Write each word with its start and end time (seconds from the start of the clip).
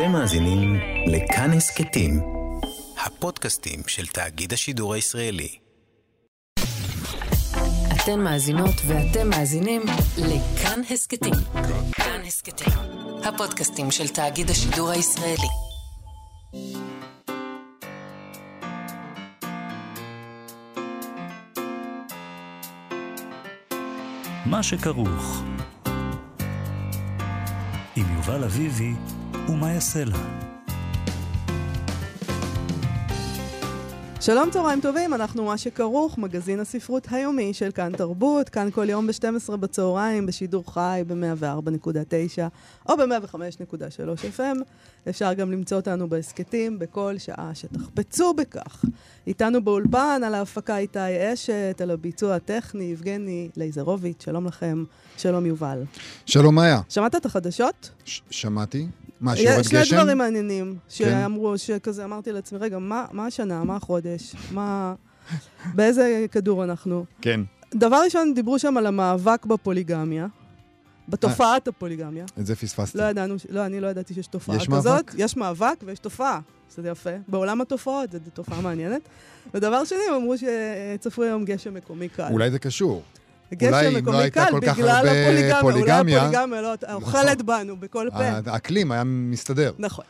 אתם 0.00 0.12
מאזינים 0.12 0.76
לכאן 1.06 1.50
הסכתים, 1.52 2.20
הפודקאסטים 3.06 3.80
של 3.86 4.06
תאגיד 4.06 4.52
השידור 4.52 4.94
הישראלי. 4.94 5.58
אתן 7.92 8.20
מאזינות 8.20 8.74
ואתם 8.86 9.30
מאזינים 9.30 9.82
לכאן 10.18 10.80
הסכתים. 10.90 11.34
כאן 11.92 12.20
הסכתים, 12.26 12.72
הפודקאסטים 13.24 13.90
של 13.90 14.08
תאגיד 14.08 14.50
השידור 14.50 14.90
הישראלי. 14.90 15.48
מה 24.46 24.62
שכרוך 24.62 25.42
עם 27.96 28.16
יובל 28.16 28.44
אביבי 28.44 28.92
ומה 29.50 29.72
יעשה 29.72 30.04
לה. 30.04 30.16
שלום, 34.20 34.50
צהריים 34.50 34.80
טובים, 34.80 35.14
אנחנו 35.14 35.44
מה 35.44 35.58
שכרוך, 35.58 36.18
מגזין 36.18 36.60
הספרות 36.60 37.06
היומי 37.10 37.54
של 37.54 37.70
כאן 37.70 37.92
תרבות, 37.96 38.48
כאן 38.48 38.68
כל 38.70 38.88
יום 38.90 39.06
ב-12 39.06 39.56
בצהריים, 39.56 40.26
בשידור 40.26 40.72
חי 40.74 41.02
ב-104.9 41.06 42.38
או 42.88 42.96
ב-105.3 42.96 44.38
FM. 44.38 44.56
אפשר 45.08 45.32
גם 45.32 45.52
למצוא 45.52 45.76
אותנו 45.76 46.08
בהסכתים 46.08 46.78
בכל 46.78 47.14
שעה 47.18 47.50
שתחפצו 47.54 48.34
בכך. 48.34 48.84
איתנו 49.26 49.64
באולפן 49.64 50.20
על 50.26 50.34
ההפקה 50.34 50.76
איתי 50.78 50.98
אשת, 51.32 51.80
על 51.82 51.90
הביצוע 51.90 52.34
הטכני, 52.34 52.84
יבגני 52.84 53.48
לייזרוביץ', 53.56 54.24
שלום 54.24 54.46
לכם, 54.46 54.84
שלום 55.16 55.46
יובל. 55.46 55.82
שלום 56.26 56.54
מאיה. 56.54 56.80
שמעת 56.88 57.14
את 57.14 57.26
החדשות? 57.26 57.90
ש- 58.04 58.22
שמעתי. 58.30 58.86
מה, 59.20 59.36
שיורד 59.36 59.60
יש 59.60 59.68
גשם? 59.68 59.84
שני 59.84 59.98
דברים 59.98 60.18
מעניינים, 60.18 60.72
כן. 60.72 60.80
שאמרו, 60.88 61.58
שכזה 61.58 62.04
אמרתי 62.04 62.32
לעצמי, 62.32 62.58
רגע, 62.58 62.78
מה, 62.78 63.06
מה 63.12 63.26
השנה, 63.26 63.64
מה 63.64 63.76
החודש, 63.76 64.34
מה... 64.52 64.94
באיזה 65.74 66.26
כדור 66.30 66.64
אנחנו? 66.64 67.04
כן. 67.22 67.40
דבר 67.74 68.00
ראשון, 68.04 68.34
דיברו 68.34 68.58
שם 68.58 68.76
על 68.76 68.86
המאבק 68.86 69.46
בפוליגמיה, 69.46 70.26
בתופעת 71.08 71.68
הפוליגמיה. 71.68 72.24
את 72.40 72.46
זה 72.46 72.56
פספסתי. 72.56 72.98
לא 72.98 73.02
ידענו, 73.02 73.34
לא, 73.48 73.66
אני 73.66 73.80
לא 73.80 73.86
ידעתי 73.86 74.14
שיש 74.14 74.26
תופעה 74.26 74.56
יש 74.56 74.68
כזאת. 74.68 74.86
מאבק? 74.86 75.12
יש 75.18 75.36
מאבק 75.36 75.74
ויש 75.84 75.98
תופעה, 75.98 76.40
שזה 76.74 76.88
יפה. 76.88 77.10
בעולם 77.28 77.60
התופעות, 77.60 78.12
זו 78.12 78.18
תופעה 78.34 78.60
מעניינת. 78.60 79.00
ודבר 79.54 79.84
שני, 79.84 79.98
הם 80.08 80.14
אמרו 80.14 80.34
שצפוי 80.38 81.26
היום 81.26 81.44
גשם 81.44 81.74
מקומי 81.74 82.08
קל. 82.08 82.28
אולי 82.30 82.50
זה 82.50 82.58
קשור. 82.58 83.02
לא 83.62 83.98
מקומי 83.98 84.16
הייתה 84.16 84.44
קל 84.44 84.50
כל 84.50 84.60
כך 84.66 84.74
בגלל 84.78 85.08
הפוליגמיה. 85.08 85.60
פוליגמיה- 85.60 86.18
אולי 86.26 86.36
הפוליגמיה 86.36 86.60
לא 86.62 86.74
אוכלת 86.94 87.42
בנו 87.42 87.76
בכל 87.76 88.08
פה. 88.12 88.18
האקלים 88.52 88.92
היה 88.92 89.04
מסתדר. 89.04 89.72
נכון. 89.78 90.04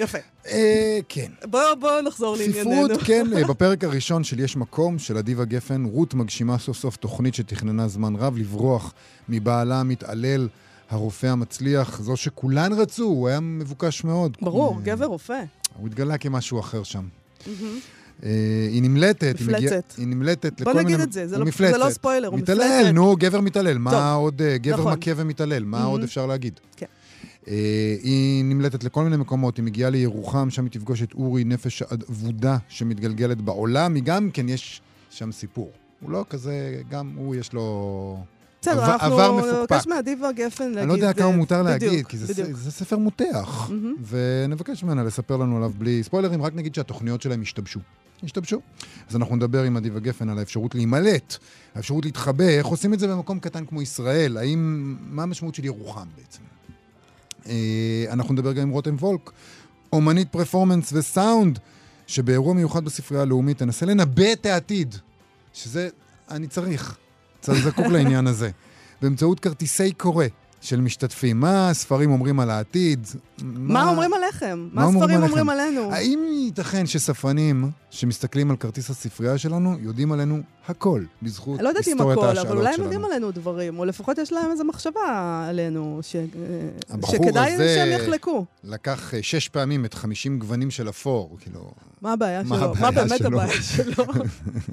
יפה. 0.00 0.18
אה, 0.46 0.98
כן. 1.08 1.30
בואו 1.44 1.76
בוא 1.80 2.00
נחזור 2.00 2.36
לענייננו. 2.36 2.86
ספרות, 2.86 3.02
כן, 3.04 3.26
אה, 3.36 3.44
בפרק 3.50 3.84
הראשון 3.84 4.24
של 4.24 4.40
יש 4.40 4.56
מקום, 4.56 4.98
של 4.98 5.18
אדיבה 5.18 5.44
גפן, 5.44 5.84
רות 5.84 6.14
מגשימה 6.14 6.58
סוף 6.58 6.76
סוף 6.76 6.96
תוכנית 6.96 7.34
שתכננה 7.34 7.88
זמן 7.88 8.16
רב 8.16 8.36
לברוח 8.36 8.92
מבעלה 9.28 9.80
המתעלל, 9.80 10.48
הרופא 10.90 11.26
המצליח, 11.26 12.00
זו 12.02 12.16
שכולן 12.16 12.72
רצו, 12.72 13.04
הוא 13.04 13.28
היה 13.28 13.40
מבוקש 13.40 14.04
מאוד. 14.04 14.36
ברור, 14.42 14.76
אה, 14.76 14.82
גבר 14.84 15.04
רופא. 15.06 15.42
הוא 15.78 15.86
התגלה 15.86 16.18
כמשהו 16.18 16.60
אחר 16.60 16.82
שם. 16.82 17.04
מהמם. 17.46 17.78
אה, 18.24 18.30
היא 18.70 18.82
נמלטת. 18.82 19.36
היא 19.38 19.46
מפלצת. 19.46 19.56
מגיעה- 19.64 19.80
היא 19.98 20.06
נמלטת 20.06 20.60
לכל 20.60 20.72
בוא 20.72 20.82
מיני... 20.82 20.92
נגיד 20.94 21.00
את 21.06 21.12
זה, 21.12 21.26
זה 21.28 21.38
לא- 21.38 21.44
מפלצת. 21.46 21.72
זה 21.72 21.84
לא 21.84 21.90
ספוילר, 21.90 22.28
הוא 22.28 22.38
מתעלל, 22.38 22.78
מפלצת. 22.80 22.94
נו, 22.94 23.16
גבר 23.18 23.40
מתעלל. 23.40 23.78
מה 23.78 23.90
טוב, 23.90 24.00
עוד, 24.22 24.42
אה, 24.42 24.58
גבר 24.58 24.80
נכון. 24.80 24.92
מכה 24.92 25.10
ומתעלל, 25.16 25.64
מה 25.64 25.78
מהמם. 25.78 25.90
עוד 25.90 26.02
אפשר 26.02 26.26
להגיד? 26.26 26.60
כן. 26.76 26.86
אה, 27.48 27.52
היא 28.02 28.44
נמלטת 28.44 28.84
לכל 28.84 29.04
מיני 29.04 29.16
מקומות, 29.16 29.56
היא 29.56 29.64
מגיעה 29.64 29.90
לירוחם, 29.90 30.50
שם 30.50 30.64
היא 30.64 30.70
תפגוש 30.72 31.02
את 31.02 31.12
אורי, 31.14 31.44
נפש 31.44 31.82
אבודה 31.82 32.56
שמתגלגלת 32.68 33.40
בעולם, 33.40 33.94
היא 33.94 34.02
גם 34.02 34.30
כן, 34.32 34.48
יש 34.48 34.80
שם 35.10 35.32
סיפור. 35.32 35.70
הוא 36.00 36.10
לא 36.10 36.24
כזה, 36.30 36.52
גם 36.90 37.12
הוא 37.16 37.34
יש 37.34 37.52
לו... 37.52 38.18
בסדר, 38.62 38.82
עבר- 38.82 38.92
אנחנו 38.92 39.18
עבר. 39.20 39.60
נבקש 39.62 39.86
מאדיבה 39.86 40.32
גפן 40.32 40.64
להגיד... 40.64 40.78
אני 40.78 40.88
לא 40.88 40.92
יודע 40.94 41.12
כמה 41.12 41.30
מותר 41.36 41.62
בדיוק, 41.64 41.82
להגיד, 41.92 42.06
כי 42.06 42.18
זה, 42.18 42.32
בדיוק. 42.42 42.56
זה 42.58 42.70
ספר 42.70 42.98
מותח. 42.98 43.70
מהמם. 43.70 43.94
ונבקש 44.08 44.82
ממנה 44.84 45.02
לספר 45.04 45.36
לנו 45.36 45.56
עליו 45.56 45.72
בלי 45.78 46.02
ספוילרים, 46.02 46.42
רק 46.42 46.52
נגיד 46.54 46.74
שהתוכניות 46.74 47.22
שלהם 47.22 47.42
השתבשו. 47.42 47.80
השתבשו. 48.24 48.60
אז 49.08 49.16
אנחנו 49.16 49.36
נדבר 49.36 49.62
עם 49.62 49.76
אדיבה 49.76 50.00
גפן 50.00 50.28
על 50.28 50.38
האפשרות 50.38 50.74
להימלט, 50.74 51.36
האפשרות 51.74 52.04
להתחבא, 52.04 52.44
איך 52.44 52.66
עושים 52.66 52.94
את 52.94 52.98
זה 52.98 53.08
במקום 53.08 53.38
קטן 53.38 53.66
כמו 53.66 53.82
ישראל, 53.82 54.36
האם, 54.36 54.96
מה 55.00 55.22
המשמעות 55.22 55.54
של 55.54 55.64
ירוחם 55.64 56.06
בעצם. 56.16 56.42
אה, 57.46 58.04
אנחנו 58.12 58.34
נדבר 58.34 58.52
גם 58.52 58.62
עם 58.62 58.70
רותם 58.70 58.96
וולק, 59.00 59.30
אומנית 59.92 60.28
פרפורמנס 60.28 60.92
וסאונד, 60.92 61.58
שבאירוע 62.06 62.54
מיוחד 62.54 62.84
בספרייה 62.84 63.22
הלאומית 63.22 63.58
תנסה 63.58 63.86
לנבא 63.86 64.32
את 64.32 64.46
העתיד, 64.46 64.94
שזה, 65.52 65.88
אני 66.30 66.46
צריך, 66.46 66.96
צריך 67.40 67.64
זקוק 67.64 67.86
לעניין 67.86 68.26
הזה. 68.26 68.50
באמצעות 69.02 69.40
כרטיסי 69.40 69.92
קורא 69.92 70.24
של 70.64 70.80
משתתפים. 70.80 71.40
מה 71.40 71.70
הספרים 71.70 72.10
אומרים 72.10 72.40
על 72.40 72.50
העתיד? 72.50 73.06
מה 73.42 73.88
אומרים 73.88 74.14
עליכם? 74.14 74.68
מה 74.72 74.82
מה 74.82 74.86
אומרים 74.86 75.00
הספרים 75.00 75.22
עליכם? 75.22 75.40
אומרים 75.40 75.50
עלינו? 75.50 75.92
האם 75.92 76.24
ייתכן 76.32 76.86
שספרנים 76.86 77.70
שמסתכלים 77.90 78.50
על 78.50 78.56
כרטיס 78.56 78.90
הספרייה 78.90 79.38
שלנו 79.38 79.76
יודעים 79.80 80.12
עלינו 80.12 80.42
הכל 80.68 81.02
בזכות 81.22 81.60
לא 81.60 81.68
יודעת 81.68 81.88
אם 81.88 81.92
היסטוריית 81.92 82.18
הכל, 82.18 82.28
ההשאלות 82.28 82.50
אבל 82.50 82.56
אולי 82.56 82.68
הם 82.68 82.74
שלנו? 82.74 82.84
יודעים 82.84 83.04
עלינו 83.04 83.30
דברים, 83.30 83.78
או 83.78 83.84
לפחות 83.84 84.18
יש 84.18 84.32
להם 84.32 84.50
איזו 84.50 84.64
מחשבה 84.64 85.46
עלינו, 85.48 85.98
ש... 86.02 86.16
הבחור 86.90 87.16
שכדאי 87.16 87.56
שהם 87.56 88.00
יחלקו. 88.00 88.44
לקח 88.64 89.14
אה, 89.14 89.22
שש 89.22 89.48
פעמים 89.48 89.84
את 89.84 89.94
50 89.94 90.38
גוונים 90.38 90.70
של 90.70 90.88
אפור, 90.88 91.36
כאילו... 91.40 91.70
מה 92.02 92.12
הבעיה 92.12 92.42
מה 92.42 92.56
שלו? 92.58 92.74
מה 92.80 92.88
הבעיה 92.88 93.06
באמת 93.06 93.18
שלו? 93.18 93.40
הבעיה 93.40 93.62
שלו? 93.62 94.04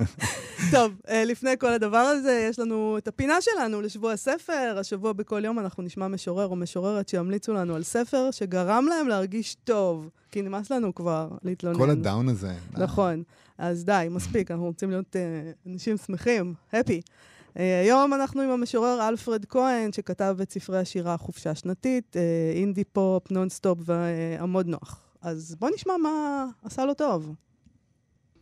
טוב, 0.71 0.91
אה, 1.09 1.25
לפני 1.25 1.51
כל 1.59 1.73
הדבר 1.73 1.97
הזה, 1.97 2.47
יש 2.49 2.59
לנו 2.59 2.97
את 2.97 3.07
הפינה 3.07 3.41
שלנו 3.41 3.81
לשבוע 3.81 4.11
הספר. 4.11 4.75
השבוע 4.79 5.13
בכל 5.13 5.45
יום 5.45 5.59
אנחנו 5.59 5.80
נשמע 5.81 6.07
משורר 6.07 6.47
או 6.47 6.55
משוררת 6.55 7.09
שימליצו 7.09 7.53
לנו 7.53 7.75
על 7.75 7.83
ספר 7.83 8.31
שגרם 8.31 8.85
להם 8.89 9.07
להרגיש 9.07 9.55
טוב, 9.63 10.09
כי 10.31 10.41
נמאס 10.41 10.71
לנו 10.71 10.95
כבר 10.95 11.29
להתלונן. 11.43 11.77
כל 11.77 11.89
הדאון 11.89 12.29
הזה. 12.29 12.53
נכון. 12.71 13.23
אז 13.57 13.85
די, 13.85 14.07
מספיק, 14.11 14.51
אנחנו 14.51 14.65
רוצים 14.65 14.89
להיות 14.89 15.15
אה, 15.15 15.69
אנשים 15.69 15.97
שמחים, 15.97 16.53
happy. 16.73 17.01
אה, 17.49 17.59
היום 17.83 18.13
אנחנו 18.13 18.41
עם 18.41 18.49
המשורר 18.49 19.07
אלפרד 19.09 19.45
כהן, 19.45 19.91
שכתב 19.91 20.37
את 20.41 20.51
ספרי 20.51 20.79
השירה 20.79 21.17
חופשה 21.17 21.55
שנתית, 21.55 22.15
אינדי 22.55 22.83
פופ, 22.83 23.31
נונסטופ 23.31 23.79
ועמוד 23.85 24.67
נוח. 24.67 25.01
אז 25.21 25.55
בוא 25.59 25.69
נשמע 25.75 25.97
מה 25.97 26.45
עשה 26.63 26.85
לו 26.85 26.93
טוב. 26.93 27.33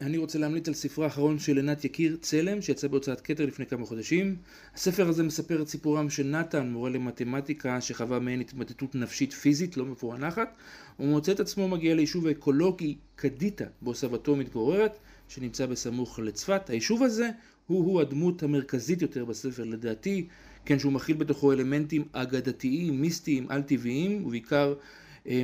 אני 0.01 0.17
רוצה 0.17 0.39
להמליץ 0.39 0.67
על 0.67 0.73
ספרו 0.73 1.03
האחרון 1.03 1.39
של 1.39 1.57
עינת 1.57 1.85
יקיר, 1.85 2.17
צלם, 2.21 2.61
שיצא 2.61 2.87
בהוצאת 2.87 3.21
כתר 3.21 3.45
לפני 3.45 3.65
כמה 3.65 3.85
חודשים. 3.85 4.35
הספר 4.75 5.07
הזה 5.07 5.23
מספר 5.23 5.61
את 5.61 5.67
סיפורם 5.67 6.09
של 6.09 6.27
נתן, 6.27 6.69
מורה 6.69 6.89
למתמטיקה, 6.89 7.81
שחווה 7.81 8.19
מעין 8.19 8.39
התמוטטות 8.39 8.95
נפשית 8.95 9.33
פיזית 9.33 9.77
לא 9.77 9.85
מפוענחת. 9.85 10.53
הוא 10.97 11.07
מוצא 11.07 11.31
את 11.31 11.39
עצמו 11.39 11.67
מגיע 11.67 11.95
ליישוב 11.95 12.27
האקולוגי 12.27 12.95
קדיטה, 13.15 13.65
בו 13.81 13.95
סבתו 13.95 14.35
מתגוררת, 14.35 14.97
שנמצא 15.27 15.65
בסמוך 15.65 16.19
לצפת. 16.19 16.69
היישוב 16.69 17.03
הזה 17.03 17.29
הוא-הוא 17.67 18.01
הדמות 18.01 18.43
המרכזית 18.43 19.01
יותר 19.01 19.25
בספר 19.25 19.63
לדעתי, 19.63 20.27
כן 20.65 20.79
שהוא 20.79 20.93
מכיל 20.93 21.15
בתוכו 21.15 21.51
אלמנטים 21.51 22.03
אגדתיים, 22.11 23.01
מיסטיים, 23.01 23.45
על-טבעיים, 23.49 24.25
ובעיקר 24.25 24.73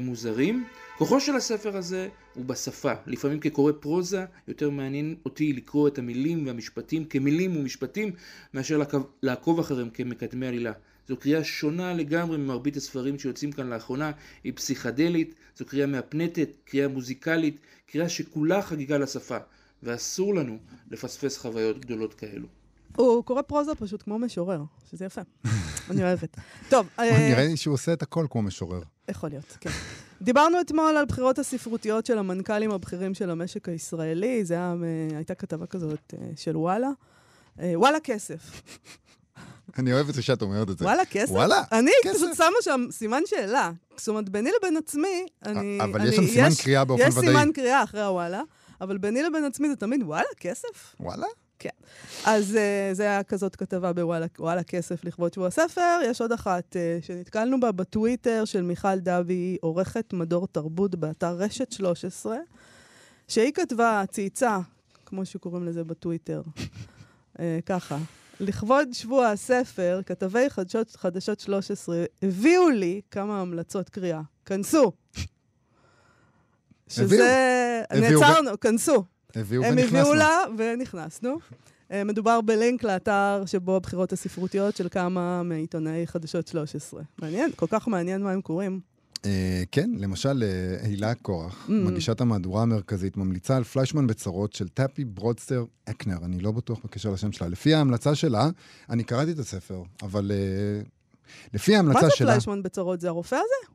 מוזרים. 0.02 0.66
כוחו 0.98 1.20
של 1.20 1.36
הספר 1.36 1.78
הזה 1.78 2.10
הוא 2.34 2.46
בשפה. 2.46 2.92
לפעמים 3.08 3.40
כקורא 3.40 3.72
פרוזה, 3.80 4.26
יותר 4.48 4.70
מעניין 4.70 5.16
אותי 5.26 5.54
לקרוא 5.54 5.88
את 5.88 6.00
המילים 6.00 6.48
והמשפטים 6.48 7.06
כמילים 7.06 7.58
ומשפטים, 7.58 8.12
מאשר 8.54 8.78
לעקוב, 8.78 9.08
לעקוב 9.24 9.60
אחריהם 9.60 9.90
כמקדמי 9.90 10.48
עלילה. 10.48 10.72
זו 11.08 11.18
קריאה 11.18 11.44
שונה 11.44 11.94
לגמרי 11.94 12.38
ממרבית 12.38 12.78
הספרים 12.78 13.20
שיוצאים 13.20 13.52
כאן 13.52 13.68
לאחרונה, 13.68 14.12
היא 14.44 14.54
פסיכדלית, 14.56 15.36
זו 15.58 15.66
קריאה 15.66 15.88
מהפנטת, 15.88 16.50
קריאה 16.64 16.88
מוזיקלית, 16.88 17.60
קריאה 17.92 18.10
שכולה 18.10 18.62
חגיגה 18.62 18.98
לשפה, 18.98 19.38
ואסור 19.84 20.36
לנו 20.36 20.58
לפספס 20.92 21.38
חוויות 21.38 21.80
גדולות 21.80 22.14
כאלו. 22.14 22.48
הוא 22.96 23.24
קורא 23.24 23.42
פרוזה 23.42 23.76
פשוט 23.76 24.02
כמו 24.02 24.20
משורר, 24.20 24.64
שזה 24.92 25.06
יפה. 25.06 25.22
אני 25.90 26.04
אוהבת. 26.04 26.38
טוב, 26.70 26.88
אה, 27.00 27.30
נראה 27.30 27.48
לי 27.48 27.58
שהוא 27.58 27.74
עושה 27.74 27.94
את 27.94 28.02
הכל 28.02 28.28
כמו 28.30 28.42
משורר. 28.42 28.82
יכול 29.10 29.30
להיות, 29.30 29.58
כן. 29.62 29.70
דיברנו 30.22 30.62
אתמול 30.62 30.98
על 30.98 31.06
בחירות 31.06 31.40
הספרותיות 31.40 32.06
של 32.06 32.18
המנכ"לים 32.18 32.72
הבכירים 32.72 33.14
של 33.14 33.30
המשק 33.30 33.70
הישראלי, 33.70 34.46
זה 34.46 34.54
היה, 34.54 34.76
אה, 34.84 35.18
הייתה 35.18 35.36
כתבה 35.36 35.66
כזאת 35.66 36.14
אה, 36.14 36.28
של 36.36 36.58
וואלה. 36.58 36.90
אה, 37.60 37.72
וואלה 37.76 38.00
כסף. 38.00 38.40
אני 39.80 39.94
אוהב 39.94 40.10
את 40.10 40.16
זה 40.16 40.22
שאת 40.22 40.42
אומרת 40.42 40.70
את 40.70 40.78
זה. 40.78 40.86
וואלה 40.86 41.06
כסף? 41.06 41.32
וואלה, 41.32 41.64
אני 41.72 41.92
כסף. 42.04 42.16
פשוט 42.16 42.36
שמה 42.36 42.56
שם 42.62 42.86
סימן 42.92 43.22
שאלה. 43.26 43.72
זאת 43.98 44.08
אומרת, 44.08 44.30
ביני 44.30 44.50
לבין 44.60 44.78
עצמי, 44.78 45.26
אני... 45.46 45.80
אבל 45.84 46.00
אני- 46.02 46.10
יש 46.10 46.16
שם 46.16 46.28
סימן 46.28 46.50
קריאה 46.64 46.86
באופן 46.86 47.08
יש 47.08 47.18
ודאי. 47.18 47.28
סימן 47.28 47.52
קריאה 47.54 47.84
אחרי 47.84 48.02
הוואלה, 48.02 48.42
אבל 48.82 48.98
ביני 48.98 49.24
לבין 49.24 49.46
עצמי 49.46 49.70
זה 49.70 49.76
תמיד 49.76 50.04
וואלה 50.04 50.28
כסף. 50.40 50.96
וואלה? 51.00 51.28
כן. 51.60 51.70
אז 52.26 52.56
uh, 52.56 52.96
זה 52.96 53.04
היה 53.04 53.24
כזאת 53.24 53.56
כתבה 53.56 53.94
בוואלה 53.94 54.26
וואלה 54.40 54.64
כסף 54.64 55.04
לכבוד 55.04 55.34
שבוע 55.34 55.48
הספר. 55.48 56.00
יש 56.04 56.22
עוד 56.22 56.32
אחת 56.32 56.76
uh, 56.76 57.06
שנתקלנו 57.06 57.60
בה 57.60 57.72
בטוויטר 57.72 58.46
של 58.46 58.62
מיכל 58.62 59.00
דבי, 59.00 59.58
עורכת 59.62 60.14
מדור 60.14 60.48
תרבות 60.48 60.96
באתר 60.96 61.34
רשת 61.34 61.72
13, 61.72 62.38
שהיא 63.28 63.52
כתבה, 63.54 64.04
צייצה, 64.12 64.60
כמו 65.06 65.26
שקוראים 65.26 65.66
לזה 65.66 65.84
בטוויטר, 65.84 66.42
uh, 67.38 67.40
ככה. 67.66 67.98
לכבוד 68.40 68.88
שבוע 68.94 69.28
הספר, 69.28 70.02
כתבי 70.06 70.50
חדשות, 70.50 70.96
חדשות 70.96 71.40
13 71.40 72.06
הביאו 72.22 72.70
לי 72.70 73.02
כמה 73.12 73.42
המלצות 73.42 73.90
קריאה. 73.90 74.22
כנסו. 74.46 74.92
שזה... 76.88 77.84
הביאו. 77.90 78.22
נעצרנו, 78.22 78.60
כנסו. 78.60 79.04
הביאו 79.36 79.64
הם 79.64 79.74
ונכנסנו. 79.74 79.98
הביאו 80.00 80.14
לה 80.14 80.38
ונכנסנו. 80.58 81.38
אה, 81.92 82.04
מדובר 82.04 82.42
בלינק 82.42 82.84
לאתר 82.84 83.44
שבו 83.46 83.76
הבחירות 83.76 84.14
הספרותיות 84.14 84.76
של 84.76 84.88
כמה 84.92 85.44
מעיתונאי 85.44 86.08
חדשות 86.08 86.48
13. 86.48 87.02
מעניין, 87.22 87.52
כל 87.56 87.66
כך 87.70 87.88
מעניין 87.88 88.24
מה 88.24 88.32
הם 88.32 88.42
קוראים. 88.42 88.80
אה, 89.26 89.64
כן, 89.72 89.90
למשל, 89.98 90.44
אה, 90.44 90.88
הילה 90.88 91.16
קורח, 91.16 91.68
ממ. 91.68 91.72
מגישת 91.72 92.22
המהדורה 92.22 92.62
המרכזית, 92.62 93.18
ממליצה 93.18 93.58
על 93.58 93.64
פליישמן 93.64 94.08
בצרות 94.08 94.54
של 94.54 94.68
טאפי 94.68 95.06
ברודסר 95.06 95.66
אקנר, 95.86 96.18
אני 96.26 96.40
לא 96.40 96.52
בטוח 96.52 96.80
בקשר 96.84 97.10
לשם 97.12 97.32
שלה. 97.32 97.48
לפי 97.48 97.74
ההמלצה 97.74 98.16
שלה, 98.16 98.50
אני 98.90 99.04
קראתי 99.04 99.32
את 99.32 99.40
הספר, 99.40 99.84
אבל 100.02 100.32
לפי 101.54 101.72
מה 101.72 101.78
ההמלצה 101.78 102.06
זה 102.06 102.16
שלה, 102.16 102.28
פליישמן 102.28 102.64
בצרות? 102.64 103.02
זה 103.02 103.08
הרופא 103.08 103.36
הזה? 103.36 103.72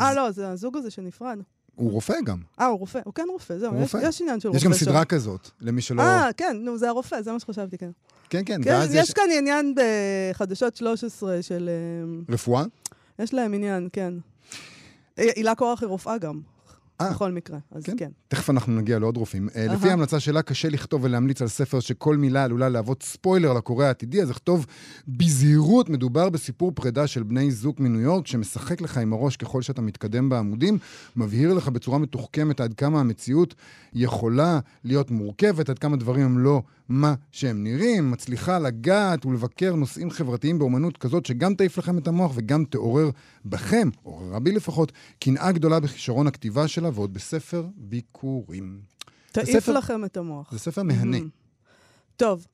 אה, 0.00 0.14
לא, 0.14 0.30
זה 0.30 0.48
הזוג 0.48 0.76
הזה 0.76 0.90
שנפרד. 0.90 1.38
הוא 1.74 1.90
רופא 1.90 2.14
גם. 2.24 2.38
אה, 2.60 2.66
הוא 2.66 2.78
רופא. 2.78 3.00
הוא 3.04 3.14
כן 3.14 3.26
רופא, 3.32 3.58
זהו. 3.58 3.82
יש-. 3.82 3.94
יש 4.02 4.20
עניין 4.20 4.40
של 4.40 4.48
רופא 4.48 4.56
יש 4.58 4.62
שם. 4.62 4.68
גם 4.68 4.74
סדרה 4.74 5.04
כזאת, 5.04 5.50
למי 5.60 5.82
שלא... 5.82 6.02
אה, 6.02 6.30
כן, 6.36 6.56
נו, 6.60 6.78
זה 6.78 6.88
הרופא, 6.88 7.22
זה 7.22 7.32
מה 7.32 7.40
שחשבתי, 7.40 7.78
כן. 7.78 7.90
כן, 8.30 8.42
כן, 8.46 8.62
כן, 8.62 8.70
ואז 8.70 8.94
יש 8.94 9.08
יש 9.08 9.12
כאן 9.12 9.24
עניין 9.38 9.74
בחדשות 9.74 10.76
13 10.76 11.42
של... 11.42 11.68
אה, 11.68 12.34
רפואה. 12.34 12.64
יש 13.18 13.34
להם 13.34 13.54
עניין, 13.54 13.88
כן. 13.92 14.14
אה, 15.18 15.28
הילה 15.36 15.54
קורח 15.54 15.82
היא 15.82 15.88
רופאה 15.88 16.18
גם, 16.18 16.40
אה, 17.00 17.10
בכל 17.10 17.32
מקרה, 17.32 17.58
אז 17.70 17.84
כן. 17.84 17.92
כן. 17.96 18.10
תכף 18.28 18.50
אנחנו 18.50 18.76
נגיע 18.76 18.98
לעוד 18.98 19.16
רופאים. 19.16 19.48
אהה. 19.56 19.74
לפי 19.74 19.90
ההמלצה 19.90 20.20
שלה, 20.20 20.42
קשה 20.42 20.68
לכתוב 20.68 21.04
ולהמליץ 21.04 21.42
על 21.42 21.48
ספר 21.48 21.80
שכל 21.80 22.16
מילה 22.16 22.44
עלולה 22.44 22.68
להוות 22.68 23.02
ספוילר 23.02 23.52
לקורא 23.52 23.84
העתידי, 23.84 24.22
אז 24.22 24.30
אכתוב 24.30 24.66
בזהירות, 25.08 25.88
מדובר 25.88 26.28
בסיפור 26.28 26.72
פרידה 26.74 27.06
של 27.06 27.22
בני 27.22 27.50
זוג 27.50 27.76
מניו 27.78 28.00
יורק, 28.00 28.26
שמשחק 28.26 28.80
לך 28.80 28.98
עם 28.98 29.12
הראש 29.12 29.36
ככל 29.36 29.62
שאתה 29.62 29.82
מתקדם 29.82 30.28
בעמודים, 30.28 30.78
מבהיר 31.16 31.54
לך 31.54 31.68
בצורה 31.68 31.98
מתוחכמת 31.98 32.60
עד 32.60 32.74
כמה 32.74 33.00
המציאות 33.00 33.54
יכולה 33.94 34.60
להיות 34.84 35.10
מורכבת, 35.10 35.68
עד 35.68 35.78
כמה 35.78 35.96
דברים 35.96 36.24
הם 36.24 36.38
לא 36.38 36.62
מה 36.88 37.14
שהם 37.32 37.64
נראים, 37.64 38.10
מצליחה 38.10 38.58
לגעת 38.58 39.26
ולבקר 39.26 39.74
נושאים 39.74 40.10
חברתיים 40.10 40.58
באומנות 40.58 40.96
כזאת 40.96 41.26
שגם 41.26 41.54
תעיף 41.54 41.78
לכם 41.78 41.98
את 41.98 42.08
המוח 42.08 42.32
וגם 42.34 42.64
תעורר 42.64 43.10
בכם, 43.44 43.88
עוררה 44.02 44.40
בי 44.40 44.52
לפחות, 44.52 44.92
קנאה 45.20 45.52
גדולה 45.52 45.80
בכישרון 45.80 46.26
הכתיבה 46.26 46.68
שלה 46.68 46.90
ועוד 46.94 47.14
בספר 47.14 47.66
ביקורים. 47.76 48.80
תעיף 49.32 49.48
הספר- 49.48 49.72
לכם 49.72 50.04
את 50.04 50.16
המוח. 50.16 50.52
זה 50.52 50.58
ספר 50.58 50.82
מהנה. 50.82 51.18
טוב, 52.16 52.46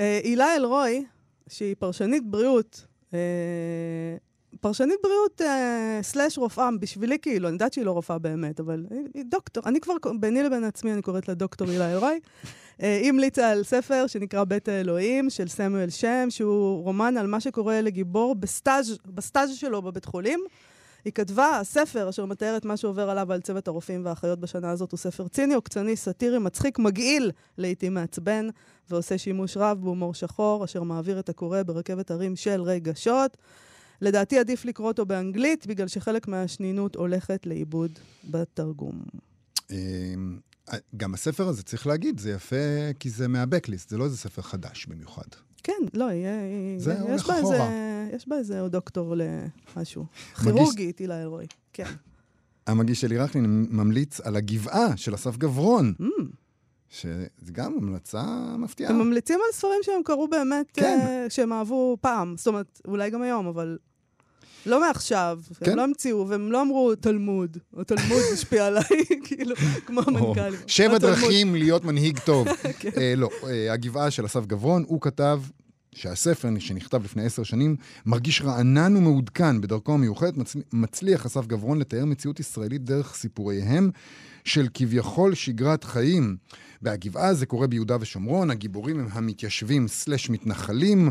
אה, 0.00 0.20
הילה 0.24 0.56
אלרועי, 0.56 1.04
שהיא 1.48 1.74
פרשנית 1.78 2.26
בריאות, 2.26 2.86
אה, 3.14 3.18
פרשנית 4.60 4.96
בריאות 5.02 5.40
אה, 5.40 5.98
סלאש 6.02 6.38
רופאה, 6.38 6.68
בשבילי 6.80 7.18
כאילו, 7.22 7.48
אני 7.48 7.54
יודעת 7.54 7.72
שהיא 7.72 7.84
לא 7.84 7.92
רופאה 7.92 8.18
באמת, 8.18 8.60
אבל 8.60 8.86
היא, 8.90 9.00
היא 9.14 9.24
דוקטור. 9.30 9.62
אני 9.66 9.80
כבר, 9.80 9.92
ביני 10.20 10.42
לבין 10.42 10.64
עצמי, 10.64 10.92
אני 10.92 11.02
קוראת 11.02 11.28
לה 11.28 11.34
דוקטור 11.34 11.68
הילה 11.70 11.92
אלרועי. 11.92 12.20
אה, 12.82 13.00
המליצה 13.04 13.50
על 13.50 13.62
ספר 13.62 14.06
שנקרא 14.06 14.44
בית 14.44 14.68
האלוהים, 14.68 15.30
של 15.30 15.48
סמואל 15.48 15.90
שם, 15.90 16.26
שהוא 16.30 16.82
רומן 16.82 17.16
על 17.16 17.26
מה 17.26 17.40
שקורה 17.40 17.80
לגיבור 17.80 18.34
בסטאז', 18.34 18.98
בסטאז' 19.06 19.54
שלו 19.54 19.82
בבית 19.82 20.04
חולים. 20.04 20.40
היא 21.04 21.12
כתבה, 21.12 21.58
הספר 21.58 22.08
אשר 22.08 22.26
מתאר 22.26 22.56
את 22.56 22.64
מה 22.64 22.76
שעובר 22.76 23.10
עליו 23.10 23.26
ועל 23.28 23.40
צוות 23.40 23.68
הרופאים 23.68 24.04
והאחיות 24.04 24.40
בשנה 24.40 24.70
הזאת 24.70 24.92
הוא 24.92 24.98
ספר 24.98 25.28
ציני, 25.28 25.54
עוקצני, 25.54 25.96
סאטירי, 25.96 26.38
מצחיק, 26.38 26.78
מגעיל, 26.78 27.30
לעיתים 27.58 27.94
מעצבן, 27.94 28.48
ועושה 28.90 29.18
שימוש 29.18 29.56
רב 29.56 29.78
בהומור 29.80 30.14
שחור, 30.14 30.64
אשר 30.64 30.82
מעביר 30.82 31.18
את 31.18 31.28
הקורא 31.28 31.62
ברכבת 31.62 32.10
הרים 32.10 32.36
של 32.36 32.62
רגשות. 32.62 33.36
לדעתי 34.00 34.38
עדיף 34.38 34.64
לקרוא 34.64 34.88
אותו 34.88 35.06
באנגלית, 35.06 35.66
בגלל 35.66 35.88
שחלק 35.88 36.28
מהשנינות 36.28 36.96
הולכת 36.96 37.46
לאיבוד 37.46 37.98
בתרגום. 38.30 39.02
גם 40.96 41.14
הספר 41.14 41.48
הזה, 41.48 41.62
צריך 41.62 41.86
להגיד, 41.86 42.20
זה 42.20 42.30
יפה 42.30 42.56
כי 42.98 43.10
זה 43.10 43.28
מהבקליסט, 43.28 43.88
זה 43.90 43.98
לא 43.98 44.04
איזה 44.04 44.16
ספר 44.16 44.42
חדש 44.42 44.86
במיוחד. 44.86 45.24
כן, 45.62 45.72
לא, 45.94 46.04
יהיה... 46.04 46.32
זה 46.78 46.92
יש 46.92 46.98
הולך 47.00 47.26
בה 47.26 47.36
איזה, 47.36 47.54
אחורה. 47.56 47.70
יש 48.12 48.28
בה 48.28 48.36
איזה 48.36 48.68
דוקטור 48.68 49.14
למשהו. 49.16 50.04
כירורגית, 50.44 50.98
הילה 50.98 51.22
אלרועי. 51.22 51.46
כן. 51.72 51.84
המגיש 52.66 53.00
שלי 53.00 53.18
רכלין 53.18 53.66
ממליץ 53.70 54.20
על 54.20 54.36
הגבעה 54.36 54.96
של 54.96 55.14
אסף 55.14 55.36
גברון, 55.36 55.94
Mm. 56.00 56.04
שזה 56.88 57.26
גם 57.52 57.74
המלצה 57.78 58.22
מפתיעה. 58.58 58.90
הם 58.90 58.98
ממליצים 58.98 59.40
על 59.46 59.52
ספרים 59.52 59.80
שהם 59.82 60.02
קראו 60.04 60.28
באמת, 60.28 60.66
כן. 60.72 60.98
אה, 61.02 61.30
שהם 61.30 61.52
אהבו 61.52 61.96
פעם. 62.00 62.34
זאת 62.36 62.46
אומרת, 62.46 62.80
אולי 62.88 63.10
גם 63.10 63.22
היום, 63.22 63.46
אבל 63.46 63.78
לא 64.66 64.80
מעכשיו. 64.80 65.40
כן. 65.64 65.70
הם 65.70 65.76
לא 65.76 65.84
המציאו, 65.84 66.28
והם 66.28 66.52
לא 66.52 66.62
אמרו 66.62 66.94
תלמוד, 66.94 67.56
או 67.76 67.84
תלמוד 67.84 68.22
השפיע 68.32 68.66
עליי, 68.66 68.82
כאילו, 69.24 69.54
כמו 69.86 70.00
המנכ"לים. 70.06 70.60
שבע 70.66 70.96
התלמוד. 70.96 71.16
דרכים 71.20 71.54
להיות 71.54 71.84
מנהיג 71.84 72.18
טוב. 72.18 72.48
כן. 72.80 72.90
אה, 72.96 73.14
לא, 73.16 73.28
אה, 73.48 73.72
הגבעה 73.72 74.10
של 74.10 74.26
אסף 74.26 74.46
גברון, 74.46 74.84
הוא 74.86 75.00
כתב 75.00 75.40
שהספר 75.94 76.48
שנכתב 76.58 77.04
לפני 77.04 77.24
עשר 77.26 77.42
שנים 77.42 77.76
מרגיש 78.06 78.42
רענן 78.42 78.96
ומעודכן 78.96 79.60
בדרכו 79.60 79.92
המיוחדת, 79.94 80.36
מצל- 80.36 80.60
מצליח 80.72 81.26
אסף 81.26 81.46
גברון 81.46 81.78
לתאר 81.78 82.04
מציאות 82.04 82.40
ישראלית 82.40 82.84
דרך 82.84 83.14
סיפוריהם 83.14 83.90
של 84.44 84.66
כביכול 84.74 85.34
שגרת 85.34 85.84
חיים. 85.84 86.36
והגבעה 86.82 87.34
זה 87.34 87.46
קורה 87.46 87.66
ביהודה 87.66 87.96
ושומרון, 88.00 88.50
הגיבורים 88.50 89.00
הם 89.00 89.06
המתיישבים 89.12 89.88
סלש 89.88 90.30
מתנחלים. 90.30 91.10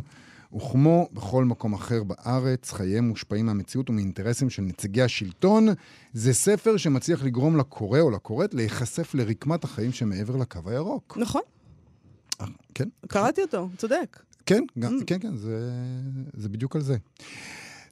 וכמו 0.56 1.10
בכל 1.14 1.46
מקום 1.46 1.74
אחר 1.74 2.04
בארץ, 2.04 2.72
חייהם 2.72 3.08
מושפעים 3.08 3.46
מהמציאות 3.46 3.90
ומאינטרסים 3.90 4.50
של 4.50 4.62
נציגי 4.62 5.02
השלטון. 5.02 5.68
זה 6.14 6.34
ספר 6.34 6.78
שמצליח 6.78 7.24
לגרום 7.24 7.58
לקורא 7.58 8.00
או 8.00 8.10
לקוראת 8.12 8.54
להיחשף 8.54 9.14
לרקמת 9.14 9.64
החיים 9.64 9.92
שמעבר 9.92 10.36
לקו 10.36 10.60
הירוק. 10.66 11.18
נכון, 11.22 11.42
אה, 12.42 12.46
כן, 12.74 12.90
קראתי 13.08 13.42
אותו, 13.42 13.70
צודק. 13.78 14.20
כן, 14.46 14.64
גם, 14.80 14.98
Mm. 15.02 15.04
כן, 15.08 15.20
כן, 15.20 15.36
זה, 15.36 15.72
זה 16.34 16.50
בדיוק 16.50 16.76
על 16.76 16.82
זה. 16.82 16.98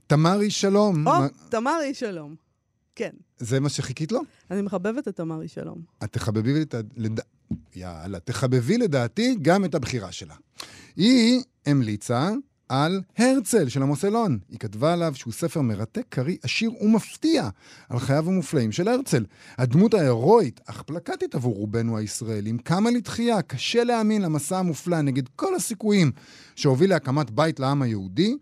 תמרי 0.07 0.50
שלום, 0.50 1.07
או, 1.07 1.12
מה- 1.12 1.27
תמרי 1.50 1.94
שלום. 1.94 2.36
כן, 2.95 3.10
זה 3.38 3.60
מה 3.60 3.69
שחיכית 3.69 4.12
לו? 4.12 4.21
אני 4.51 4.62
מחבבת 4.62 5.07
את 5.07 5.15
תמרי 5.15 5.48
שלום. 5.48 5.81
את 6.03 6.13
תחבבי 6.13 6.62
את 6.62 6.74
ה... 6.74 6.79
לד... 6.96 7.20
יאללה, 7.75 8.20
תחבבי 8.20 8.77
לדעתי 8.77 9.36
גם 9.41 9.65
את 9.65 9.75
הבחירה 9.75 10.12
שלה. 10.12 10.36
היא 10.96 11.41
המליצה 11.65 12.31
על 12.69 13.01
הרצל 13.17 13.69
של 13.69 13.81
עמוס 13.81 14.05
אלון. 14.05 14.39
היא 14.50 14.59
כתבה 14.59 14.93
עליו 14.93 15.15
שהוא 15.15 15.33
ספר 15.33 15.62
מרתק, 15.62 16.05
קריא, 16.09 16.38
עשיר 16.43 16.71
ומפתיע 16.81 17.50
על 17.89 18.00
חייו 18.00 18.27
המופלאים 18.27 18.71
של 18.71 18.88
הרצל. 18.88 19.25
הדמות 19.57 19.93
ההירואית, 19.93 20.59
אך 20.65 20.81
פלקטית 20.81 21.36
עבור 21.36 21.55
רובנו 21.55 21.97
הישראלים, 21.97 22.57
קמה 22.57 22.91
לתחייה, 22.91 23.41
קשה 23.41 23.83
להאמין 23.83 24.21
למסע 24.21 24.57
המופלא 24.57 25.01
נגד 25.01 25.24
כל 25.36 25.55
הסיכויים 25.55 26.12
שהוביל 26.55 26.89
להקמת 26.89 27.31
בית 27.31 27.59
לעם 27.59 27.81
היהודי. 27.81 28.38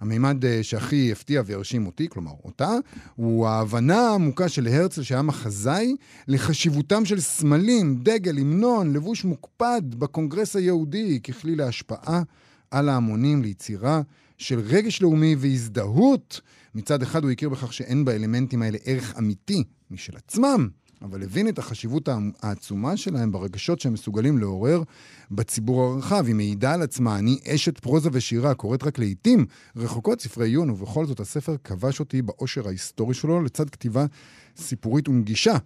המימד 0.00 0.44
אה, 0.44 0.62
שהכי 0.62 1.12
הפתיע 1.12 1.42
והרשים 1.46 1.86
אותי, 1.86 2.08
כלומר 2.08 2.32
אותה, 2.44 2.70
הוא 3.16 3.46
ההבנה 3.46 4.00
העמוקה 4.00 4.48
של 4.48 4.66
הרצל 4.66 5.02
שהיה 5.02 5.22
מחזאי 5.22 5.96
לחשיבותם 6.28 7.04
של 7.04 7.20
סמלים, 7.20 7.96
דגל, 8.02 8.38
המנון, 8.38 8.92
לבוש 8.92 9.24
מוקפד 9.24 9.82
בקונגרס 9.90 10.56
היהודי 10.56 11.20
ככלי 11.20 11.56
להשפעה 11.56 12.22
על 12.70 12.88
ההמונים, 12.88 13.42
ליצירה 13.42 14.02
של 14.38 14.60
רגש 14.60 15.02
לאומי 15.02 15.36
והזדהות. 15.38 16.40
מצד 16.74 17.02
אחד 17.02 17.22
הוא 17.22 17.30
הכיר 17.30 17.48
בכך 17.48 17.72
שאין 17.72 18.04
באלמנטים 18.04 18.62
האלה 18.62 18.78
ערך 18.84 19.18
אמיתי 19.18 19.64
משל 19.90 20.16
עצמם, 20.16 20.68
אבל 21.02 21.22
הבין 21.22 21.48
את 21.48 21.58
החשיבות 21.58 22.08
העצ- 22.08 22.38
העצומה 22.42 22.96
שלהם 22.96 23.32
ברגשות 23.32 23.80
שהם 23.80 23.92
מסוגלים 23.92 24.38
לעורר 24.38 24.82
בציבור 25.30 25.82
הרחב. 25.82 26.26
היא 26.26 26.34
מעידה 26.34 26.74
על 26.74 26.82
עצמה, 26.82 27.18
אני 27.18 27.38
אשת 27.54 27.78
פרוזה 27.78 28.08
ושירה, 28.12 28.54
קוראת 28.54 28.82
רק 28.84 28.98
לעיתים 28.98 29.46
רחוקות 29.76 30.20
ספרי 30.20 30.46
עיון, 30.48 30.70
ובכל 30.70 31.06
זאת 31.06 31.20
הספר 31.20 31.56
כבש 31.64 32.00
אותי 32.00 32.22
באושר 32.22 32.68
ההיסטורי 32.68 33.14
שלו 33.14 33.42
לצד 33.42 33.70
כתיבה 33.70 34.06
סיפורית 34.56 35.08
ונגישה. 35.08 35.56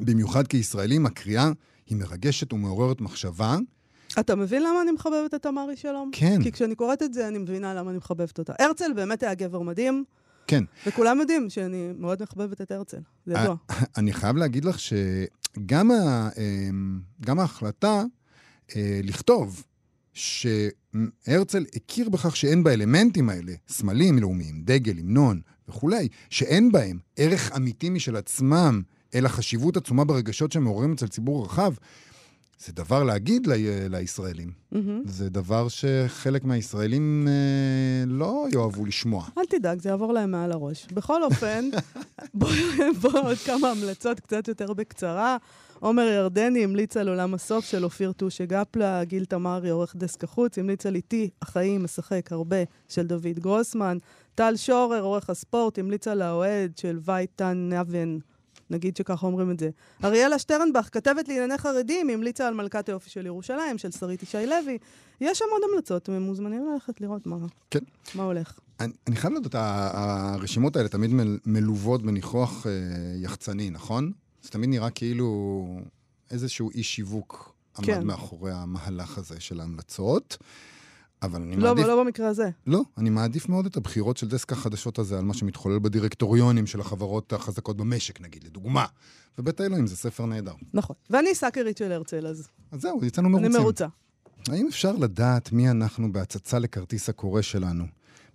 במיוחד 0.00 0.46
כישראלים, 0.46 1.06
הקריאה 1.06 1.50
היא 1.86 1.96
מרגשת 1.98 2.52
ומעוררת 2.52 3.00
מחשבה. 3.00 3.58
אתה 4.20 4.34
מבין 4.34 4.62
למה 4.62 4.82
אני 4.82 4.92
מחבבת 4.92 5.34
את 5.34 5.42
תמרי 5.42 5.76
שלום? 5.76 6.10
כן. 6.12 6.42
כי 6.42 6.52
כשאני 6.52 6.74
קוראת 6.74 7.02
את 7.02 7.14
זה, 7.14 7.28
אני 7.28 7.38
מבינה 7.38 7.74
למה 7.74 7.90
אני 7.90 7.98
מחבבת 7.98 8.38
אותה. 8.38 8.52
הרצל 8.58 8.92
באמת 8.96 9.22
היה 9.22 9.34
גבר 9.34 9.60
מדהים, 9.60 10.04
כן, 10.46 10.64
וכולם 10.86 11.20
יודעים 11.20 11.50
שאני 11.50 11.92
מאוד 11.98 12.22
מחבבת 12.22 12.60
את 12.60 12.70
הרצל. 12.70 12.98
זה 13.26 13.32
ידוע. 13.32 13.56
אני 13.98 14.12
חייב 14.12 14.36
להגיד 14.36 14.64
לך 14.64 14.76
שגם 14.78 15.90
ה, 15.90 16.28
אמ, 16.36 17.00
גם 17.20 17.40
ההחלטה 17.40 18.02
אה, 18.76 19.00
לכתוב 19.02 19.64
שהרצל 20.12 21.64
הכיר 21.76 22.08
בכך 22.08 22.36
שאין 22.36 22.62
באלמנטים 22.62 23.30
האלה, 23.30 23.52
סמלים 23.68 24.18
לאומיים, 24.18 24.62
דגל, 24.64 24.98
המנון 24.98 25.40
וכולי, 25.68 26.08
שאין 26.30 26.72
בהם 26.72 26.98
ערך 27.16 27.56
אמיתי 27.56 27.90
משל 27.90 28.16
עצמם, 28.16 28.82
אלא 29.14 29.28
חשיבות 29.28 29.76
עצומה 29.76 30.04
ברגשות 30.04 30.52
שמעוררים 30.52 30.92
אצל 30.92 31.08
ציבור 31.08 31.44
רחב, 31.44 31.74
זה 32.58 32.72
דבר 32.72 33.02
להגיד 33.04 33.46
ל- 33.46 33.96
לישראלים. 33.96 34.52
Mm-hmm. 34.74 34.78
זה 35.04 35.30
דבר 35.30 35.68
שחלק 35.68 36.44
מהישראלים 36.44 37.28
אה, 37.28 38.04
לא 38.06 38.46
יאהבו 38.52 38.84
לשמוע. 38.86 39.26
אל 39.38 39.44
תדאג, 39.44 39.80
זה 39.80 39.88
יעבור 39.88 40.12
להם 40.12 40.30
מעל 40.30 40.52
הראש. 40.52 40.86
בכל 40.92 41.22
אופן, 41.24 41.70
בואו 42.34 42.52
בוא 43.00 43.20
עוד 43.20 43.36
כמה 43.36 43.70
המלצות 43.70 44.20
קצת 44.20 44.48
יותר 44.48 44.72
בקצרה. 44.72 45.36
עומר 45.80 46.02
ירדני 46.02 46.64
המליץ 46.64 46.96
על 46.96 47.08
עולם 47.08 47.34
הסוף 47.34 47.64
של 47.64 47.84
אופיר 47.84 48.12
טושה 48.12 48.44
גפלה, 48.44 49.04
גיל 49.04 49.24
תמרי, 49.24 49.70
עורך 49.70 49.96
דסק 49.96 50.24
החוץ, 50.24 50.58
המליץ 50.58 50.86
על 50.86 50.94
איתי, 50.94 51.30
החיים, 51.42 51.84
משחק 51.84 52.32
הרבה, 52.32 52.56
של 52.88 53.06
דוד 53.06 53.38
גרוסמן. 53.38 53.98
טל 54.34 54.56
שורר, 54.56 55.02
עורך 55.02 55.30
הספורט, 55.30 55.78
המליץ 55.78 56.08
על 56.08 56.22
האוהד 56.22 56.72
של 56.78 56.98
וייטן 57.04 57.68
נבן, 57.72 58.18
נגיד 58.74 58.96
שככה 58.96 59.26
אומרים 59.26 59.50
את 59.50 59.60
זה. 59.60 59.70
אריאלה 60.04 60.38
שטרנבך, 60.38 60.88
כתבת 60.92 61.28
לענייני 61.28 61.58
חרדים, 61.58 62.10
המליצה 62.10 62.48
על 62.48 62.54
מלכת 62.54 62.88
היופי 62.88 63.10
של 63.10 63.26
ירושלים, 63.26 63.78
של 63.78 63.90
שרית 63.90 64.22
ישי 64.22 64.46
לוי. 64.46 64.78
יש 65.20 65.38
שם 65.38 65.44
עוד 65.52 65.62
המלצות, 65.72 66.08
הם 66.08 66.22
מוזמנים 66.22 66.72
ללכת 66.72 67.00
לראות 67.00 67.26
מה, 67.26 67.36
כן. 67.70 67.84
מה 68.14 68.22
הולך. 68.22 68.58
אני, 68.80 68.92
אני 69.06 69.16
חייב 69.16 69.34
לדעת, 69.34 69.54
הרשימות 69.54 70.76
האלה 70.76 70.88
תמיד 70.88 71.10
מל, 71.10 71.38
מלוות 71.46 72.02
בניחוח 72.02 72.66
אה, 72.66 72.72
יחצני, 73.22 73.70
נכון? 73.70 74.12
זה 74.42 74.50
תמיד 74.50 74.70
נראה 74.70 74.90
כאילו 74.90 75.66
איזשהו 76.30 76.70
אי 76.70 76.82
שיווק 76.82 77.54
עמד 77.78 77.86
כן. 77.86 78.06
מאחורי 78.06 78.52
המהלך 78.52 79.18
הזה 79.18 79.40
של 79.40 79.60
ההמלצות. 79.60 80.36
אבל 81.22 81.42
אני 81.42 81.56
לא, 81.56 81.74
מעדיף... 81.74 81.86
לא 81.86 82.04
במקרה 82.04 82.28
הזה. 82.28 82.50
לא, 82.66 82.82
אני 82.98 83.10
מעדיף 83.10 83.48
מאוד 83.48 83.66
את 83.66 83.76
הבחירות 83.76 84.16
של 84.16 84.28
דסק 84.28 84.52
החדשות 84.52 84.98
הזה 84.98 85.18
על 85.18 85.24
מה 85.24 85.34
שמתחולל 85.34 85.78
בדירקטוריונים 85.78 86.66
של 86.66 86.80
החברות 86.80 87.32
החזקות 87.32 87.76
במשק, 87.76 88.20
נגיד, 88.20 88.44
לדוגמה. 88.44 88.86
ובית 89.38 89.60
האלוהים 89.60 89.86
זה 89.86 89.96
ספר 89.96 90.26
נהדר. 90.26 90.54
נכון. 90.74 90.96
ואני 91.10 91.34
סאקרית 91.34 91.76
של 91.76 91.92
הרצל, 91.92 92.26
אז 92.26 92.48
אז 92.72 92.80
זהו, 92.80 93.04
יצאנו 93.04 93.28
מרוצים. 93.28 93.50
אני 93.50 93.58
מרוצה. 93.58 93.86
האם 94.48 94.66
אפשר 94.68 94.92
לדעת 94.92 95.52
מי 95.52 95.70
אנחנו 95.70 96.12
בהצצה 96.12 96.58
לכרטיס 96.58 97.08
הקורא 97.08 97.42
שלנו? 97.42 97.84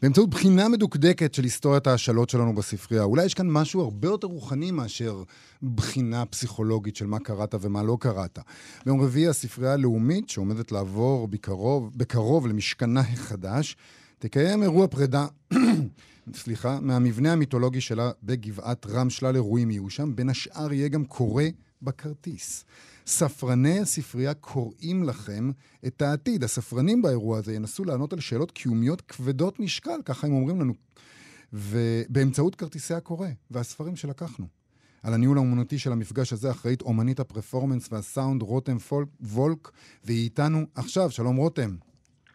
באמצעות 0.02 0.30
בחינה 0.30 0.68
מדוקדקת 0.68 1.34
של 1.34 1.44
היסטוריית 1.44 1.88
ההשאלות 1.88 2.30
שלנו 2.30 2.56
בספרייה. 2.56 3.04
אולי 3.04 3.26
יש 3.26 3.34
כאן 3.34 3.48
משהו 3.50 3.82
הרבה 3.82 4.08
יותר 4.08 4.28
רוחני 4.28 4.72
מאשר 4.72 5.24
בחינה 5.64 6.26
פסיכולוגית 6.26 6.96
של 6.96 7.06
מה 7.06 7.20
קראת 7.20 7.56
ומה 7.62 7.84
לא 7.84 7.98
קראת. 8.00 8.40
ביום 8.86 9.02
רביעי 9.02 9.28
הספרייה 9.28 9.74
הלאומית, 9.74 10.30
שעומדת 10.30 10.72
לעבור 10.72 11.28
בקרוב, 11.28 11.92
בקרוב 11.96 12.48
למשכנה 12.48 13.00
החדש, 13.00 13.76
תקיים 14.20 14.64
אירוע 14.64 14.88
פרידה, 14.88 15.28
סליחה, 16.34 16.80
מהמבנה 16.82 17.34
המיתולוגי 17.34 17.82
שלה 17.82 18.12
בגבעת 18.24 18.86
רם. 18.86 19.10
שלל 19.10 19.36
אירועים 19.36 19.72
יהיו 19.72 19.90
שם, 19.90 20.16
בין 20.16 20.30
השאר 20.30 20.74
יהיה 20.74 20.88
גם 20.88 21.06
קורא 21.06 21.44
בכרטיס. 21.82 22.66
ספרני 23.08 23.80
הספרייה 23.80 24.34
קוראים 24.34 25.04
לכם 25.04 25.52
את 25.88 26.02
העתיד. 26.02 26.44
הספרנים 26.44 27.02
באירוע 27.02 27.38
הזה 27.38 27.54
ינסו 27.54 27.86
לענות 27.86 28.14
על 28.14 28.20
שאלות 28.20 28.52
קיומיות 28.52 29.02
כבדות 29.02 29.60
משקל, 29.60 30.00
ככה 30.06 30.28
הם 30.28 30.34
אומרים 30.34 30.62
לנו, 30.62 30.74
ובאמצעות 31.54 32.56
כרטיסי 32.56 32.94
הקורא 32.94 33.28
והספרים 33.52 33.96
שלקחנו. 33.96 34.48
על 35.04 35.14
הניהול 35.14 35.38
האומנותי 35.38 35.80
של 35.80 35.92
המפגש 35.92 36.34
הזה 36.34 36.52
אחראית 36.52 36.82
אומנית 36.82 37.20
הפרפורמנס 37.20 37.88
והסאונד 37.92 38.42
רותם 38.42 38.78
פולק, 38.78 39.08
וולק, 39.22 39.72
והיא 40.04 40.24
איתנו 40.24 40.66
עכשיו. 40.76 41.12
שלום 41.12 41.36
רותם. 41.36 41.76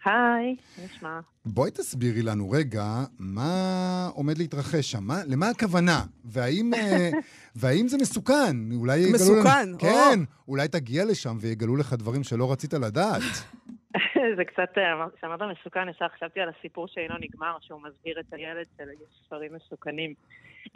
היי, 0.04 0.56
נשמע. 0.84 1.20
בואי 1.46 1.70
תסבירי 1.70 2.22
לנו 2.22 2.50
רגע 2.50 3.04
מה 3.18 4.10
עומד 4.14 4.38
להתרחש 4.38 4.90
שם, 4.90 5.04
מה, 5.04 5.20
למה 5.26 5.48
הכוונה, 5.48 6.04
והאם, 6.24 6.74
אה, 6.74 7.10
והאם 7.56 7.88
זה 7.88 7.96
מסוכן? 7.96 8.56
אולי 8.74 8.98
יגלו 8.98 9.14
מסוכן, 9.14 9.68
לנו... 9.68 9.74
או. 9.74 9.78
כן, 9.80 10.20
אולי 10.48 10.68
תגיע 10.68 11.04
לשם 11.04 11.36
ויגלו 11.40 11.76
לך 11.76 11.92
דברים 11.92 12.24
שלא 12.24 12.52
רצית 12.52 12.74
לדעת. 12.74 13.22
זה 14.36 14.44
קצת, 14.44 14.78
אה, 14.78 15.06
כשאמרת 15.16 15.40
מסוכן, 15.42 15.88
ישר 15.88 16.08
חשבתי 16.08 16.40
על 16.40 16.48
הסיפור 16.58 16.88
שאינו 16.88 17.14
נגמר, 17.20 17.56
שהוא 17.60 17.80
מסביר 17.82 18.20
את 18.20 18.32
הילד 18.32 18.66
של 18.76 18.88
יש 18.90 19.26
ספרים 19.26 19.54
מסוכנים. 19.54 20.14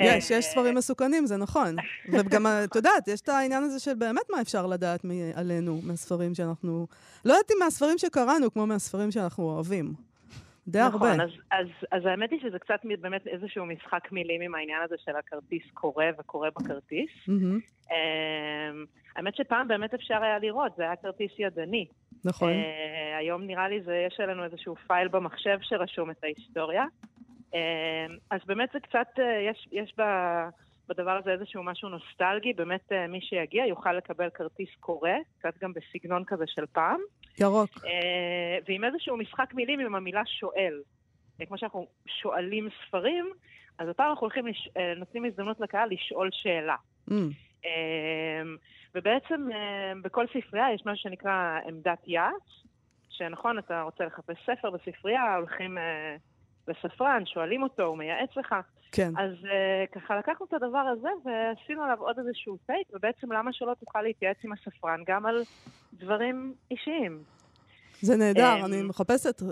יש, 0.00 0.32
אה, 0.32 0.38
יש 0.38 0.44
ספרים 0.44 0.74
מסוכנים, 0.74 1.26
זה 1.26 1.36
נכון. 1.36 1.76
וגם, 2.12 2.46
את 2.64 2.76
יודעת, 2.76 3.08
יש 3.08 3.20
את 3.20 3.28
העניין 3.28 3.62
הזה 3.62 3.80
של 3.80 3.94
באמת 3.94 4.30
מה 4.30 4.40
אפשר 4.40 4.66
לדעת 4.66 5.00
עלינו 5.34 5.80
מהספרים 5.82 6.34
שאנחנו... 6.34 6.86
לא 7.24 7.32
יודעת 7.32 7.50
אם 7.50 7.56
מהספרים 7.58 7.98
שקראנו, 7.98 8.52
כמו 8.52 8.66
מהספרים 8.66 9.10
שאנחנו 9.10 9.44
אוהבים. 9.44 10.07
די 10.68 10.78
הרבה. 10.78 10.96
נכון, 10.96 11.20
אז, 11.20 11.30
אז, 11.50 11.66
אז 11.90 12.06
האמת 12.06 12.30
היא 12.30 12.40
שזה 12.40 12.58
קצת 12.58 12.80
באמת 13.00 13.26
איזשהו 13.26 13.66
משחק 13.66 14.12
מילים 14.12 14.40
עם 14.40 14.54
העניין 14.54 14.82
הזה 14.84 14.94
של 15.04 15.16
הכרטיס 15.16 15.62
קורא 15.74 16.04
וקורא 16.18 16.48
בכרטיס. 16.50 17.10
מהמם, 17.28 17.60
אמ, 17.90 18.84
האמת 19.16 19.36
שפעם 19.36 19.68
באמת 19.68 19.94
אפשר 19.94 20.22
היה 20.22 20.38
לראות, 20.38 20.72
זה 20.76 20.82
היה 20.82 20.96
כרטיס 20.96 21.32
ידני. 21.38 21.86
נכון. 22.24 22.52
אה, 22.52 23.16
היום 23.18 23.42
נראה 23.42 23.68
לי 23.68 23.82
זה, 23.82 24.04
יש 24.06 24.20
לנו 24.20 24.44
איזשהו 24.44 24.74
פייל 24.86 25.08
במחשב 25.08 25.58
שרשום 25.62 26.10
את 26.10 26.24
ההיסטוריה. 26.24 26.84
אה, 27.54 28.06
אז 28.30 28.40
באמת 28.46 28.68
זה 28.72 28.80
קצת, 28.80 29.08
אה, 29.18 29.50
יש, 29.50 29.68
יש 29.72 29.94
ב, 29.98 30.02
בדבר 30.88 31.10
הזה 31.10 31.30
איזשהו 31.30 31.62
משהו 31.62 31.88
נוסטלגי, 31.88 32.52
באמת 32.52 32.92
אה, 32.92 33.06
מי 33.06 33.20
שיגיע 33.20 33.66
יוכל 33.66 33.92
לקבל 33.92 34.30
כרטיס 34.30 34.68
קורא, 34.80 35.10
קצת 35.38 35.58
גם 35.62 35.72
בסגנון 35.72 36.24
כזה 36.26 36.44
של 36.46 36.66
פעם, 36.66 37.00
ירוק. 37.40 37.70
אה, 37.84 38.58
ועם 38.68 38.84
איזשהו 38.84 39.16
משחק 39.16 39.54
מילים 39.54 39.80
עם 39.80 39.94
המילה 39.94 40.22
שואל. 40.26 40.80
אה, 41.40 41.46
כמו 41.46 41.58
שאנחנו 41.58 41.86
שואלים 42.06 42.68
ספרים, 42.86 43.30
אז 43.78 43.88
הפעם 43.88 44.10
אנחנו 44.10 44.24
הולכים, 44.24 44.46
לש... 44.46 44.68
אה, 44.76 44.94
נותנים 44.96 45.24
הזדמנות 45.24 45.60
לקהל 45.60 45.88
לשאול 45.90 46.28
שאלה. 46.32 46.76
אמ, 47.64 48.56
ובעצם 48.94 49.48
בכל 50.02 50.26
ספרייה 50.26 50.66
יש 50.74 50.82
משהו 50.86 51.02
שנקרא 51.02 51.58
עמדת 51.68 51.98
יעץ, 52.06 52.64
שנכון, 53.10 53.58
אתה 53.58 53.82
רוצה 53.82 54.04
לחפש 54.04 54.36
ספר 54.46 54.70
בספרייה, 54.70 55.36
הולכים 55.36 55.78
לספרן, 56.68 57.26
שואלים 57.26 57.62
אותו, 57.62 57.82
הוא 57.82 57.98
מייעץ 57.98 58.36
לך. 58.36 58.54
כן. 58.92 59.12
אז 59.18 59.32
אה, 59.44 59.84
ככה 59.92 60.18
לקחנו 60.18 60.46
את 60.46 60.52
הדבר 60.52 60.78
הזה 60.78 61.08
ועשינו 61.24 61.82
עליו 61.82 61.98
עוד 62.00 62.18
איזשהו 62.18 62.56
טייק, 62.66 62.88
ובעצם 62.92 63.32
למה 63.32 63.52
שלא 63.52 63.74
תוכל 63.80 64.02
להתייעץ 64.02 64.36
עם 64.44 64.52
הספרן 64.52 65.02
גם 65.06 65.26
על 65.26 65.42
דברים 65.92 66.54
אישיים. 66.70 67.22
זה 68.02 68.16
נהדר, 68.16 68.56
אמ, 68.60 68.64
אני 68.64 68.82
מחפשת 68.82 69.42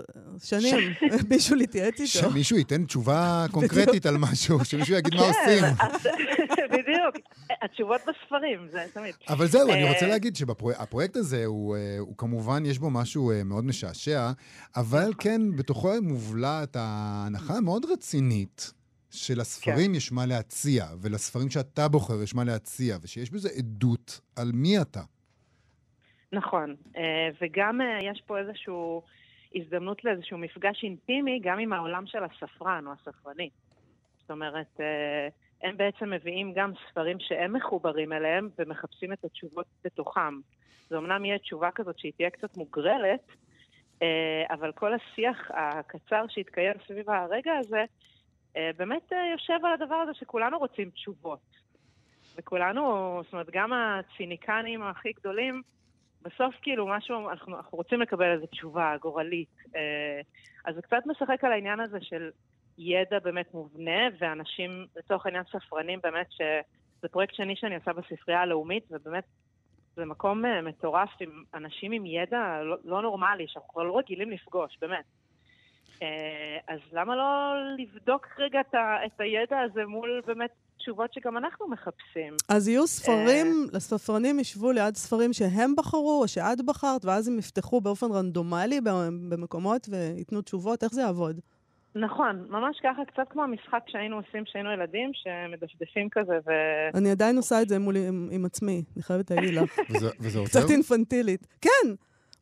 שנים 0.43 0.93
מישהו 1.29 1.55
להתייעץ 1.55 1.93
איתו. 1.99 2.07
שמישהו 2.07 2.57
ייתן 2.57 2.85
תשובה 2.85 3.45
קונקרטית 3.51 4.05
על 4.05 4.17
משהו, 4.17 4.65
שמישהו 4.65 4.95
יגיד 4.95 5.15
מה 5.15 5.21
עושים. 5.21 5.59
כן, 5.61 5.73
אז- 5.79 6.07
בדיוק. 6.73 7.15
התשובות 7.61 8.01
בספרים, 8.01 8.67
זה 8.71 8.85
תמיד. 8.93 9.13
אבל 9.29 9.47
זהו, 9.47 9.69
אני 9.71 9.83
אה, 9.83 9.93
רוצה 9.93 10.07
להגיד 10.07 10.35
שהפרויקט 10.35 11.15
הזה, 11.15 11.45
הוא, 11.45 11.75
אה, 11.75 11.95
הוא 11.99 12.17
כמובן, 12.17 12.63
יש 12.65 12.79
בו 12.79 12.89
משהו 12.89 13.31
אה, 13.31 13.43
מאוד 13.43 13.65
משעשע, 13.65 14.31
אבל 14.75 15.11
כן, 15.19 15.41
בתוכו 15.55 15.91
מובלעת 16.01 16.75
ההנחה 16.79 17.57
המאוד 17.57 17.85
רצינית. 17.91 18.73
שלספרים 19.09 19.95
יש 19.95 20.11
מה 20.11 20.25
להציע, 20.25 20.85
ולספרים 21.01 21.49
שאתה 21.49 21.87
בוחר 21.87 22.23
יש 22.23 22.35
מה 22.35 22.43
להציע, 22.43 22.97
ושיש 23.01 23.29
בזה 23.31 23.49
עדות 23.57 24.19
על 24.35 24.51
מי 24.53 24.81
אתה. 24.81 25.01
נכון, 26.31 26.75
אה, 26.97 27.29
וגם 27.41 27.81
אה, 27.81 27.99
יש 28.01 28.21
פה 28.25 28.37
איזושהי 28.37 28.73
הזדמנות 29.55 30.03
לאיזשהו 30.03 30.37
מפגש 30.37 30.83
אינטימי 30.83 31.39
גם 31.43 31.59
עם 31.59 31.73
העולם 31.73 32.07
של 32.07 32.23
הספרן 32.23 32.87
או 32.87 32.91
הספרנית. 32.91 33.53
זאת 34.21 34.31
אומרת, 34.31 34.79
אה, 34.79 35.27
הם 35.63 35.77
בעצם 35.77 36.09
מביאים 36.09 36.53
גם 36.53 36.71
ספרים 36.89 37.19
שהם 37.19 37.53
מחוברים 37.53 38.13
אליהם 38.13 38.49
ומחפשים 38.59 39.13
את 39.13 39.25
התשובות 39.25 39.65
בתוכם. 39.83 40.39
זה 40.89 40.97
אמנם 40.97 41.25
יהיה 41.25 41.39
תשובה 41.39 41.71
כזאת 41.71 41.99
שהיא 41.99 42.11
תהיה 42.17 42.29
קצת 42.29 42.57
מוגרלת, 42.57 43.27
אבל 44.49 44.71
כל 44.71 44.93
השיח 44.93 45.51
הקצר 45.53 46.25
שהתקיים 46.29 46.73
סביב 46.87 47.09
הרגע 47.09 47.51
הזה, 47.53 47.85
באמת 48.77 49.11
יושב 49.31 49.65
על 49.65 49.73
הדבר 49.73 49.95
הזה 49.95 50.13
שכולנו 50.13 50.57
רוצים 50.57 50.89
תשובות. 50.89 51.39
וכולנו, 52.37 52.81
זאת 53.23 53.33
אומרת, 53.33 53.49
גם 53.51 53.73
הציניקנים 53.73 54.83
הכי 54.83 55.11
גדולים, 55.11 55.61
בסוף 56.27 56.55
כאילו 56.61 56.87
משהו, 56.87 57.29
אנחנו, 57.29 57.57
אנחנו 57.57 57.77
רוצים 57.77 58.01
לקבל 58.01 58.31
איזו 58.31 58.45
תשובה 58.45 58.95
גורלית. 59.01 59.55
אה, 59.75 60.21
אז 60.65 60.75
זה 60.75 60.81
קצת 60.81 61.03
משחק 61.05 61.43
על 61.43 61.51
העניין 61.51 61.79
הזה 61.79 61.97
של 62.01 62.29
ידע 62.77 63.19
באמת 63.19 63.53
מובנה, 63.53 64.01
ואנשים, 64.19 64.85
לצורך 64.95 65.25
העניין 65.25 65.43
ספרנים 65.51 65.99
באמת, 66.03 66.31
שזה 66.31 67.09
פרויקט 67.11 67.35
שני 67.35 67.55
שאני 67.55 67.75
עושה 67.75 67.93
בספרייה 67.93 68.41
הלאומית, 68.41 68.83
ובאמת 68.91 69.23
זה 69.95 70.05
מקום 70.05 70.45
אה, 70.45 70.61
מטורף 70.61 71.09
עם 71.19 71.43
אנשים 71.53 71.91
עם 71.91 72.05
ידע 72.05 72.61
לא, 72.63 72.77
לא 72.83 73.01
נורמלי, 73.01 73.47
שאנחנו 73.47 73.83
לא 73.83 73.97
רגילים 73.97 74.31
לפגוש, 74.31 74.77
באמת. 74.81 75.05
אה, 76.01 76.57
אז 76.67 76.79
למה 76.91 77.15
לא 77.15 77.53
לבדוק 77.77 78.27
רגע 78.37 78.61
את 79.05 79.19
הידע 79.19 79.59
הזה 79.59 79.85
מול 79.85 80.21
באמת 80.25 80.51
תשובות 80.77 81.13
שגם 81.13 81.37
אנחנו 81.37 81.67
מחפשים. 81.67 82.33
אז 82.49 82.67
יהיו 82.67 82.87
ספרים, 82.87 83.67
לספרנים 83.73 84.39
ישבו 84.39 84.71
ליד 84.71 84.95
ספרים 84.95 85.33
שהם 85.33 85.75
בחרו, 85.75 86.21
או 86.21 86.27
שאת 86.27 86.65
בחרת, 86.65 87.05
ואז 87.05 87.27
הם 87.27 87.39
יפתחו 87.39 87.81
באופן 87.81 88.11
רנדומלי 88.11 88.81
במקומות 89.29 89.87
וייתנו 89.89 90.41
תשובות? 90.41 90.83
איך 90.83 90.93
זה 90.93 91.01
יעבוד? 91.01 91.39
נכון, 91.95 92.45
ממש 92.49 92.79
ככה, 92.83 93.01
קצת 93.05 93.23
כמו 93.29 93.43
המשחק 93.43 93.83
שהיינו 93.87 94.15
עושים 94.15 94.43
כשהיינו 94.43 94.71
ילדים, 94.71 95.11
שמדפדפים 95.13 96.09
כזה 96.11 96.37
ו... 96.47 96.51
אני 96.93 97.11
עדיין 97.11 97.37
עושה 97.37 97.61
את 97.61 97.69
זה 97.69 97.79
מול, 97.79 97.97
עם, 97.97 98.29
עם 98.31 98.45
עצמי, 98.45 98.83
אני 98.95 99.03
חייבת 99.03 99.31
להגיד 99.31 99.53
לך. 99.53 99.79
וזה, 99.89 100.09
וזה 100.19 100.39
עוזר? 100.39 100.59
קצת 100.59 100.71
אינפנטילית. 100.71 101.47
כן, 101.61 101.93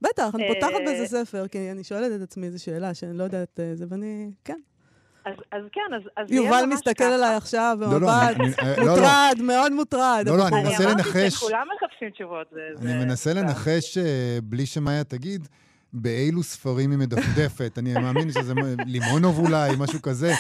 בטח, 0.02 0.36
אני 0.36 0.48
פותחת 0.48 0.74
אה, 0.74 0.86
באיזה 0.86 1.06
ספר, 1.06 1.48
כי 1.48 1.72
אני 1.72 1.84
שואלת 1.84 2.12
את 2.16 2.22
עצמי 2.22 2.46
איזו 2.46 2.64
שאלה 2.64 2.94
שאני 2.94 3.18
לא 3.18 3.24
יודעת 3.24 3.60
אה, 3.60 3.76
זה, 3.76 3.86
ואני... 3.90 4.32
כן. 4.44 4.60
אז, 5.26 5.34
אז 5.52 5.62
כן, 5.72 5.82
אז, 6.18 6.32
יובל 6.32 6.66
מסתכל. 6.66 7.04
עליי 7.04 7.36
עכשיו 7.36 7.78
לא, 7.82 7.88
לא, 7.88 7.98
במבט 8.00 8.36
אני- 8.40 8.46
אני- 8.60 8.78
לא, 8.78 8.86
לא. 8.86 8.92
מוטרד, 8.96 9.36
מאוד 9.42 9.72
מוטרד. 9.72 10.24
לא, 10.28 10.38
לא, 10.38 10.48
אני 10.48 10.56
אני 10.56 10.64
מנסה 10.70 10.84
אמרתי 10.84 10.98
לנחש. 10.98 11.34
שכולם 11.34 11.68
מחפשים 11.78 12.10
תשובות. 12.10 12.48
זה, 12.52 12.60
אני 12.82 13.06
מנסה 13.06 13.34
לנחש, 13.34 13.98
אה, 13.98 14.04
בלי 14.44 14.66
שמאיה 14.66 15.04
תגיד, 15.04 15.48
באילו 15.94 16.44
ספרים 16.44 16.92
היא 16.92 17.00
מדפדפת. 17.00 17.78
אני 17.78 17.94
מאמין 17.94 18.32
שזה 18.32 18.54
לימונוב 18.86 19.40
אולי, 19.40 19.72
משהו 19.78 20.02
כזה. 20.02 20.34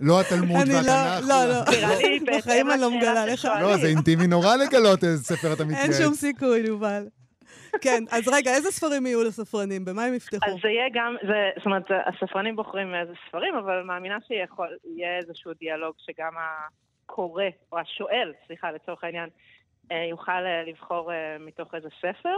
לא 0.00 0.20
התלמוד 0.20 0.60
אני 0.60 0.74
והתנ"ך. 0.74 1.28
לא, 1.28 1.44
לא. 1.44 1.52
לא. 1.54 2.38
בחיים 2.38 2.70
אני 2.70 2.80
לא 2.80 2.90
מגלה 2.90 3.26
לך. 3.26 3.48
לא, 3.60 3.76
זה 3.76 3.86
אינטימי 3.86 4.26
נורא 4.26 4.56
לגלות 4.56 5.04
איזה 5.04 5.24
ספר 5.24 5.52
אתה 5.52 5.64
מתייעץ. 5.64 5.90
אין 5.94 6.02
שום 6.04 6.14
סיכוי, 6.14 6.58
יובל. 6.66 7.06
כן, 7.84 8.04
אז 8.10 8.28
רגע, 8.28 8.50
איזה 8.50 8.70
ספרים 8.70 9.06
יהיו 9.06 9.24
לספרנים? 9.24 9.84
במה 9.84 10.04
הם 10.04 10.14
יפתחו? 10.14 10.46
אז 10.46 10.54
זה 10.62 10.68
יהיה 10.68 10.88
גם, 10.92 11.16
זה, 11.26 11.50
זאת 11.56 11.66
אומרת, 11.66 11.86
הספרנים 12.06 12.56
בוחרים 12.56 12.94
איזה 12.94 13.12
ספרים, 13.28 13.54
אבל 13.54 13.82
מאמינה 13.82 14.18
שיהיה 14.26 15.18
איזשהו 15.18 15.52
דיאלוג 15.54 15.94
שגם 15.98 16.32
הקורא, 16.38 17.44
או 17.72 17.78
השואל, 17.78 18.32
סליחה, 18.46 18.72
לצורך 18.72 19.04
העניין, 19.04 19.28
אה, 19.92 20.04
יוכל 20.10 20.32
אה, 20.46 20.62
לבחור 20.66 21.12
אה, 21.12 21.36
מתוך 21.40 21.74
איזה 21.74 21.88
ספר. 21.98 22.36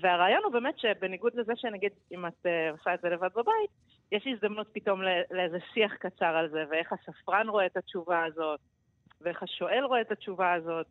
והרעיון 0.00 0.40
הוא 0.44 0.52
באמת 0.52 0.78
שבניגוד 0.78 1.32
לזה 1.34 1.52
שנגיד, 1.56 1.92
אם 2.12 2.26
את 2.26 2.46
עושה 2.72 2.94
את 2.94 3.00
זה 3.00 3.08
לבד 3.08 3.28
בבית, 3.34 3.70
יש 4.12 4.26
הזדמנות 4.26 4.68
פתאום 4.72 5.02
לאיזה 5.30 5.58
שיח 5.74 5.94
קצר 5.94 6.36
על 6.36 6.48
זה, 6.48 6.64
ואיך 6.70 6.92
הספרן 6.92 7.48
רואה 7.48 7.66
את 7.66 7.76
התשובה 7.76 8.24
הזאת, 8.24 8.60
ואיך 9.20 9.42
השואל 9.42 9.84
רואה 9.84 10.00
את 10.00 10.12
התשובה 10.12 10.52
הזאת. 10.52 10.86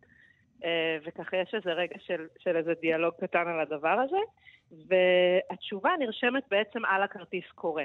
אה, 0.63 0.97
וככה 1.05 1.37
יש 1.37 1.53
איזה 1.53 1.73
רגע 1.73 1.95
של, 1.99 2.27
של 2.39 2.57
איזה 2.57 2.73
דיאלוג 2.81 3.13
קטן 3.21 3.47
על 3.47 3.59
הדבר 3.59 3.97
הזה, 4.05 4.17
והתשובה 4.87 5.91
נרשמת 5.99 6.43
בעצם 6.49 6.85
על 6.85 7.03
הכרטיס 7.03 7.45
קורא. 7.55 7.83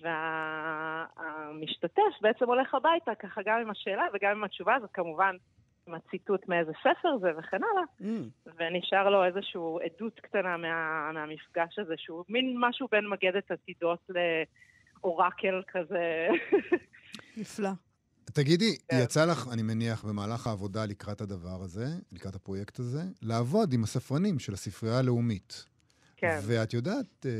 והמשתתף 0.00 2.02
בעצם 2.20 2.44
הולך 2.44 2.74
הביתה, 2.74 3.14
ככה 3.14 3.40
גם 3.44 3.60
עם 3.60 3.70
השאלה 3.70 4.04
וגם 4.14 4.30
עם 4.30 4.44
התשובה 4.44 4.74
הזאת, 4.74 4.90
כמובן 4.92 5.36
עם 5.86 5.94
הציטוט 5.94 6.48
מאיזה 6.48 6.72
ספר 6.80 7.16
זה 7.20 7.30
וכן 7.38 7.60
הלאה, 7.62 7.82
Mm, 8.00 8.04
ונשאר 8.56 9.10
לו 9.10 9.24
איזושהי 9.24 9.60
עדות 9.84 10.20
קטנה 10.20 10.56
מה, 10.56 11.10
מהמפגש 11.12 11.78
הזה, 11.78 11.94
שהוא 11.96 12.24
מין 12.28 12.56
משהו 12.58 12.88
בין 12.90 13.08
מגדת 13.08 13.50
עתידות 13.50 14.10
לאורקל 15.02 15.62
כזה. 15.68 16.28
נפלא. 17.36 17.68
תגידי, 18.24 18.76
כן. 18.88 19.00
יצא 19.02 19.24
לך, 19.24 19.48
אני 19.52 19.62
מניח, 19.62 20.04
במהלך 20.04 20.46
העבודה 20.46 20.84
לקראת 20.84 21.20
הדבר 21.20 21.62
הזה, 21.62 21.86
לקראת 22.12 22.34
הפרויקט 22.34 22.78
הזה, 22.78 23.02
לעבוד 23.22 23.72
עם 23.72 23.84
הספרנים 23.84 24.38
של 24.38 24.54
הספרייה 24.54 24.98
הלאומית. 24.98 25.64
כן. 26.16 26.40
ואת 26.42 26.74
יודעת, 26.74 27.26
אה, 27.26 27.30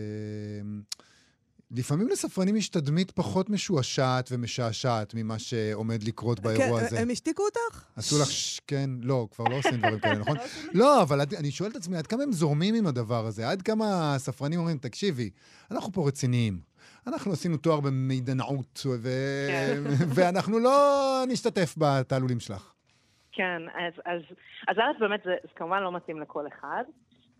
לפעמים 1.71 2.09
לספרנים 2.09 2.57
יש 2.57 2.69
תדמית 2.69 3.11
פחות 3.11 3.51
משועשעת 3.51 4.29
ומשעשעת 4.33 5.15
ממה 5.15 5.39
שעומד 5.39 6.03
לקרות 6.03 6.41
באירוע 6.41 6.81
כן, 6.81 6.87
הזה. 6.87 7.01
הם 7.01 7.11
השתיקו 7.11 7.43
אותך? 7.43 7.85
עשו 7.97 8.19
לך, 8.23 8.31
ש- 8.31 8.61
כן, 8.67 8.91
לא, 9.01 9.29
כבר 9.35 9.45
לא 9.45 9.59
עושים 9.59 9.77
דברים 9.79 10.01
כאלה, 10.01 10.19
נכון? 10.23 10.37
לא, 10.73 11.03
אבל 11.03 11.21
עד- 11.21 11.35
אני 11.35 11.51
שואל 11.51 11.71
את 11.71 11.77
עצמי, 11.77 11.97
עד 11.97 12.07
כמה 12.07 12.23
הם 12.23 12.33
זורמים 12.33 12.75
עם 12.75 12.87
הדבר 12.87 13.27
הזה? 13.27 13.49
עד 13.51 13.62
כמה 13.62 14.15
הספרנים 14.15 14.59
אומרים, 14.59 14.79
תקשיבי, 14.79 15.31
אנחנו 15.71 15.93
פה 15.93 16.09
רציניים. 16.09 16.72
אנחנו 17.06 17.32
עשינו 17.32 17.56
תואר 17.56 17.80
במידנאות, 17.80 18.80
ו... 19.02 19.09
כן. 19.49 19.82
ואנחנו 20.14 20.59
לא 20.59 20.78
נשתתף 21.28 21.75
בתעלולים 21.78 22.40
שלך. 22.40 22.73
כן, 23.32 23.62
אז, 23.75 23.92
אז, 24.04 24.23
אז 24.68 24.76
א', 24.78 25.00
באמת 25.00 25.21
זה, 25.25 25.35
זה 25.42 25.49
כמובן 25.56 25.82
לא 25.82 25.92
מתאים 25.92 26.21
לכל 26.21 26.47
אחד, 26.47 26.85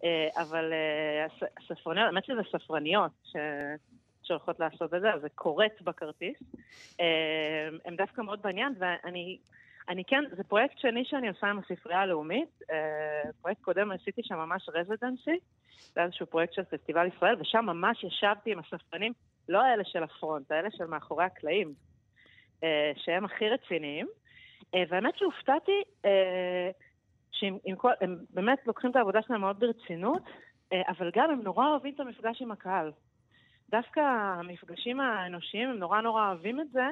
אה, 0.05 0.43
אבל 0.43 0.73
אה, 0.73 1.27
הס- 1.27 1.53
הספרניות, 1.59 2.07
האמת 2.07 2.25
שזה 2.25 2.41
ספרניות 2.53 3.13
ש, 3.25 3.37
שהולכות 4.23 4.61
לעשות 4.61 4.95
את 4.95 5.01
זה, 5.01 5.09
זה 5.21 5.29
קורט 5.35 5.83
בכרטיס. 5.83 6.37
אה, 7.01 7.69
הם 7.85 7.97
דווקא 7.97 8.21
מאוד 8.21 8.43
בעניין, 8.43 8.75
ואני 8.79 9.39
אני 9.89 10.05
כן, 10.05 10.25
זה 10.37 10.45
פרויקט 10.45 10.79
שני 10.79 11.05
שאני 11.05 11.29
עושה 11.29 11.47
עם 11.47 11.59
הספרייה 11.59 12.01
הלאומית. 12.01 12.59
פרויקט 13.41 13.61
קודם 13.61 13.93
עשיתי 13.93 14.21
שם 14.25 14.35
ממש 14.35 14.69
רזידנסי, 14.75 15.39
זה 15.95 16.03
איזשהו 16.03 16.27
פרויקט 16.27 16.53
של 16.53 16.63
פסטיבל 16.65 17.09
ישראל, 17.17 17.41
ושם 17.41 17.65
ממש 17.65 18.05
ישבתי 18.05 18.53
עם 18.53 18.59
הספרנים, 18.59 19.13
לא 19.49 19.63
האלה 19.63 19.85
של 19.85 20.03
הפרונט, 20.03 20.51
האלה 20.51 20.71
של 20.71 20.85
מאחורי 20.85 21.25
הקלעים, 21.25 21.75
אה, 22.65 22.93
שהם 22.97 23.25
הכי 23.25 23.49
רציניים. 23.49 24.07
אה, 24.75 24.83
והאמת 24.89 25.19
שהופתעתי 25.19 25.83
אה, 26.05 26.71
שהם 27.33 27.59
כל, 27.77 27.93
הם 28.01 28.19
באמת 28.31 28.59
לוקחים 28.67 28.91
את 28.91 28.97
העבודה 28.97 29.23
שלהם 29.23 29.41
מאוד 29.41 29.61
ברצינות, 29.61 30.23
אבל 30.89 31.11
גם 31.17 31.31
הם 31.31 31.43
נורא 31.43 31.67
אוהבים 31.67 31.95
את 31.95 32.01
המפגש 32.01 32.43
עם 32.43 32.51
הקהל. 32.51 32.93
דווקא 33.71 34.01
המפגשים 34.01 35.01
האנושיים, 35.01 35.69
הם 35.69 35.79
נורא 35.79 36.01
נורא 36.01 36.27
אוהבים 36.29 36.61
את 36.61 36.67
זה, 36.71 36.87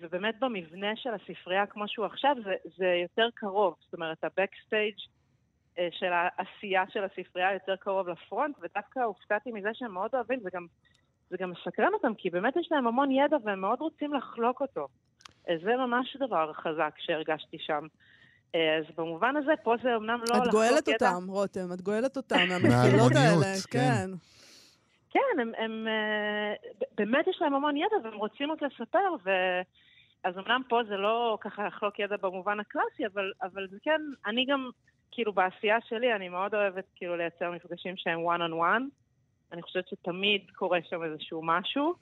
ובאמת 0.00 0.34
במבנה 0.40 0.96
של 0.96 1.10
הספרייה 1.14 1.66
כמו 1.66 1.88
שהוא 1.88 2.06
עכשיו, 2.06 2.36
זה, 2.44 2.54
זה 2.76 2.86
יותר 3.02 3.28
קרוב. 3.34 3.76
זאת 3.80 3.94
אומרת, 3.94 4.24
הבקסטייג' 4.24 4.94
של 5.90 6.12
העשייה 6.12 6.84
של 6.88 7.04
הספרייה 7.04 7.52
יותר 7.52 7.76
קרוב 7.76 8.08
לפרונט, 8.08 8.56
ודווקא 8.60 9.00
הופתעתי 9.00 9.52
מזה 9.52 9.68
שהם 9.72 9.92
מאוד 9.92 10.14
אוהבים, 10.14 10.40
זה 10.40 10.50
גם, 10.52 10.66
זה 11.34 11.38
גם 11.38 11.50
מסקרן 11.50 11.94
אותם, 11.94 12.14
כי 12.14 12.30
באמת 12.30 12.56
יש 12.56 12.68
להם 12.70 12.86
המון 12.86 13.10
ידע 13.10 13.36
והם 13.44 13.60
מאוד 13.60 13.80
רוצים 13.80 14.14
לחלוק 14.14 14.60
אותו. 14.60 14.88
אה, 15.48 15.54
זה 15.64 15.76
ממש 15.76 16.16
דבר 16.16 16.52
חזק 16.52 16.94
שהרגשתי 16.98 17.56
שם. 17.60 17.86
אה, 18.54 18.78
אז 18.78 18.84
במובן 18.96 19.36
הזה, 19.36 19.52
פה 19.62 19.74
זה 19.82 19.96
אמנם 19.96 20.20
לא 20.30 20.36
את 20.36 20.50
גואלת 20.50 20.88
ידע. 20.88 21.10
אותם, 21.10 21.30
רותם, 21.30 21.72
את 21.74 21.80
גואלת 21.80 22.16
אותם 22.16 22.36
מהמחילות 22.48 23.12
האלה. 23.14 23.54
כן. 23.70 23.78
כן. 23.78 24.10
כן, 25.10 25.40
הם, 25.40 25.52
הם 25.58 25.88
אה, 25.88 26.54
באמת 26.94 27.26
יש 27.26 27.38
להם 27.40 27.54
המון 27.54 27.76
ידע 27.76 27.96
והם 28.04 28.14
רוצים 28.14 28.48
עוד 28.50 28.58
לספר, 28.64 29.14
ו... 29.24 29.30
אז 30.24 30.38
אמנם 30.38 30.62
פה 30.68 30.80
זה 30.88 30.96
לא 30.96 31.38
ככה 31.40 31.66
לחלוק 31.66 31.98
ידע 31.98 32.16
במובן 32.16 32.60
הקלאסי, 32.60 33.06
אבל, 33.06 33.32
אבל 33.42 33.66
זה 33.70 33.76
כן, 33.82 34.00
אני 34.26 34.44
גם, 34.46 34.70
כאילו 35.10 35.32
בעשייה 35.32 35.78
שלי, 35.88 36.14
אני 36.14 36.28
מאוד 36.28 36.54
אוהבת 36.54 36.84
כאילו 36.94 37.16
לייצר 37.16 37.50
מפגשים 37.50 37.94
שהם 37.96 38.18
one 38.18 38.40
on 38.40 38.52
one. 38.52 39.03
אני 39.52 39.62
חושבת 39.62 39.88
שתמיד 39.88 40.40
קורה 40.54 40.78
שם 40.90 41.02
איזשהו 41.02 41.42
משהו. 41.44 41.94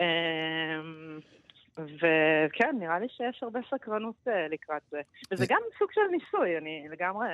אמ, 0.00 1.20
וכן, 1.78 2.76
נראה 2.78 2.98
לי 2.98 3.06
שיש 3.08 3.42
הרבה 3.42 3.60
סקרנות 3.70 4.14
אה, 4.28 4.48
לקראת 4.48 4.82
זה. 4.90 5.00
וזה 5.30 5.46
גם 5.48 5.60
סוג 5.78 5.88
של 5.92 6.00
ניסוי, 6.10 6.58
אני 6.58 6.86
לגמרי... 6.90 7.28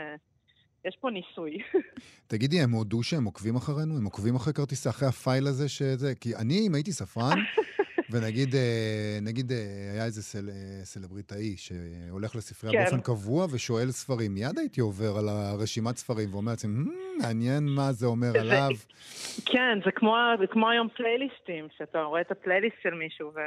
יש 0.84 0.96
פה 1.00 1.10
ניסוי. 1.10 1.58
תגידי, 2.32 2.60
הם 2.60 2.70
הודו 2.70 3.02
שהם 3.02 3.24
עוקבים 3.24 3.56
אחרינו? 3.56 3.96
הם 3.96 4.04
עוקבים 4.04 4.34
אחרי 4.34 4.52
כרטיסי, 4.52 4.88
אחרי 4.88 5.08
הפייל 5.08 5.46
הזה 5.46 5.68
שזה... 5.68 6.14
כי 6.14 6.36
אני, 6.36 6.66
אם 6.66 6.74
הייתי 6.74 6.92
ספרן, 6.92 7.38
ונגיד, 8.10 8.54
אה, 8.54 8.60
נגיד, 9.22 9.52
אה, 9.52 9.56
היה 9.92 10.04
איזה 10.04 10.22
סל, 10.22 10.50
אה, 10.50 10.54
סלבריטאי 10.84 11.54
שהולך 11.56 12.36
לספרייה 12.36 12.72
כן. 12.78 12.84
באופן 12.84 13.00
קבוע 13.00 13.46
ושואל 13.50 13.90
ספרים, 13.90 14.34
מיד 14.34 14.58
הייתי 14.58 14.80
עובר 14.80 15.18
על 15.18 15.28
הרשימת 15.28 15.96
ספרים 15.96 16.34
ואומר 16.34 16.52
לעצמי, 16.52 16.84
"Hmm, 16.84 17.22
מעניין 17.22 17.68
מה 17.68 17.92
זה 17.92 18.06
אומר 18.06 18.32
זה- 18.32 18.40
עליו. 18.40 18.68
כן, 19.44 19.78
זה 19.84 19.90
כמו, 19.96 20.14
זה 20.40 20.44
כמו 20.50 20.70
היום 20.70 20.88
פלייליסטים, 20.96 21.66
שאתה 21.78 21.98
רואה 22.02 22.20
את 22.20 22.30
הפלייליסט 22.30 22.76
של 22.82 22.94
מישהו 22.94 23.28
ו... 23.34 23.38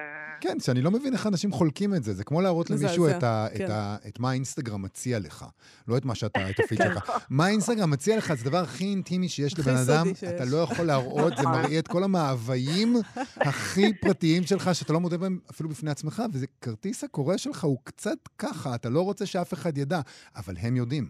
כן, 0.41 0.60
שאני 0.60 0.82
לא 0.82 0.91
מבין 0.91 1.13
איך 1.13 1.28
אנשים 1.28 1.52
חולקים 1.52 1.95
את 1.95 2.04
זה. 2.04 2.13
זה 2.13 2.24
כמו 2.24 2.41
להראות 2.41 2.69
מזעזע, 2.69 2.88
למישהו 2.88 3.10
את, 3.10 3.24
ה, 3.24 3.47
כן. 3.58 3.65
את, 3.65 3.69
ה, 3.69 3.95
את 4.08 4.19
מה 4.19 4.30
האינסטגרם 4.30 4.82
מציע 4.82 5.19
לך, 5.19 5.45
לא 5.88 5.97
את 5.97 6.06
מה 6.06 6.15
שאתה, 6.15 6.50
את 6.50 6.60
הפיד 6.60 6.78
שלך. 6.93 7.12
מה 7.30 7.45
האינסטגרם 7.45 7.91
מציע 7.91 8.17
לך, 8.17 8.34
זה 8.34 8.41
הדבר 8.45 8.58
הכי 8.58 8.84
אינטימי 8.84 9.30
שיש 9.30 9.60
לבן 9.60 9.76
אדם. 9.76 10.06
שיש. 10.15 10.24
אתה 10.24 10.45
לא 10.45 10.58
יכול 10.58 10.86
להראות, 10.86 11.34
זה 11.38 11.43
מראה 11.43 11.80
את 11.80 11.88
כל 11.88 12.04
המאוויים 12.04 12.95
הכי 13.38 13.93
פרטיים 14.02 14.43
שלך, 14.52 14.70
שאתה 14.76 14.94
לא 14.94 15.00
מודה 15.00 15.18
בהם 15.18 15.40
אפילו 15.52 15.70
בפני 15.70 15.92
עצמך, 15.92 16.22
וזה 16.34 16.48
כרטיס 16.62 17.04
הקורא 17.04 17.38
שלך 17.38 17.64
הוא 17.64 17.78
קצת 17.84 18.18
ככה, 18.38 18.76
אתה 18.76 18.90
לא 18.90 19.02
רוצה 19.02 19.26
שאף 19.26 19.54
אחד 19.54 19.78
ידע, 19.78 20.00
אבל 20.36 20.54
הם 20.62 20.76
יודעים. 20.76 21.10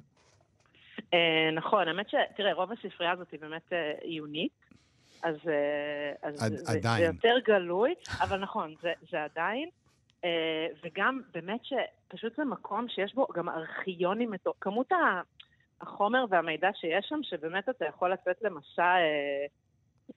אה, 1.13 1.19
נכון, 1.55 1.87
האמת 1.87 2.09
ש... 2.09 2.15
תראה, 2.37 2.53
רוב 2.53 2.71
הספרייה 2.71 3.11
הזאת 3.11 3.31
היא 3.31 3.39
באמת 3.39 3.73
אה, 3.73 3.91
עיונית, 4.01 4.51
אז, 5.23 5.35
אה, 5.47 6.29
אז 6.29 6.43
עד- 6.43 6.51
זה, 6.57 6.79
זה. 6.81 7.03
יותר 7.03 7.35
גלוי, 7.45 7.93
אבל 8.21 8.39
נכון, 8.39 8.75
זה, 8.81 8.91
זה 9.11 9.23
עדיין. 9.23 9.69
וגם 10.83 11.21
באמת 11.33 11.59
שפשוט 11.63 12.35
זה 12.37 12.45
מקום 12.45 12.85
שיש 12.89 13.15
בו 13.15 13.27
גם 13.35 13.49
ארכיונים, 13.49 14.31
מטור- 14.31 14.53
כמות 14.61 14.89
החומר 15.81 16.25
והמידע 16.29 16.69
שיש 16.73 17.05
שם, 17.09 17.19
שבאמת 17.23 17.69
אתה 17.69 17.85
יכול 17.85 18.13
לצאת 18.13 18.35
למסע, 18.41 18.95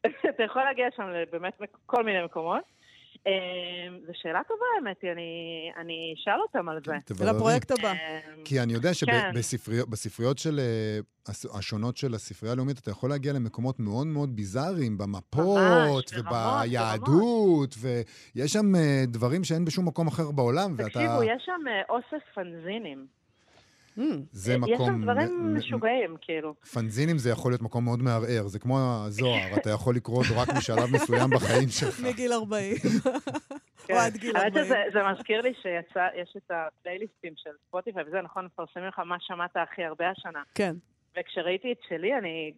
אתה 0.31 0.43
יכול 0.43 0.63
להגיע 0.65 0.87
שם 0.97 1.05
באמת 1.33 1.53
כל 1.87 2.05
מיני 2.05 2.25
מקומות. 2.25 2.63
אה, 3.27 3.33
זו 4.07 4.13
שאלה 4.15 4.41
טובה, 4.49 4.61
האמת 4.79 4.97
היא, 5.03 5.13
אני- 5.13 5.23
אני 5.77 6.15
אשאל 6.17 6.41
אותם 6.43 6.69
על 6.69 6.79
זה. 6.87 6.93
תבררי. 7.05 7.31
לפרויקט 7.37 7.71
הבא. 7.71 7.89
אה, 7.93 8.21
כי 8.45 8.61
אני 8.61 8.73
יודע 8.73 8.89
כן. 9.07 9.43
שבספריות 9.43 10.39
של, 10.39 10.59
אה, 10.61 10.99
השונות 11.59 11.97
של 11.97 12.15
הספרייה 12.15 12.53
הלאומית, 12.53 12.79
אתה 12.79 12.91
יכול 12.91 13.11
להגיע 13.11 13.33
למקומות 13.33 13.81
מאוד 13.81 14.07
מאוד 14.07 14.37
ביזאריים, 14.37 14.99
במפות, 14.99 16.11
וביהדות, 16.19 17.75
ויש 17.81 18.53
שם 18.53 18.75
אה, 18.77 19.05
דברים 19.07 19.45
שאין 19.45 19.65
בשום 19.65 19.87
מקום 19.89 20.07
אחר 20.09 20.31
בעולם, 20.31 20.75
ואתה... 20.77 20.89
תקשיבו, 20.89 21.23
יש 21.23 21.43
שם 21.47 21.61
אה, 21.69 21.83
אוסף 21.89 22.25
פנזינים. 22.35 23.07
Mm, 23.99 24.03
זה 24.33 24.53
יש 24.53 24.59
מקום... 24.59 24.87
שם 24.87 25.03
דברים 25.03 25.57
משוגעים, 25.57 26.17
כאילו. 26.21 26.55
פנזינים 26.73 27.19
זה 27.19 27.31
יכול 27.31 27.53
להיות 27.53 27.63
מקום 27.63 27.85
מאוד 27.85 28.03
מערער, 28.03 28.47
זה 28.47 28.59
כמו 28.59 28.79
הזוהר, 29.07 29.57
אתה 29.57 29.71
יכול 29.71 29.97
לקרוא 29.97 30.19
אותו 30.19 30.41
רק 30.41 30.49
משלב 30.57 30.91
מסוים 30.93 31.31
בחיים 31.31 31.69
שלך. 31.69 32.01
מגיל 32.01 32.33
40. 32.33 32.77
כן. 33.87 33.95
או 33.95 33.99
עד 33.99 34.17
גיל 34.17 34.37
האמת 34.37 34.57
40. 34.57 34.65
שזה 34.65 34.77
זה 34.93 34.99
מזכיר 35.13 35.41
לי 35.41 35.53
שיש 35.63 36.37
את 36.37 36.51
הפלייליסטים 36.51 37.33
של 37.37 37.51
ספוטיפיי, 37.69 38.05
וזה 38.07 38.23
נכון, 38.23 38.45
מפרסמים 38.45 38.87
לך 38.87 38.99
מה 38.99 39.17
שמעת 39.21 39.57
הכי 39.57 39.85
הרבה 39.85 40.11
השנה. 40.11 40.43
כן. 40.55 40.75
וכשראיתי 41.19 41.73
את 41.73 41.79
שלי, 41.89 42.19
אני 42.19 42.53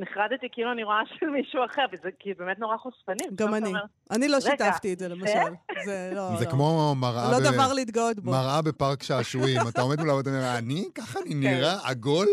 נחרדתי 0.00 0.48
כאילו 0.52 0.72
אני 0.72 0.82
רואה 0.84 1.00
של 1.18 1.26
מישהו 1.26 1.64
אחר, 1.64 1.84
וזה 1.92 2.08
כי 2.18 2.34
באמת 2.34 2.58
נורא 2.58 2.76
חושפני. 2.76 3.26
גם 3.34 3.54
אני. 3.54 3.68
אומר, 3.68 3.80
אני 4.10 4.28
לא 4.28 4.36
רגע, 4.36 4.40
שיתפתי 4.40 4.92
את 4.92 4.98
זה, 4.98 5.08
למשל. 5.08 5.50
זה 5.84 6.10
לא... 6.14 6.36
זה 6.36 6.44
לא. 6.44 6.50
כמו 6.50 6.94
מראה 6.96 7.30
לא 7.32 7.38
ב- 7.38 7.54
דבר 7.54 7.72
להתגאות 7.72 8.18
בו. 8.20 8.30
מראה 8.30 8.62
בפארק 8.62 9.02
שעשועים, 9.02 9.60
אתה 9.68 9.80
עומד 9.80 10.00
מולה 10.00 10.14
ואתה 10.14 10.30
אומר, 10.30 10.58
אני? 10.58 10.84
ככה 10.94 11.18
אני 11.26 11.34
נראה? 11.34 11.74
עגול? 11.90 12.26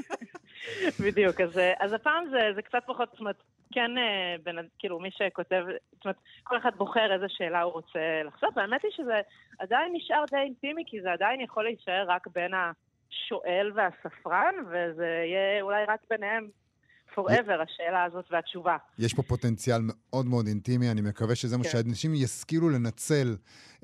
בדיוק, 1.04 1.40
אז, 1.40 1.50
אז 1.80 1.92
הפעם 1.92 2.24
זה, 2.30 2.38
זה 2.54 2.62
קצת 2.62 2.82
פחות, 2.86 3.08
זאת 3.12 3.20
אומרת, 3.20 3.42
כן, 3.72 3.98
אה, 3.98 4.36
בין, 4.44 4.56
כאילו, 4.78 4.98
מי 4.98 5.10
שכותב, 5.10 5.64
זאת 5.92 6.04
אומרת, 6.04 6.16
כל 6.42 6.58
אחד 6.58 6.70
בוחר 6.76 7.12
איזה 7.14 7.26
שאלה 7.28 7.62
הוא 7.62 7.72
רוצה 7.72 7.98
לחשוף, 8.26 8.56
והאמת 8.56 8.82
היא 8.82 8.90
שזה 8.96 9.20
עדיין 9.58 9.92
נשאר 9.92 10.24
די 10.30 10.36
אינטימי, 10.36 10.82
כי 10.86 11.00
זה 11.02 11.12
עדיין 11.12 11.40
יכול 11.40 11.64
להישאר 11.64 12.04
רק 12.08 12.26
בין 12.34 12.52
השואל 12.54 13.72
והספרן, 13.74 14.54
וזה 14.66 15.24
יהיה 15.26 15.62
אולי 15.62 15.84
רק 15.88 16.00
ביניהם 16.10 16.48
forever, 17.18 17.62
השאלה 17.62 18.04
הזאת 18.04 18.24
והתשובה. 18.30 18.76
יש 18.98 19.14
פה 19.14 19.22
פוטנציאל 19.22 19.80
מאוד 19.82 20.26
מאוד 20.26 20.46
אינטימי, 20.46 20.90
אני 20.90 21.00
מקווה 21.00 21.34
שזה 21.34 21.56
מה 21.56 21.64
כן. 21.64 21.70
שאנשים 21.70 22.14
ישכילו 22.14 22.68
לנצל 22.68 23.36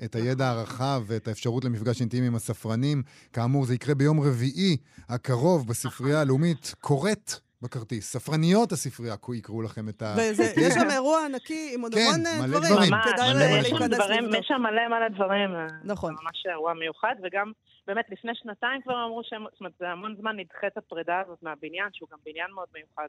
את 0.03 0.15
הידע 0.15 0.49
הרחב 0.49 1.01
ואת 1.07 1.27
האפשרות 1.27 1.65
למפגש 1.65 2.01
אינטימי 2.01 2.27
עם 2.27 2.35
הספרנים. 2.35 3.03
כאמור, 3.33 3.65
זה 3.65 3.73
יקרה 3.75 3.95
ביום 3.95 4.19
רביעי 4.19 4.77
הקרוב 5.09 5.67
בספרייה 5.67 6.21
הלאומית, 6.21 6.75
קוראת 6.79 7.31
בכרטיס. 7.61 8.11
ספרניות 8.11 8.71
הספרייה 8.71 9.15
יקראו 9.33 9.61
לכם 9.61 9.89
את 9.89 10.01
ה... 10.01 10.15
ויש 10.17 10.73
שם 10.73 10.89
אירוע 10.91 11.25
ענקי 11.25 11.71
עם 11.73 11.81
עוד 11.81 11.93
כן, 11.93 11.99
המון 11.99 12.25
אה, 12.25 12.47
מלא 12.47 12.59
דברים. 12.59 12.91
כדאי 13.03 13.33
מלא 13.33 13.43
יש 13.43 13.73
דברים. 13.73 14.29
יש 14.39 14.45
שם 14.47 14.61
מלא 14.61 14.87
מלא 14.87 15.07
דברים. 15.15 15.55
אה, 15.55 15.67
נכון. 15.83 16.13
ממש 16.13 16.45
אירוע 16.51 16.73
מיוחד, 16.73 17.15
וגם 17.23 17.51
באמת 17.87 18.05
לפני 18.09 18.31
שנתיים 18.35 18.81
כבר 18.81 19.05
אמרו 19.05 19.21
שהם, 19.23 19.43
זאת 19.51 19.59
אומרת, 19.59 19.73
זה 19.79 19.89
המון 19.89 20.15
זמן 20.19 20.35
נדחית 20.39 20.77
הפרידה 20.77 21.19
הזאת 21.25 21.43
מהבניין, 21.43 21.89
שהוא 21.93 22.09
גם 22.11 22.17
בניין 22.25 22.51
מאוד 22.55 22.67
מיוחד. 22.73 23.07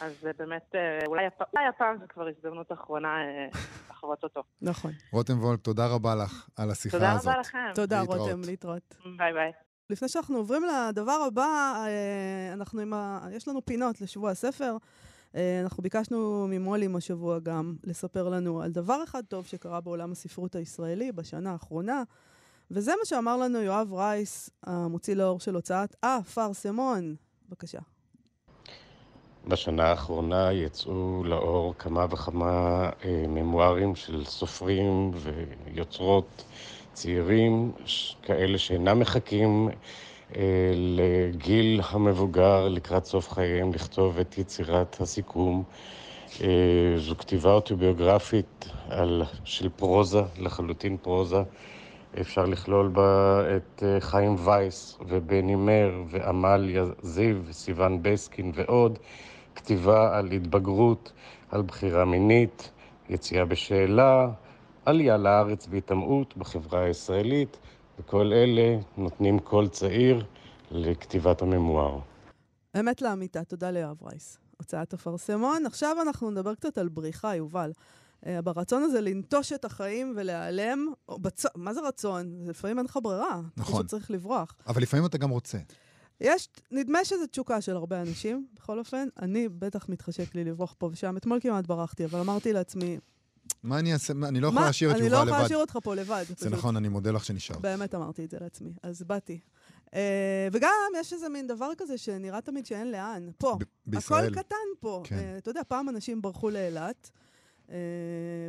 אז 0.00 0.12
זה 0.20 0.30
באמת, 0.38 0.74
אה, 0.74 1.06
אולי 1.06 1.26
הפ- 1.26 1.54
אולי 1.54 1.66
הפעם 1.68 1.98
זה 2.00 2.06
כבר 2.06 2.26
הזדמנות 2.28 2.72
אחרונה 2.72 3.08
אה, 3.08 3.48
לחוות 3.90 4.24
אותו. 4.24 4.42
נכון. 4.62 4.90
רותם 5.12 5.38
וולק, 5.42 5.60
תודה 5.60 5.86
רבה 5.86 6.14
לך 6.14 6.48
על 6.56 6.70
השיחה 6.70 6.96
תודה 6.98 7.12
הזאת. 7.12 7.26
רבה 7.26 7.40
לכם. 7.40 7.58
תודה, 7.74 8.00
להתראות. 8.00 8.20
רותם, 8.20 8.40
להתראות. 8.46 8.94
ביי 9.18 9.32
ביי. 9.32 9.52
לפני 9.90 10.08
שאנחנו 10.08 10.36
עוברים 10.36 10.62
לדבר 10.64 11.18
הבא, 11.26 11.74
אה, 11.86 12.50
אנחנו 12.52 12.80
עם 12.80 12.92
ה... 12.94 13.20
יש 13.32 13.48
לנו 13.48 13.64
פינות 13.64 14.00
לשבוע 14.00 14.30
הספר. 14.30 14.76
אנחנו 15.34 15.82
ביקשנו 15.82 16.46
ממו"לים 16.50 16.96
השבוע 16.96 17.38
גם 17.38 17.74
לספר 17.84 18.28
לנו 18.28 18.62
על 18.62 18.70
דבר 18.72 19.04
אחד 19.04 19.22
טוב 19.24 19.46
שקרה 19.46 19.80
בעולם 19.80 20.12
הספרות 20.12 20.54
הישראלי 20.54 21.12
בשנה 21.12 21.52
האחרונה, 21.52 22.02
וזה 22.70 22.92
מה 22.98 23.04
שאמר 23.04 23.36
לנו 23.36 23.62
יואב 23.62 23.92
רייס, 23.92 24.50
המוציא 24.64 25.14
לאור 25.14 25.40
של 25.40 25.54
הוצאת 25.54 25.96
אה, 26.04 26.18
פרסמון. 26.34 27.14
בבקשה. 27.48 27.78
בשנה 29.48 29.84
האחרונה 29.86 30.52
יצאו 30.52 31.24
לאור 31.24 31.74
כמה 31.78 32.06
וכמה 32.10 32.50
אה, 33.04 33.24
ממוארים 33.28 33.96
של 33.96 34.24
סופרים 34.24 35.10
ויוצרות 35.14 36.44
צעירים, 36.92 37.72
כאלה 38.22 38.58
שאינם 38.58 38.98
מחכים 38.98 39.68
אה, 40.36 40.42
לגיל 40.74 41.80
המבוגר 41.84 42.68
לקראת 42.68 43.04
סוף 43.04 43.30
חייהם 43.30 43.72
לכתוב 43.72 44.18
את 44.18 44.38
יצירת 44.38 45.00
הסיכום. 45.00 45.62
אה, 46.40 46.48
זו 46.96 47.16
כתיבה 47.18 47.52
אוטוביוגרפית 47.52 48.68
על, 48.88 49.22
של 49.44 49.68
פרוזה, 49.68 50.22
לחלוטין 50.38 50.96
פרוזה. 50.96 51.42
אפשר 52.20 52.44
לכלול 52.44 52.88
בה 52.88 53.42
את 53.56 53.82
אה, 53.82 54.00
חיים 54.00 54.36
וייס 54.44 54.98
ובני 55.08 55.54
מר 55.54 56.02
ועמליה 56.08 56.84
זיו 57.02 57.36
וסיון 57.44 58.02
בסקין 58.02 58.52
ועוד. 58.54 58.98
כתיבה 59.54 60.18
על 60.18 60.32
התבגרות, 60.32 61.12
על 61.50 61.62
בחירה 61.62 62.04
מינית, 62.04 62.70
יציאה 63.08 63.44
בשאלה, 63.44 64.28
עלייה 64.84 65.16
לארץ 65.16 65.66
והיטמעות 65.70 66.36
בחברה 66.36 66.84
הישראלית, 66.84 67.58
וכל 67.98 68.32
אלה 68.32 68.78
נותנים 68.96 69.38
קול 69.38 69.68
צעיר 69.68 70.24
לכתיבת 70.70 71.42
הממואר. 71.42 71.98
אמת 72.80 73.02
לאמיתה, 73.02 73.44
תודה 73.44 73.70
ליואב 73.70 74.02
רייס. 74.02 74.38
הוצאת 74.58 74.92
הפרסמון. 74.92 75.66
עכשיו 75.66 75.96
אנחנו 76.02 76.30
נדבר 76.30 76.54
קצת 76.54 76.78
על 76.78 76.88
בריחה, 76.88 77.36
יובל. 77.36 77.72
Uh, 78.24 78.42
ברצון 78.44 78.82
הזה 78.82 79.00
לנטוש 79.00 79.52
את 79.52 79.64
החיים 79.64 80.14
ולהיעלם, 80.16 80.92
בצ... 81.10 81.44
מה 81.54 81.74
זה 81.74 81.80
רצון? 81.80 82.34
לפעמים 82.46 82.78
אין 82.78 82.86
לך 82.86 82.98
ברירה. 83.02 83.40
נכון. 83.56 83.74
פשוט 83.74 83.86
צריך 83.86 84.10
לברוח. 84.10 84.54
אבל 84.66 84.82
לפעמים 84.82 85.06
אתה 85.06 85.18
גם 85.18 85.30
רוצה. 85.30 85.58
יש, 86.20 86.48
נדמה 86.70 87.04
שזו 87.04 87.26
תשוקה 87.26 87.60
של 87.60 87.76
הרבה 87.76 88.02
אנשים, 88.02 88.46
בכל 88.54 88.78
אופן. 88.78 89.08
אני 89.22 89.48
בטח 89.48 89.88
מתחשק 89.88 90.34
לי 90.34 90.44
לברוח 90.44 90.74
פה 90.78 90.88
ושם. 90.92 91.16
אתמול 91.16 91.38
כמעט 91.42 91.66
ברחתי, 91.66 92.04
אבל 92.04 92.20
אמרתי 92.20 92.52
לעצמי, 92.52 92.98
מה 93.62 93.78
אני 93.78 93.92
אעשה? 93.92 94.14
מה, 94.14 94.28
אני 94.28 94.40
לא 94.40 94.48
יכול 94.48 94.60
להשאיר 94.62 94.90
את 94.90 94.96
אני 94.96 95.04
יובל 95.04 95.16
לא 95.16 95.20
לבד. 95.20 95.28
יכולה 95.28 95.42
להשאיר 95.42 95.58
אותך 95.58 95.78
פה 95.82 95.94
לבד. 95.94 96.24
זה 96.28 96.34
פשוט. 96.34 96.48
נכון, 96.52 96.76
אני 96.76 96.88
מודה 96.88 97.10
לך 97.10 97.24
שנשארת. 97.24 97.60
באמת 97.60 97.94
אמרתי 97.94 98.24
את 98.24 98.30
זה 98.30 98.36
לעצמי, 98.40 98.72
אז 98.82 99.02
באתי. 99.02 99.40
Uh, 99.86 99.92
וגם 100.52 100.70
יש 101.00 101.12
איזה 101.12 101.28
מין 101.28 101.46
דבר 101.46 101.70
כזה 101.78 101.98
שנראה 101.98 102.40
תמיד 102.40 102.66
שאין 102.66 102.90
לאן. 102.92 103.30
פה. 103.38 103.56
ב- 103.60 103.64
בישראל. 103.86 104.32
הכל 104.32 104.42
קטן 104.42 104.56
פה. 104.80 105.02
כן. 105.04 105.16
אה, 105.16 105.38
אתה 105.38 105.50
יודע, 105.50 105.60
פעם 105.68 105.88
אנשים 105.88 106.22
ברחו 106.22 106.50
לאילת, 106.50 107.10
אה, 107.14 107.20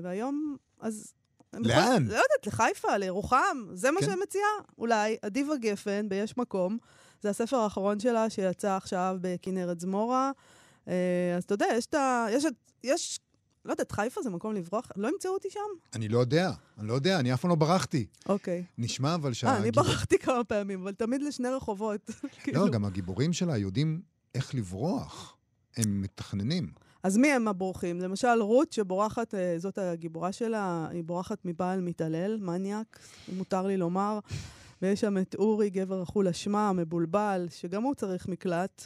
והיום, 0.04 0.58
אז... 0.80 1.14
לאן? 1.54 2.04
לא 2.08 2.14
יודעת, 2.14 2.48
לחיפה, 2.48 2.98
לירוחם, 2.98 3.58
זה 3.74 3.92
מה 3.92 4.00
כן. 4.02 4.16
מציעה. 4.24 4.46
אולי, 4.78 5.18
אדיבה 5.22 5.58
גפן, 5.58 6.10
ב"יש 6.10 6.38
מקום", 6.38 6.78
זה 7.22 7.30
הספר 7.30 7.58
האחרון 7.58 8.00
שלה 8.00 8.30
שיצא 8.30 8.76
עכשיו 8.76 9.18
בכנרת 9.22 9.80
זמורה. 9.80 10.32
אה, 10.88 10.94
אז 11.38 11.44
אתה 11.44 11.54
יודע, 11.54 11.66
יש 11.78 11.86
את 11.86 11.94
ה... 11.94 12.26
יש, 12.32 12.46
את- 12.46 12.72
יש, 12.84 13.20
לא 13.66 13.72
יודעת, 13.72 13.92
חיפה 13.92 14.22
זה 14.22 14.30
מקום 14.30 14.54
לברוח? 14.56 14.92
לא 14.96 15.08
ימצאו 15.08 15.32
אותי 15.34 15.48
שם? 15.50 15.60
אני 15.96 16.08
לא 16.08 16.20
יודע, 16.20 16.52
אני 16.80 16.88
לא 16.88 16.94
יודע, 16.94 17.20
אני 17.20 17.34
אף 17.34 17.42
פעם 17.42 17.50
לא 17.50 17.56
ברחתי. 17.56 18.06
אוקיי. 18.30 18.64
נשמע 18.78 19.16
אבל 19.16 19.32
אה, 19.44 19.58
אני 19.58 19.72
ברחתי 19.72 20.20
כמה 20.20 20.44
פעמים, 20.44 20.82
אבל 20.82 20.94
תמיד 20.94 21.22
לשני 21.22 21.50
רחובות. 21.50 22.10
לא, 22.24 22.30
כאילו. 22.44 22.72
גם 22.72 22.86
הגיבורים 22.86 23.34
שלה 23.34 23.58
יודעים 23.58 24.02
איך 24.36 24.56
לברוח. 24.56 25.38
הם 25.78 26.02
מתכננים. 26.02 26.72
אז 27.04 27.18
מי 27.18 27.32
הם 27.32 27.48
הבורחים? 27.48 28.00
למשל, 28.00 28.42
רות 28.42 28.72
שבורחת, 28.72 29.36
אה, 29.36 29.56
זאת 29.58 29.78
הגיבורה 29.78 30.32
שלה, 30.32 30.88
היא 30.92 31.04
בורחת 31.04 31.38
מבעל 31.46 31.82
מתעלל, 31.82 32.38
מניאק, 32.42 33.00
אם 33.30 33.38
מותר 33.38 33.68
לי 33.68 33.78
לומר. 33.78 34.20
ויש 34.82 35.02
שם 35.02 35.18
את 35.18 35.36
אורי, 35.36 35.70
גבר 35.70 36.04
אכול 36.04 36.28
אשמה, 36.28 36.74
מבולבל, 36.74 37.48
שגם 37.50 37.84
הוא 37.84 37.96
צריך 37.96 38.28
מקלט 38.28 38.84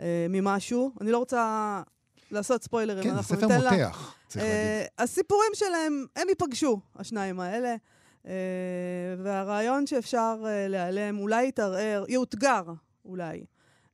אה, 0.00 0.26
ממשהו. 0.30 0.92
אני 1.00 1.10
לא 1.10 1.18
רוצה 1.18 1.82
לעשות 2.30 2.62
ספוילרים, 2.62 3.04
כן, 3.04 3.10
אנחנו 3.10 3.36
ספר 3.36 3.46
ניתן 3.46 3.60
לה... 3.60 3.70
מותח, 3.70 4.14
צריך 4.28 4.44
אה, 4.44 4.72
להגיד. 4.74 4.88
הסיפורים 4.98 5.50
שלהם, 5.54 6.06
הם 6.16 6.28
ייפגשו, 6.28 6.80
השניים 6.96 7.40
האלה. 7.40 7.76
אה, 8.26 8.32
והרעיון 9.22 9.86
שאפשר 9.86 10.42
אה, 10.46 10.68
להיעלם, 10.68 11.18
אולי 11.18 11.48
יתערער, 11.48 12.04
יאותגר, 12.08 12.62
אולי. 13.04 13.44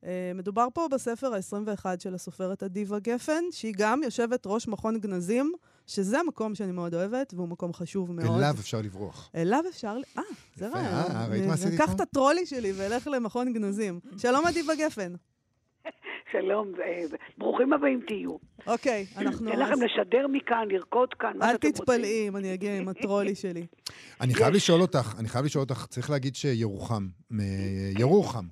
אה, 0.05 0.33
מדובר 0.35 0.67
פה 0.75 0.87
בספר 0.91 1.35
ה-21 1.35 1.87
של 1.99 2.15
הסופרת 2.15 2.63
אדיבה 2.63 2.99
גפן, 2.99 3.45
שהיא 3.51 3.75
גם 3.77 4.03
יושבת 4.03 4.43
ראש 4.47 4.69
מכון 4.69 4.99
גנזים, 4.99 5.53
שזה 5.87 6.19
מקום 6.27 6.55
שאני 6.55 6.73
מאוד 6.73 6.95
אוהבת, 6.95 7.35
והוא 7.35 7.49
מקום 7.49 7.73
חשוב 7.73 8.13
מאוד. 8.13 8.37
אליו 8.37 8.55
אפשר 8.61 8.81
לברוח. 8.81 9.31
אליו 9.35 9.65
אפשר... 9.69 9.97
אה, 10.19 10.23
זה 10.57 10.67
יפה, 10.67 10.79
רעיון. 10.79 11.11
אה, 11.11 11.27
ראית 11.31 11.47
מה 11.47 11.53
עשיתי 11.53 11.77
פה? 11.77 11.93
את 11.93 12.01
הטרולי 12.01 12.47
שלי 12.47 12.73
ואלך 12.77 13.07
למכון 13.07 13.53
גנזים. 13.53 14.01
שלום 14.19 14.47
אדיבה 14.47 14.73
גפן. 14.75 15.13
שלום, 16.33 16.73
אה, 16.81 17.03
ברוכים 17.39 17.73
הבאים 17.73 18.01
תהיו. 18.07 18.37
אוקיי, 18.67 19.07
אנחנו... 19.17 19.45
ניתן 19.47 19.59
לכם 19.59 19.75
לשדר 19.83 20.27
מכאן, 20.27 20.69
לרקוד 20.71 21.15
כאן, 21.19 21.33
מה 21.39 21.51
אל 21.51 21.53
שאתם 21.53 21.69
רוצים. 21.69 21.85
תתפלאי 21.85 22.29
אם 22.29 22.37
אני 22.37 22.55
אגיע 22.55 22.79
עם 22.79 22.89
הטרולי 22.89 23.35
שלי. 23.43 23.67
אני 24.21 24.35
חייב 24.35 24.55
לשאול 24.55 24.81
אותך, 24.81 25.15
אני 25.19 25.29
חייב 25.29 25.45
לשאול 25.45 25.63
אותך, 25.63 25.87
צריך 25.87 26.11
להגיד 26.11 26.37
שירוחם, 26.37 27.09
ירוחם, 27.99 28.45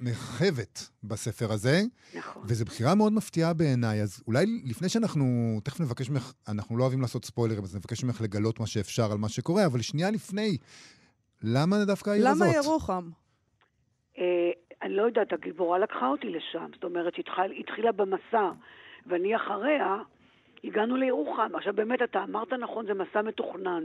מככבת 0.00 0.90
בספר 1.04 1.52
הזה, 1.52 1.82
נכון. 2.14 2.42
וזו 2.46 2.64
בחירה 2.64 2.94
מאוד 2.94 3.12
מפתיעה 3.12 3.54
בעיניי, 3.54 4.02
אז 4.02 4.22
אולי 4.26 4.46
לפני 4.64 4.88
שאנחנו, 4.88 5.24
תכף 5.64 5.80
נבקש 5.80 6.10
ממך, 6.10 6.32
אנחנו 6.48 6.76
לא 6.76 6.82
אוהבים 6.82 7.00
לעשות 7.00 7.24
ספוילרים, 7.24 7.64
אז 7.64 7.76
נבקש 7.76 8.04
ממך 8.04 8.20
לגלות 8.20 8.60
מה 8.60 8.66
שאפשר 8.66 9.12
על 9.12 9.18
מה 9.18 9.28
שקורה, 9.28 9.66
אבל 9.66 9.80
שנייה 9.80 10.10
לפני, 10.10 10.56
למה 11.42 11.84
דווקא 11.84 12.10
העיר 12.10 12.28
הזאת? 12.28 12.48
למה 12.48 12.56
ירוחם? 12.56 13.10
אה, 14.18 14.24
אני 14.82 14.94
לא 14.94 15.02
יודעת, 15.02 15.32
הגיבורה 15.32 15.78
לקחה 15.78 16.06
אותי 16.08 16.26
לשם. 16.26 16.66
זאת 16.74 16.84
אומרת, 16.84 17.12
התחילה 17.60 17.92
במסע, 17.92 18.50
ואני 19.06 19.36
אחריה, 19.36 19.96
הגענו 20.64 20.96
לירוחם. 20.96 21.50
עכשיו 21.54 21.72
באמת, 21.74 22.02
אתה 22.02 22.24
אמרת 22.24 22.52
נכון, 22.52 22.86
זה 22.86 22.94
מסע 22.94 23.22
מתוכנן. 23.22 23.84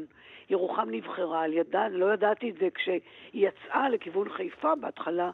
ירוחם 0.49 0.89
נבחרה 0.91 1.41
על 1.43 1.53
ידה, 1.53 1.87
לא 1.87 2.13
ידעתי 2.13 2.49
את 2.49 2.55
זה 2.59 2.67
כשהיא 2.75 2.99
יצאה 3.33 3.89
לכיוון 3.89 4.29
חיפה 4.29 4.75
בהתחלה. 4.75 5.31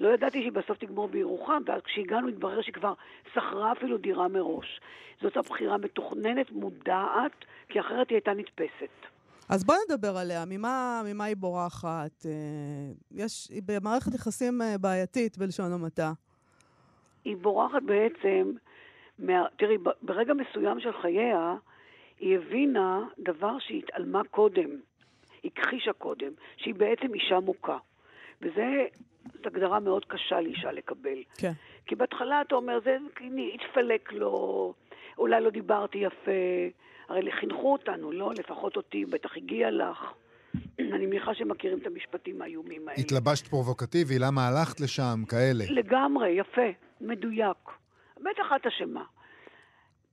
לא 0.00 0.08
ידעתי 0.08 0.40
שהיא 0.40 0.52
בסוף 0.52 0.78
תגמור 0.78 1.08
בירוחם, 1.08 1.62
ואז 1.66 1.82
כשהגענו 1.82 2.28
התברר 2.28 2.62
שהיא 2.62 2.74
כבר 2.74 2.92
שכרה 3.32 3.72
אפילו 3.72 3.98
דירה 3.98 4.28
מראש. 4.28 4.80
זאת 5.22 5.36
הבחירה 5.36 5.78
מתוכננת, 5.78 6.50
מודעת, 6.50 7.32
כי 7.68 7.80
אחרת 7.80 8.08
היא 8.08 8.16
הייתה 8.16 8.32
נתפסת. 8.34 9.06
אז 9.48 9.64
בוא 9.64 9.74
נדבר 9.88 10.16
עליה, 10.16 10.44
ממה, 10.48 11.02
ממה 11.06 11.24
היא 11.24 11.36
בורחת? 11.36 12.26
אה, 12.26 12.30
יש, 13.10 13.48
היא 13.50 13.62
במערכת 13.66 14.14
יחסים 14.14 14.62
אה, 14.62 14.78
בעייתית, 14.78 15.38
בלשון 15.38 15.72
המעטה. 15.72 16.12
היא 17.24 17.36
בורחת 17.36 17.82
בעצם, 17.82 18.52
מה... 19.20 19.46
תראי, 19.56 19.76
ברגע 20.02 20.32
מסוים 20.34 20.80
של 20.80 20.92
חייה, 21.02 21.54
היא 22.20 22.38
הבינה 22.38 23.00
דבר 23.18 23.58
שהיא 23.58 23.78
התעלמה 23.78 24.22
קודם, 24.30 24.70
הכחישה 25.44 25.92
קודם, 25.92 26.32
שהיא 26.56 26.74
בעצם 26.74 27.14
אישה 27.14 27.40
מוכה. 27.40 27.78
וזו 28.42 28.62
הגדרה 29.44 29.80
מאוד 29.80 30.04
קשה 30.04 30.40
לאישה 30.40 30.72
לקבל. 30.72 31.22
כן. 31.38 31.52
כי 31.86 31.94
בהתחלה 31.94 32.40
אתה 32.40 32.54
אומר, 32.54 32.78
זה 32.84 32.96
התפלק 33.54 34.12
לו, 34.12 34.74
אולי 35.18 35.40
לא 35.40 35.50
דיברתי 35.50 35.98
יפה. 35.98 36.30
הרי 37.08 37.32
חינכו 37.32 37.72
אותנו, 37.72 38.12
לא? 38.12 38.32
לפחות 38.38 38.76
אותי, 38.76 39.04
בטח 39.04 39.36
הגיע 39.36 39.70
לך. 39.70 40.12
אני 40.94 41.06
מניחה 41.06 41.34
שמכירים 41.34 41.78
את 41.78 41.86
המשפטים 41.86 42.42
האיומים 42.42 42.88
האלה. 42.88 43.00
התלבשת 43.00 43.46
פרובוקטיבי, 43.46 44.18
למה 44.18 44.48
הלכת 44.48 44.80
לשם, 44.80 45.22
כאלה. 45.28 45.64
לגמרי, 45.68 46.30
יפה, 46.30 46.70
מדויק. 47.00 47.56
בטח 48.20 48.52
את 48.56 48.66
אשמה. 48.66 49.04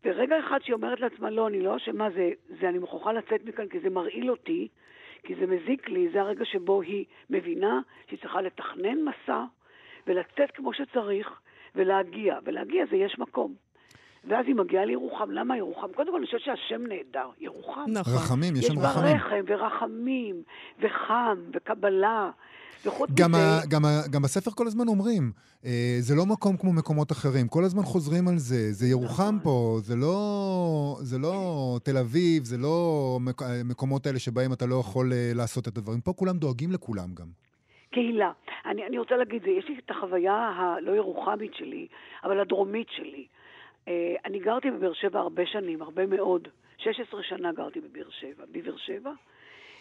ברגע 0.04 0.40
אחד 0.40 0.60
שהיא 0.62 0.74
אומרת 0.74 1.00
לעצמה, 1.00 1.30
לא, 1.30 1.48
אני 1.48 1.62
לא 1.62 1.76
אשמה, 1.76 2.10
זה, 2.10 2.30
זה 2.60 2.70
אני 2.70 2.78
מוכרחה 2.78 3.14
לצאת 3.14 3.46
מכאן 3.46 3.68
כי 3.68 3.80
זה 3.80 3.90
מרעיל 3.90 4.32
אותי, 4.32 4.68
כי 5.24 5.36
זה 5.36 5.48
מזיק 5.48 5.90
לי, 5.90 6.10
זה 6.14 6.22
הרגע 6.22 6.46
שבו 6.46 6.82
היא 6.82 7.06
מבינה 7.30 7.80
שהיא 8.08 8.20
צריכה 8.20 8.42
לתכנן 8.42 8.98
מסע 9.04 9.44
ולצאת 10.08 10.52
כמו 10.52 10.74
שצריך 10.74 11.40
ולהגיע. 11.76 12.40
ולהגיע 12.46 12.86
זה 12.90 12.96
יש 12.96 13.20
מקום. 13.20 13.54
ואז 14.28 14.46
היא 14.48 14.56
מגיעה 14.56 14.86
לירוחם. 14.86 15.32
למה 15.32 15.58
ירוחם? 15.58 15.94
קודם 15.94 16.12
כל, 16.12 16.18
אני 16.18 16.26
חושבת 16.26 16.42
שהשם 16.42 16.88
נהדר, 16.88 17.30
ירוחם. 17.40 17.86
נכון. 17.88 18.14
רחמים, 18.14 18.56
יש 18.56 18.60
יש 18.60 18.68
שם 18.68 18.76
בה 18.76 18.90
רחמים. 18.90 19.16
רחם 19.16 19.44
ורחמים 19.48 20.44
וחם 20.80 21.38
וקבלה. 21.54 22.30
וחוץ 22.88 23.10
גם, 23.14 23.32
מזה... 23.32 23.42
ה, 23.42 23.66
גם, 23.70 23.86
ה, 23.86 24.02
גם 24.12 24.22
בספר 24.22 24.52
כל 24.52 24.68
הזמן 24.68 24.88
אומרים, 24.88 25.32
אה, 25.66 25.96
זה 26.00 26.16
לא 26.16 26.26
מקום 26.26 26.58
כמו 26.58 26.74
מקומות 26.74 27.12
אחרים, 27.12 27.48
כל 27.48 27.64
הזמן 27.64 27.84
חוזרים 27.84 28.28
על 28.28 28.38
זה, 28.38 28.72
זה 28.72 28.88
ירוחם 28.88 29.24
נכון. 29.24 29.40
פה, 29.44 29.78
זה 29.82 29.96
לא, 29.96 30.96
זה 31.00 31.18
לא 31.18 31.78
תל 31.84 31.98
אביב, 31.98 32.44
זה 32.44 32.58
לא 32.58 32.78
מק, 33.22 33.42
מקומות 33.66 34.06
האלה 34.06 34.20
שבהם 34.20 34.54
אתה 34.54 34.66
לא 34.66 34.76
יכול 34.76 35.14
אה, 35.14 35.32
לעשות 35.36 35.68
את 35.68 35.78
הדברים. 35.78 36.02
פה 36.02 36.14
כולם 36.14 36.38
דואגים 36.38 36.72
לכולם 36.72 37.14
גם. 37.14 37.28
קהילה. 37.92 38.32
אני, 38.66 38.86
אני 38.86 38.98
רוצה 38.98 39.16
להגיד, 39.16 39.42
זה, 39.42 39.50
יש 39.50 39.66
לי 39.70 39.80
את 39.86 39.92
החוויה 39.92 40.36
הלא 40.36 40.92
ירוחמית 40.92 41.54
שלי, 41.54 41.88
אבל 42.24 42.40
הדרומית 42.40 42.88
שלי. 42.90 43.26
אה, 43.88 44.16
אני 44.26 44.40
גרתי 44.40 44.72
בבאר 44.72 44.94
שבע 44.94 45.20
הרבה 45.20 45.46
שנים, 45.46 45.82
הרבה 45.82 46.06
מאוד. 46.06 46.48
16 46.78 47.24
שנה 47.24 47.52
גרתי 47.52 47.80
בבאר 47.82 48.10
שבע. 48.10 48.44
בבאר 48.52 48.78
שבע, 48.78 49.12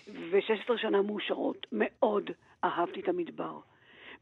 ו-16 0.09 0.77
שנה 0.77 1.03
מאושרות. 1.03 1.67
מאוד 1.73 2.31
אהבתי 2.65 3.01
את 3.01 3.09
המדבר. 3.09 3.59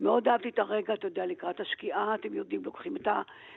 מאוד 0.01 0.29
אהבתי 0.29 0.49
את 0.49 0.59
הרגע, 0.59 0.95
אתה 0.95 1.07
יודע, 1.07 1.27
לקראת 1.27 1.61
השקיעה, 1.61 2.15
אתם 2.15 2.35
יודעים, 2.35 2.65
לוקחים 2.65 2.97
את 2.97 3.09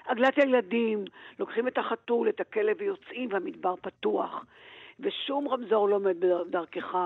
עגלת 0.06 0.38
הילדים, 0.38 1.06
לוקחים 1.40 1.68
את 1.68 1.78
החתול, 1.78 2.30
את 2.30 2.40
הכלב 2.40 2.78
ויוצאים, 2.80 3.30
והמדבר 3.32 3.76
פתוח. 3.76 4.46
ושום 5.00 5.48
רמזור 5.48 5.90
לא 5.90 5.96
עומד 5.96 6.20
בדרכך. 6.20 6.98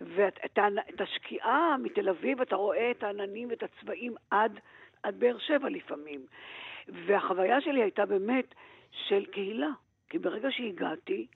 ואת 0.00 1.00
השקיעה 1.00 1.76
מתל 1.82 2.08
אביב, 2.08 2.40
אתה 2.40 2.56
רואה 2.56 2.90
את 2.90 3.02
העננים 3.02 3.48
ואת 3.50 3.62
הצבעים 3.62 4.14
עד, 4.30 4.60
עד 5.02 5.20
באר 5.20 5.38
שבע 5.38 5.68
לפעמים. 5.68 6.20
והחוויה 6.88 7.60
שלי 7.60 7.82
הייתה 7.82 8.06
באמת 8.06 8.54
של 8.90 9.24
קהילה. 9.24 9.70
כי 10.08 10.18
ברגע 10.18 10.48
שהגעתי, 10.50 11.26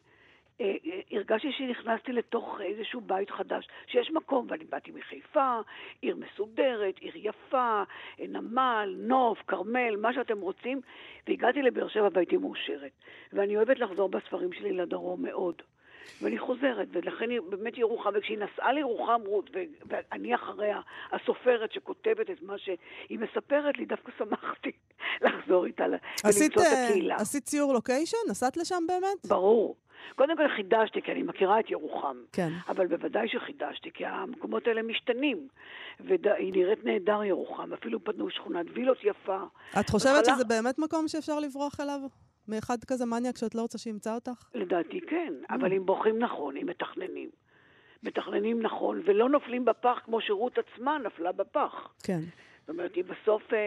הרגשתי 1.10 1.52
שנכנסתי 1.52 2.12
לתוך 2.12 2.60
איזשהו 2.60 3.00
בית 3.00 3.30
חדש, 3.30 3.68
שיש 3.86 4.10
מקום, 4.10 4.46
ואני 4.50 4.64
באתי 4.64 4.90
מחיפה, 4.90 5.58
עיר 6.02 6.16
מסודרת, 6.16 6.98
עיר 6.98 7.12
יפה, 7.16 7.82
אה, 8.20 8.26
נמל, 8.28 8.94
נוף, 8.98 9.42
כרמל, 9.46 9.96
מה 9.96 10.12
שאתם 10.12 10.40
רוצים, 10.40 10.80
והגעתי 11.28 11.62
לבאר 11.62 11.88
שבע 11.88 12.08
והייתי 12.12 12.36
מאושרת. 12.36 12.92
ואני 13.32 13.56
אוהבת 13.56 13.78
לחזור 13.78 14.08
בספרים 14.08 14.52
שלי 14.52 14.72
לדרום 14.72 15.22
מאוד. 15.22 15.62
ואני 16.22 16.38
חוזרת, 16.38 16.88
ולכן 16.92 17.30
היא 17.30 17.40
באמת 17.48 17.78
ירוחם, 17.78 18.10
וכשהיא 18.14 18.38
נסעה 18.38 18.72
לירוחם 18.72 19.20
רות, 19.26 19.50
ו- 19.54 19.58
ואני 19.88 20.34
אחריה, 20.34 20.80
הסופרת 21.12 21.72
שכותבת 21.72 22.30
את 22.30 22.42
מה 22.42 22.58
שהיא 22.58 22.78
מספרת 23.18 23.78
לי, 23.78 23.84
דווקא 23.84 24.12
שמחתי 24.18 24.70
לחזור 25.26 25.66
איתה 25.66 25.84
ולמצוא 26.24 26.46
את 26.46 26.66
אה, 26.66 26.84
הקהילה. 26.86 27.16
עשית 27.16 27.44
ציור 27.44 27.72
לוקיישן? 27.72 28.16
נסעת 28.30 28.56
לשם 28.56 28.82
באמת? 28.88 29.26
ברור. 29.28 29.76
קודם 30.16 30.36
כל 30.36 30.48
חידשתי, 30.56 31.02
כי 31.02 31.12
אני 31.12 31.22
מכירה 31.22 31.60
את 31.60 31.70
ירוחם. 31.70 32.16
כן. 32.32 32.48
אבל 32.68 32.86
בוודאי 32.86 33.28
שחידשתי, 33.28 33.90
כי 33.94 34.04
המקומות 34.06 34.66
האלה 34.66 34.82
משתנים. 34.82 35.48
והיא 36.00 36.52
נראית 36.52 36.84
נהדר 36.84 37.24
ירוחם, 37.24 37.72
אפילו 37.72 38.04
פתנו 38.04 38.30
שכונת 38.30 38.66
וילות 38.74 38.98
יפה. 39.04 39.38
את 39.80 39.90
חושבת 39.90 40.12
בהתחלה- 40.14 40.34
שזה 40.34 40.44
באמת 40.44 40.78
מקום 40.78 41.08
שאפשר 41.08 41.40
לברוח 41.40 41.80
אליו? 41.80 42.00
מאחד 42.48 42.84
כזה 42.86 43.06
מניאק 43.06 43.36
שאת 43.36 43.54
לא 43.54 43.60
רוצה 43.62 43.78
שימצא 43.78 44.14
אותך? 44.14 44.48
לדעתי 44.54 45.00
כן, 45.00 45.32
Mm. 45.50 45.54
אבל 45.54 45.72
אם 45.72 45.86
בוחרים 45.86 46.18
נכון, 46.18 46.56
אם 46.56 46.66
מתכננים. 46.66 47.30
מתכננים 48.02 48.62
נכון, 48.62 49.02
ולא 49.04 49.28
נופלים 49.28 49.64
בפח 49.64 50.00
כמו 50.04 50.20
שרות 50.20 50.58
עצמה 50.58 50.98
נפלה 50.98 51.32
בפח. 51.32 51.94
כן. 52.04 52.20
זאת 52.60 52.68
אומרת, 52.68 52.94
היא 52.94 53.04
בסוף 53.04 53.42
אה, 53.52 53.58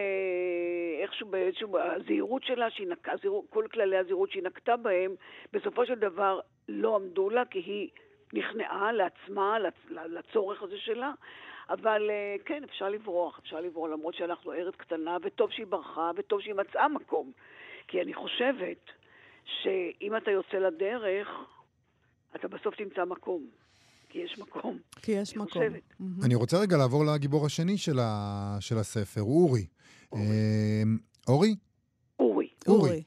איכשהו 1.02 1.26
באיזשהו, 1.28 1.78
הזהירות 1.78 2.44
שלה, 2.44 2.70
שהיא 2.70 2.86
נק... 2.88 3.08
הזהירות, 3.08 3.44
כל 3.50 3.64
כללי 3.72 3.96
הזהירות 3.96 4.30
שהיא 4.30 4.42
נקטה 4.42 4.76
בהם, 4.76 5.14
בסופו 5.52 5.86
של 5.86 5.94
דבר 5.94 6.40
לא 6.68 6.96
עמדו 6.96 7.30
לה, 7.30 7.44
כי 7.44 7.58
היא 7.58 7.88
נכנעה 8.32 8.92
לעצמה, 8.92 9.58
לצ... 9.58 9.74
לצורך 9.90 10.62
הזה 10.62 10.78
שלה. 10.78 11.12
אבל 11.70 12.10
אה, 12.10 12.36
כן, 12.44 12.64
אפשר 12.64 12.88
לברוח, 12.88 13.38
אפשר 13.42 13.60
לברוח, 13.60 13.90
למרות 13.90 14.14
שאנחנו 14.14 14.52
ארץ 14.52 14.74
קטנה, 14.76 15.16
וטוב 15.22 15.50
שהיא 15.50 15.66
ברחה, 15.66 16.10
וטוב 16.16 16.40
שהיא 16.40 16.54
מצאה 16.54 16.88
מקום. 16.88 17.32
כי 17.88 18.02
אני 18.02 18.14
חושבת 18.14 18.78
שאם 19.44 20.16
אתה 20.16 20.30
יוצא 20.30 20.56
לדרך, 20.56 21.28
אתה 22.36 22.48
בסוף 22.48 22.74
תמצא 22.74 23.04
מקום. 23.04 23.46
כי 24.08 24.18
יש 24.18 24.38
מקום. 24.38 24.78
כי 25.02 25.12
יש 25.12 25.32
אני 25.32 25.42
מקום. 25.42 25.62
חושבת. 25.62 25.82
מהמם. 26.00 26.24
אני 26.24 26.34
רוצה 26.34 26.58
רגע 26.58 26.76
לעבור 26.76 27.04
לגיבור 27.04 27.46
השני 27.46 27.78
של, 27.78 27.98
ה, 27.98 28.56
של 28.60 28.78
הספר, 28.78 29.20
אורי. 29.20 29.66
אה, 30.14 30.82
אורי? 31.28 31.56
אורי. 32.18 32.48
אורי. 32.68 33.02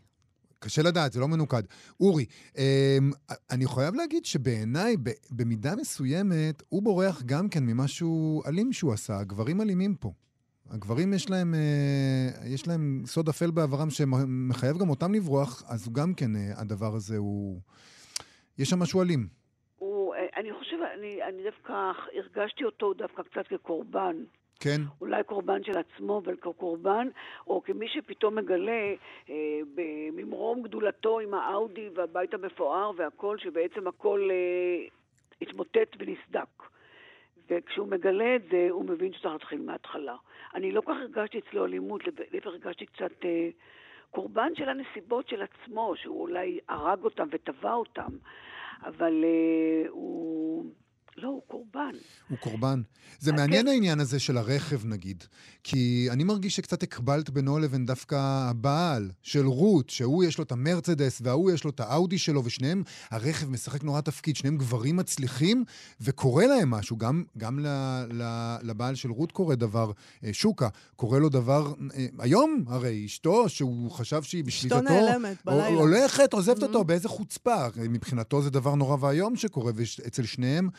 קשה 0.59 0.81
לדעת, 0.81 1.11
זה 1.11 1.19
לא 1.19 1.27
מנוקד. 1.27 1.63
אורי, 1.99 2.25
אמ, 2.57 2.63
אני 3.51 3.67
חייב 3.67 3.95
להגיד 3.95 4.25
שבעיניי, 4.25 4.95
במידה 5.31 5.75
מסוימת, 5.75 6.63
הוא 6.69 6.83
בורח 6.83 7.21
גם 7.25 7.49
כן 7.49 7.63
ממשהו 7.63 8.43
אלים 8.47 8.73
שהוא 8.73 8.93
עשה. 8.93 9.19
הגברים 9.19 9.61
אלימים 9.61 9.95
פה. 9.95 10.11
הגברים 10.69 11.13
יש 11.13 11.29
להם, 11.29 11.53
אה, 11.53 12.47
יש 12.47 12.67
להם 12.67 13.01
סוד 13.05 13.29
אפל 13.29 13.51
בעברם 13.51 13.89
שמחייב 13.89 14.77
גם 14.77 14.89
אותם 14.89 15.13
לברוח, 15.13 15.63
אז 15.67 15.93
גם 15.93 16.13
כן 16.13 16.35
אה, 16.35 16.61
הדבר 16.61 16.95
הזה 16.95 17.17
הוא... 17.17 17.59
יש 18.59 18.69
שם 18.69 18.79
משהו 18.79 19.01
אלים. 19.01 19.27
הוא, 19.77 20.15
אה, 20.15 20.25
אני 20.37 20.53
חושבת, 20.53 20.87
אני, 20.99 21.23
אני 21.23 21.43
דווקא 21.43 21.91
הרגשתי 22.15 22.63
אותו 22.63 22.93
דווקא 22.93 23.23
קצת 23.23 23.47
כקורבן. 23.47 24.15
כן? 24.59 24.81
אולי 25.01 25.23
קורבן 25.23 25.63
של 25.63 25.77
עצמו, 25.77 26.21
אבל 26.25 26.35
כקורבן, 26.35 27.07
או 27.47 27.63
כמי 27.63 27.87
שפתאום 27.89 28.35
מגלה 28.35 28.93
אה, 29.29 29.59
בממרום 29.75 30.63
גדולתו 30.63 31.19
עם 31.19 31.33
האאודי 31.33 31.89
והבית 31.95 32.33
המפואר 32.33 32.91
והכל, 32.97 33.37
שבעצם 33.37 33.87
הכל 33.87 34.29
אה, 34.31 34.87
התמוטט 35.41 35.95
ונסדק. 35.99 36.74
וכשהוא 37.49 37.87
מגלה 37.87 38.35
את 38.35 38.41
זה, 38.51 38.67
הוא 38.69 38.85
מבין 38.85 39.13
שצריך 39.13 39.33
להתחיל 39.33 39.61
מההתחלה. 39.61 40.15
אני 40.55 40.71
לא 40.71 40.81
כל 40.81 40.93
כך 40.93 40.99
הרגשתי 41.01 41.39
אצלו 41.39 41.65
אלימות, 41.65 42.01
להפך 42.31 42.47
הרגשתי 42.47 42.85
קצת 42.85 43.25
אה, 43.25 43.49
קורבן 44.11 44.55
של 44.55 44.69
הנסיבות 44.69 45.27
של 45.27 45.41
עצמו, 45.41 45.93
שהוא 45.95 46.21
אולי 46.21 46.59
הרג 46.69 47.03
אותם 47.03 47.27
וטבע 47.31 47.73
אותם, 47.73 48.09
אבל 48.83 49.23
אה, 49.23 49.89
הוא... 49.89 50.65
לא, 51.17 51.27
הוא 51.27 51.41
קורבן. 51.47 51.91
הוא 52.29 52.37
קורבן. 52.37 52.81
זה 53.19 53.31
כן. 53.31 53.37
מעניין 53.37 53.67
העניין 53.67 53.99
הזה 53.99 54.19
של 54.19 54.37
הרכב, 54.37 54.85
נגיד. 54.85 55.23
כי 55.63 56.07
אני 56.11 56.23
מרגיש 56.23 56.55
שקצת 56.55 56.83
הקבלת 56.83 57.29
בינו 57.29 57.59
לבין 57.59 57.85
דווקא 57.85 58.15
הבעל 58.49 59.11
של 59.21 59.45
רות, 59.45 59.89
שהוא 59.89 60.23
יש 60.23 60.37
לו 60.37 60.43
את 60.43 60.51
המרצדס 60.51 61.21
וההוא 61.23 61.51
יש 61.51 61.63
לו 61.63 61.69
את 61.69 61.79
האאודי 61.79 62.17
שלו, 62.17 62.45
ושניהם, 62.45 62.83
הרכב 63.11 63.49
משחק 63.49 63.83
נורא 63.83 64.01
תפקיד, 64.01 64.35
שניהם 64.35 64.57
גברים 64.57 64.95
מצליחים, 64.95 65.63
וקורה 66.01 66.47
להם 66.47 66.69
משהו. 66.69 66.97
גם, 66.97 67.23
גם 67.37 67.59
ל, 67.59 67.67
ל, 68.13 68.55
לבעל 68.63 68.95
של 68.95 69.11
רות 69.11 69.31
קורה 69.31 69.55
דבר, 69.55 69.91
אה, 70.23 70.33
שוקה, 70.33 70.67
קורה 70.95 71.19
לו 71.19 71.29
דבר, 71.29 71.73
אה, 71.97 72.05
היום 72.19 72.63
הרי 72.67 73.03
אשתו, 73.05 73.49
שהוא 73.49 73.91
חשב 73.91 74.23
שהיא 74.23 74.43
בשליטתו, 74.43 74.81
נעלמת 74.81 75.37
הו- 75.47 75.51
בלילה. 75.53 75.67
הולכת, 75.79 76.33
עוזבת 76.33 76.57
Mhm. 76.59 76.65
אותו, 76.65 76.83
באיזה 76.83 77.09
חוצפה. 77.09 77.65
מבחינתו 77.89 78.41
זה 78.41 78.49
דבר 78.49 78.75
נורא 78.75 78.97
ואיום 78.99 79.35
שקורה, 79.35 79.71
ואצל 79.75 80.25
שניהם 80.25 80.69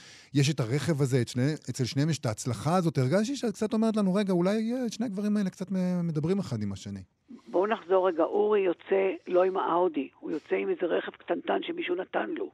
יש 0.41 0.51
את 0.51 0.61
הרכב 0.61 1.01
הזה, 1.03 1.17
את 1.23 1.29
שני, 1.29 1.43
אצל 1.71 1.85
שניהם 1.85 2.11
יש 2.11 2.19
את 2.19 2.27
ההצלחה 2.27 2.77
הזאת. 2.77 2.99
הרגשתי 2.99 3.37
שאת 3.37 3.53
קצת 3.53 3.73
אומרת 3.73 3.97
לנו, 3.97 4.15
רגע, 4.15 4.33
אולי 4.33 4.73
אה, 4.73 4.89
שני 4.91 5.07
הגברים 5.07 5.37
האלה 5.37 5.51
קצת 5.51 5.67
מדברים 6.05 6.39
אחד 6.39 6.63
עם 6.63 6.73
השני. 6.73 7.01
בואו 7.49 7.67
נחזור 7.67 8.09
רגע, 8.09 8.23
אורי 8.23 8.61
יוצא 8.61 9.03
לא 9.27 9.43
עם 9.43 9.57
האאודי, 9.57 10.09
הוא 10.21 10.31
יוצא 10.31 10.57
עם 10.57 10.69
איזה 10.69 10.87
רכב 10.87 11.13
קטנטן 11.13 11.63
שמישהו 11.63 11.95
נתן 11.95 12.31
לו. 12.31 12.51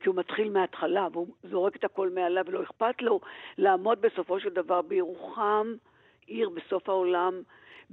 כי 0.00 0.08
הוא 0.08 0.16
מתחיל 0.16 0.50
מההתחלה, 0.50 1.08
והוא 1.12 1.26
זורק 1.50 1.76
את 1.76 1.84
הכל 1.84 2.10
מעליו, 2.14 2.44
ולא 2.46 2.62
אכפת 2.62 3.02
לו 3.02 3.20
לעמוד 3.58 3.98
בסופו 4.00 4.40
של 4.40 4.48
דבר 4.48 4.82
בירוחם, 4.82 5.66
עיר 6.26 6.48
בסוף 6.48 6.88
העולם, 6.88 7.42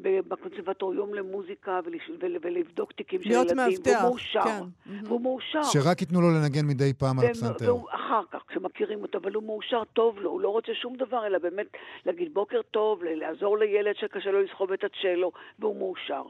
בקונסרבטוריום 0.02 1.14
למוזיקה, 1.14 1.80
ול- 1.86 1.96
ולבדוק 2.42 2.92
תיקים 2.92 3.22
של 3.24 3.30
להיות 3.30 3.48
ילדים. 3.52 3.58
מאבטח, 3.58 3.92
והוא 4.02 4.10
מאושר. 4.10 4.42
כן. 4.44 4.64
והוא 5.06 5.22
מאושר. 5.22 5.64
שרק 5.64 6.02
ייתנו 6.02 6.22
לו 6.22 6.28
לנגן 6.30 6.66
מדי 6.68 6.94
פעם 6.94 7.20
על 7.20 7.26
הפסנתר. 7.26 7.74
אחר 7.90 8.22
כך, 8.32 8.44
כשמכירים 8.48 9.02
אותו, 9.02 9.18
אבל 9.18 9.34
הוא 9.34 9.44
מאושר 9.44 9.84
טוב 9.94 10.20
לו, 10.20 10.30
הוא 10.30 10.42
לא 10.42 10.50
רוצה 10.50 10.74
שום 10.74 10.96
דבר, 10.98 11.26
אלא 11.28 11.38
באמת 11.38 11.68
להגיד 12.06 12.34
בוקר 12.34 12.62
טוב, 12.72 13.04
לעזור 13.04 13.58
לילד 13.58 13.96
שקשה 13.96 14.32
לו 14.32 14.42
לסחוב 14.42 14.72
את 14.72 14.84
הצ'לו, 14.84 15.32
והוא 15.60 15.76
מאושר. 15.78 16.22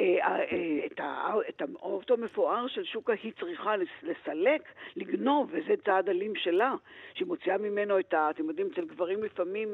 אה, 0.00 0.04
אה, 0.22 0.36
אה, 0.52 1.38
את 1.48 1.62
האוטו 1.80 2.14
המפואר 2.14 2.66
של 2.68 2.84
שוקה 2.84 3.12
היא 3.22 3.32
צריכה 3.40 3.76
לס- 3.76 3.88
לסלק, 4.02 4.62
לגנוב, 4.96 5.50
וזה 5.52 5.74
צעד 5.84 6.08
אלים 6.08 6.32
שלה, 6.36 6.74
שהיא 7.14 7.26
מוציאה 7.28 7.58
ממנו 7.58 7.98
את 7.98 8.14
ה... 8.14 8.30
אתם 8.30 8.48
יודעים, 8.48 8.68
אצל 8.72 8.84
גברים 8.84 9.24
לפעמים 9.24 9.68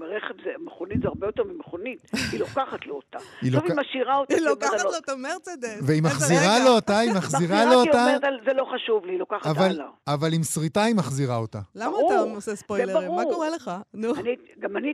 רכב 0.00 0.34
זה, 0.44 0.50
מכונית 0.58 1.02
זה 1.02 1.08
הרבה 1.08 1.26
יותר 1.26 1.44
ממכונית, 1.44 1.98
היא 2.32 2.40
לוקחת 2.40 2.86
לו 2.86 2.94
אותה. 2.94 3.18
היא 3.42 3.56
עכשיו 3.56 3.70
היא 3.70 3.76
משאירה 3.80 4.16
אותה, 4.16 4.34
היא 4.34 4.42
כי 4.42 4.48
אומרת 4.48 4.62
לוקחת 4.62 4.84
לו- 4.84 4.90
לו 4.90 4.96
את 4.98 5.08
המרצדס. 5.08 5.80
והיא 5.86 6.02
מחזירה. 6.02 6.58
לו 6.64 6.70
אותה, 6.70 6.98
היא 6.98 7.12
מחזירה 7.12 7.64
לו 7.64 7.70
כי 7.70 7.76
אותה, 7.88 8.02
אומרת, 8.06 8.24
"על- 8.24 8.40
זה 8.44 8.52
לא 8.52 8.66
חשוב 8.74 9.06
לי, 9.06 9.12
היא 9.12 9.18
לוקחת 9.18 9.46
אבל, 9.46 9.64
הלאה. 9.64 9.86
אבל 10.06 10.34
עם 10.34 10.42
שריטה 10.42 10.82
היא 10.84 10.94
מחזירה 10.94 11.36
אותה. 11.36 11.58
למה 11.74 11.96
אתה 12.06 12.18
עושה 12.20 12.50
זה 12.50 12.56
ספוילרים? 12.56 13.12
מה. 13.14 13.22
קורה 13.24 13.50
לך? 13.50 13.70
נו, 13.94 14.08
גם 14.60 14.76
אני 14.76 14.88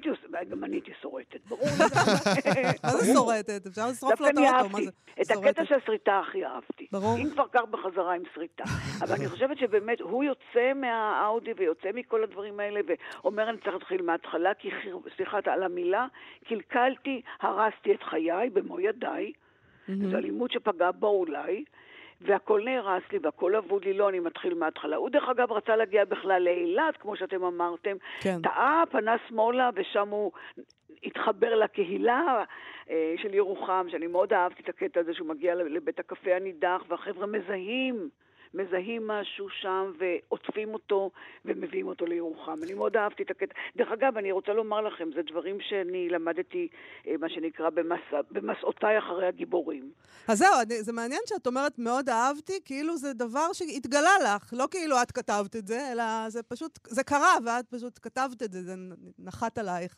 הייתי 0.76 0.90
שורטת, 1.02 1.40
ברור. 1.48 1.68
מה 2.84 2.96
זה 2.96 3.12
שורטת? 3.14 3.66
אפשר 3.66 3.88
לשרוף 3.90 4.20
לו 4.20 4.26
את 4.28 4.36
האוטו, 4.36 4.50
מה 4.52 4.58
אהבתי. 4.58 4.84
זה? 4.84 4.90
את. 5.22 5.30
הקטע 5.30 5.64
של 5.64 5.74
השריטה 5.82 6.20
הכי 6.28 6.44
אהבתי. 6.44 6.86
ברור. 6.92 7.16
אם 7.18 7.30
כבר 7.30 7.44
קר 7.52 7.64
בחזרה 7.70 8.14
עם 8.14 8.22
שריטה. 8.34 8.64
אבל 9.02 9.14
אני 9.14 9.28
חושבת 9.28 9.58
שבאמת, 9.58 10.00
הוא 10.00 10.24
יוצא 10.24 10.72
מהאאודי 10.74 11.50
ויוצא 11.58 11.88
מכל 11.94 12.22
הדברים 12.22 12.60
האלה, 12.60 12.80
ואומר, 12.88 13.50
אני 13.50 13.58
צריך 13.58 13.74
להתחיל 13.74 14.02
מההתחלה, 14.02 14.50
כי, 14.58 14.68
סליחה 15.16 15.38
על 15.46 15.62
המילה, 15.62 16.06
קלקלתי, 16.48 17.05
הרסתי 17.40 17.94
את 17.94 18.02
חיי 18.02 18.50
במו 18.50 18.80
ידיי. 18.80 19.32
זו 19.88 20.16
אלימות 20.16 20.50
שפגעה 20.50 20.92
בו 20.92 21.08
אולי. 21.08 21.64
והכל 22.20 22.62
נהרס 22.64 23.02
לי 23.12 23.18
והכל 23.22 23.56
אבוד 23.56 23.84
לי, 23.84 23.92
לא, 23.92 24.08
אני 24.08 24.20
מתחיל 24.20 24.54
מההתחלה. 24.54 24.96
הוא 24.96 25.10
דרך 25.10 25.28
אגב 25.28 25.52
רצה 25.52 25.76
להגיע 25.76 26.04
בכלל 26.04 26.42
לאילת, 26.42 26.96
כמו 26.96 27.16
שאתם 27.16 27.44
אמרתם. 27.44 27.96
כן. 28.20 28.42
טעה, 28.42 28.82
פנה 28.90 29.16
שמאלה, 29.28 29.70
ושם 29.74 30.08
הוא 30.08 30.32
התחבר 31.02 31.54
לקהילה 31.54 32.44
אה, 32.90 33.14
של 33.22 33.34
ירוחם, 33.34 33.86
שאני 33.90 34.06
מאוד 34.06 34.32
אהבתי 34.32 34.62
את 34.62 34.68
הקטע 34.68 35.00
הזה 35.00 35.14
שהוא 35.14 35.28
מגיע 35.28 35.54
לבית 35.54 35.98
הקפה 35.98 36.34
הנידח, 36.34 36.82
והחבר'ה 36.88 37.26
מזהים. 37.26 38.08
מזהים 38.54 39.06
משהו 39.06 39.48
שם 39.48 39.92
ועוטפים 39.98 40.74
אותו 40.74 41.10
ומביאים 41.44 41.86
אותו 41.86 42.06
לירוחם. 42.06 42.58
אני 42.62 42.74
מאוד 42.74 42.96
אהבתי 42.96 43.22
את 43.22 43.30
הקטע. 43.30 43.54
דרך 43.76 43.88
אגב, 43.92 44.16
אני 44.16 44.32
רוצה 44.32 44.52
לומר 44.52 44.80
לכם, 44.80 45.08
זה 45.14 45.22
דברים 45.30 45.58
שאני 45.60 46.08
למדתי, 46.08 46.68
אה, 47.06 47.14
מה 47.20 47.28
שנקרא, 47.28 47.70
במסע, 47.70 48.20
במסעותיי 48.30 48.98
אחרי 48.98 49.26
הגיבורים. 49.26 49.90
אז 50.28 50.38
זהו, 50.38 50.50
זה 50.80 50.92
מעניין 50.92 51.20
שאת 51.26 51.46
אומרת 51.46 51.78
מאוד 51.78 52.08
אהבתי, 52.08 52.52
כאילו 52.64 52.96
זה 52.96 53.12
דבר 53.12 53.52
שהתגלה 53.52 54.14
לך, 54.24 54.52
לא 54.56 54.64
כאילו 54.70 55.02
את 55.02 55.12
כתבת 55.12 55.56
את 55.56 55.66
זה, 55.66 55.92
אלא 55.92 56.04
זה 56.28 56.42
פשוט, 56.42 56.78
זה 56.86 57.04
קרה 57.04 57.34
ואת 57.46 57.66
פשוט 57.70 57.98
כתבת 58.02 58.42
את 58.42 58.52
זה, 58.52 58.62
זה 58.62 58.74
נחת 59.18 59.58
עלייך 59.58 59.94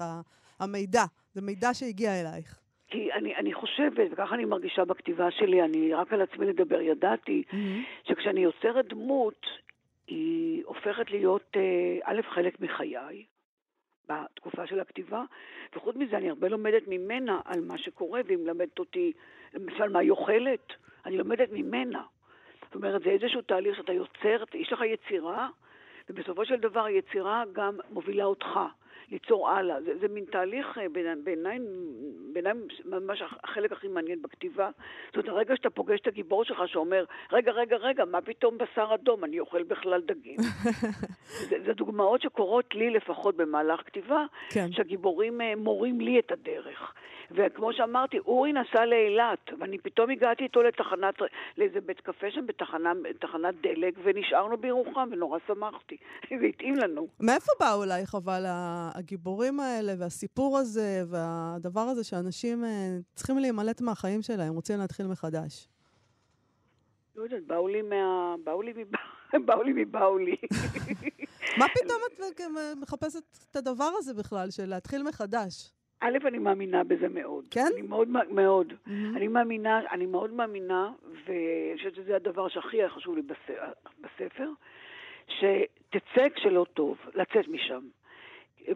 המידע, 0.60 1.04
זה 1.34 1.40
מידע 1.40 1.74
שהגיע 1.74 2.20
אלייך. 2.20 2.67
כי 2.88 3.12
אני, 3.12 3.36
אני 3.36 3.54
חושבת, 3.54 4.08
וככה 4.12 4.34
אני 4.34 4.44
מרגישה 4.44 4.84
בכתיבה 4.84 5.30
שלי, 5.30 5.62
אני 5.62 5.94
רק 5.94 6.12
על 6.12 6.22
עצמי 6.22 6.46
לדבר 6.46 6.80
ידעתי, 6.80 7.42
שכשאני 8.04 8.40
יוצרת 8.40 8.88
דמות, 8.88 9.46
היא 10.06 10.62
הופכת 10.64 11.10
להיות, 11.10 11.56
אה, 11.56 11.98
א', 12.04 12.20
חלק 12.34 12.60
מחיי, 12.60 13.24
בתקופה 14.08 14.66
של 14.66 14.80
הכתיבה, 14.80 15.22
וחוץ 15.76 15.96
מזה 15.96 16.16
אני 16.16 16.28
הרבה 16.28 16.48
לומדת 16.48 16.82
ממנה 16.86 17.40
על 17.44 17.60
מה 17.60 17.78
שקורה, 17.78 18.20
והיא 18.26 18.38
מלמדת 18.38 18.78
אותי, 18.78 19.12
למשל, 19.54 19.88
מה 19.88 19.98
היא 19.98 20.10
אוכלת, 20.10 20.72
אני 21.06 21.16
לומדת 21.16 21.48
ממנה. 21.52 22.02
זאת 22.64 22.74
אומרת, 22.74 23.02
זה 23.02 23.10
איזשהו 23.10 23.42
תהליך 23.42 23.76
שאתה 23.76 23.92
יוצר, 23.92 24.44
יש 24.54 24.72
לך 24.72 24.80
יצירה, 24.80 25.48
ובסופו 26.10 26.44
של 26.44 26.56
דבר 26.56 26.84
היצירה 26.84 27.44
גם 27.52 27.76
מובילה 27.90 28.24
אותך 28.24 28.58
ליצור 29.10 29.48
הלאה. 29.48 29.82
זה, 29.82 29.92
זה 30.00 30.08
מין 30.08 30.24
תהליך 30.24 30.78
אה, 30.78 30.88
בעיניי, 30.92 31.58
בעיניי 32.32 32.52
ממש 32.84 33.22
החלק 33.22 33.72
הכי 33.72 33.88
מעניין 33.88 34.22
בכתיבה. 34.22 34.70
זאת 35.06 35.16
אומרת, 35.16 35.28
הרגע 35.28 35.56
שאתה 35.56 35.70
פוגש 35.70 36.00
את 36.00 36.06
הגיבור 36.06 36.44
שלך 36.44 36.58
שאומר, 36.66 37.04
רגע, 37.32 37.52
רגע, 37.52 37.76
רגע, 37.76 38.04
מה 38.04 38.20
פתאום 38.20 38.58
בשר 38.58 38.94
אדום? 38.94 39.24
אני 39.24 39.40
אוכל 39.40 39.62
בכלל 39.62 40.00
דגים. 40.00 40.36
זה, 41.48 41.56
זה 41.66 41.72
דוגמאות 41.72 42.22
שקורות 42.22 42.74
לי 42.74 42.90
לפחות 42.90 43.36
במהלך 43.36 43.80
כתיבה, 43.86 44.24
כן. 44.50 44.72
שהגיבורים 44.72 45.40
אה, 45.40 45.56
מורים 45.56 46.00
לי 46.00 46.18
את 46.18 46.32
הדרך. 46.32 46.92
וכמו 47.30 47.72
שאמרתי, 47.72 48.18
אורי 48.18 48.52
נסע 48.52 48.84
לאילת, 48.84 49.50
ואני 49.58 49.78
פתאום 49.78 50.10
הגעתי 50.10 50.44
איתו 50.44 50.62
לתחנת, 50.62 51.14
לאיזה 51.58 51.80
בית 51.80 52.00
קפה 52.00 52.26
שם 52.30 52.46
בתחנה, 52.46 52.92
בתחנת 53.02 53.54
דלק, 53.62 53.94
ונשארנו 54.04 54.56
בירוחם, 54.56 55.08
ונורא 55.12 55.38
שמחתי. 55.46 55.96
זה 56.40 56.46
התאים 56.46 56.74
לנו. 56.74 57.06
מאיפה 57.20 57.52
באו 57.60 57.84
אלייך 57.84 58.14
אבל 58.14 58.44
הגיבורים 58.98 59.60
האלה, 59.60 59.92
והסיפור 59.98 60.58
הזה, 60.58 61.02
והדבר 61.08 61.80
הזה 61.80 62.04
שאנשים 62.04 62.64
אה, 62.64 62.98
צריכים 63.14 63.38
להימלט 63.38 63.80
מהחיים 63.80 64.22
שלהם, 64.22 64.54
רוצים 64.54 64.78
להתחיל 64.78 65.06
מחדש? 65.06 65.68
לא 67.16 67.22
יודעת, 67.22 67.46
באו 67.46 67.68
לי 67.68 67.82
מה... 67.82 68.34
באו 68.44 68.62
לי. 68.62 68.72
באו 69.46 69.62
לי 69.62 69.72
מבאו 69.74 70.18
לי. 70.18 70.36
מה 71.58 71.66
פתאום 71.74 72.00
את 72.08 72.40
אה, 72.40 72.46
מחפשת 72.80 73.22
את 73.50 73.56
הדבר 73.56 73.90
הזה 73.98 74.14
בכלל, 74.14 74.50
של 74.50 74.66
להתחיל 74.66 75.02
מחדש? 75.02 75.72
א', 76.00 76.18
אני 76.26 76.38
מאמינה 76.38 76.84
בזה 76.84 77.08
מאוד. 77.08 77.44
כן? 77.50 77.66
אני 77.72 77.82
מאוד, 77.82 78.08
מאוד. 78.08 78.72
מהמם. 78.86 79.16
אני 79.16 79.28
מאמינה, 79.28 79.80
אני 79.90 80.06
מאוד 80.06 80.32
מאמינה, 80.32 80.92
ואני 81.02 81.72
חושבת 81.76 81.94
שזה 81.94 82.16
הדבר 82.16 82.48
שהכי 82.48 82.88
חשוב 82.88 83.16
לי 83.16 83.22
בספר, 84.00 84.50
שתצא 85.28 86.28
כשלא 86.34 86.66
טוב, 86.74 86.96
לצאת 87.14 87.48
משם. 87.48 87.88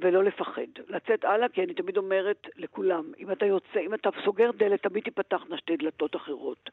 ולא 0.00 0.24
לפחד. 0.24 0.62
לצאת 0.88 1.24
הלאה, 1.24 1.48
כי 1.48 1.62
אני 1.62 1.74
תמיד 1.74 1.96
אומרת 1.96 2.48
לכולם, 2.56 3.12
אם 3.18 3.32
אתה 3.32 3.46
יוצא, 3.46 3.80
אם 3.80 3.94
אתה 3.94 4.08
סוגר 4.24 4.50
דלת, 4.56 4.82
תמיד 4.82 5.04
תיפתחנה 5.04 5.56
שתי 5.56 5.76
דלתות 5.76 6.16
אחרות. 6.16 6.70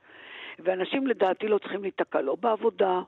ואנשים 0.59 1.07
לדעתי 1.07 1.47
לא 1.47 1.57
צריכים 1.57 1.81
להיתקע, 1.81 2.21
לא 2.21 2.35
בעבודה, 2.35 3.01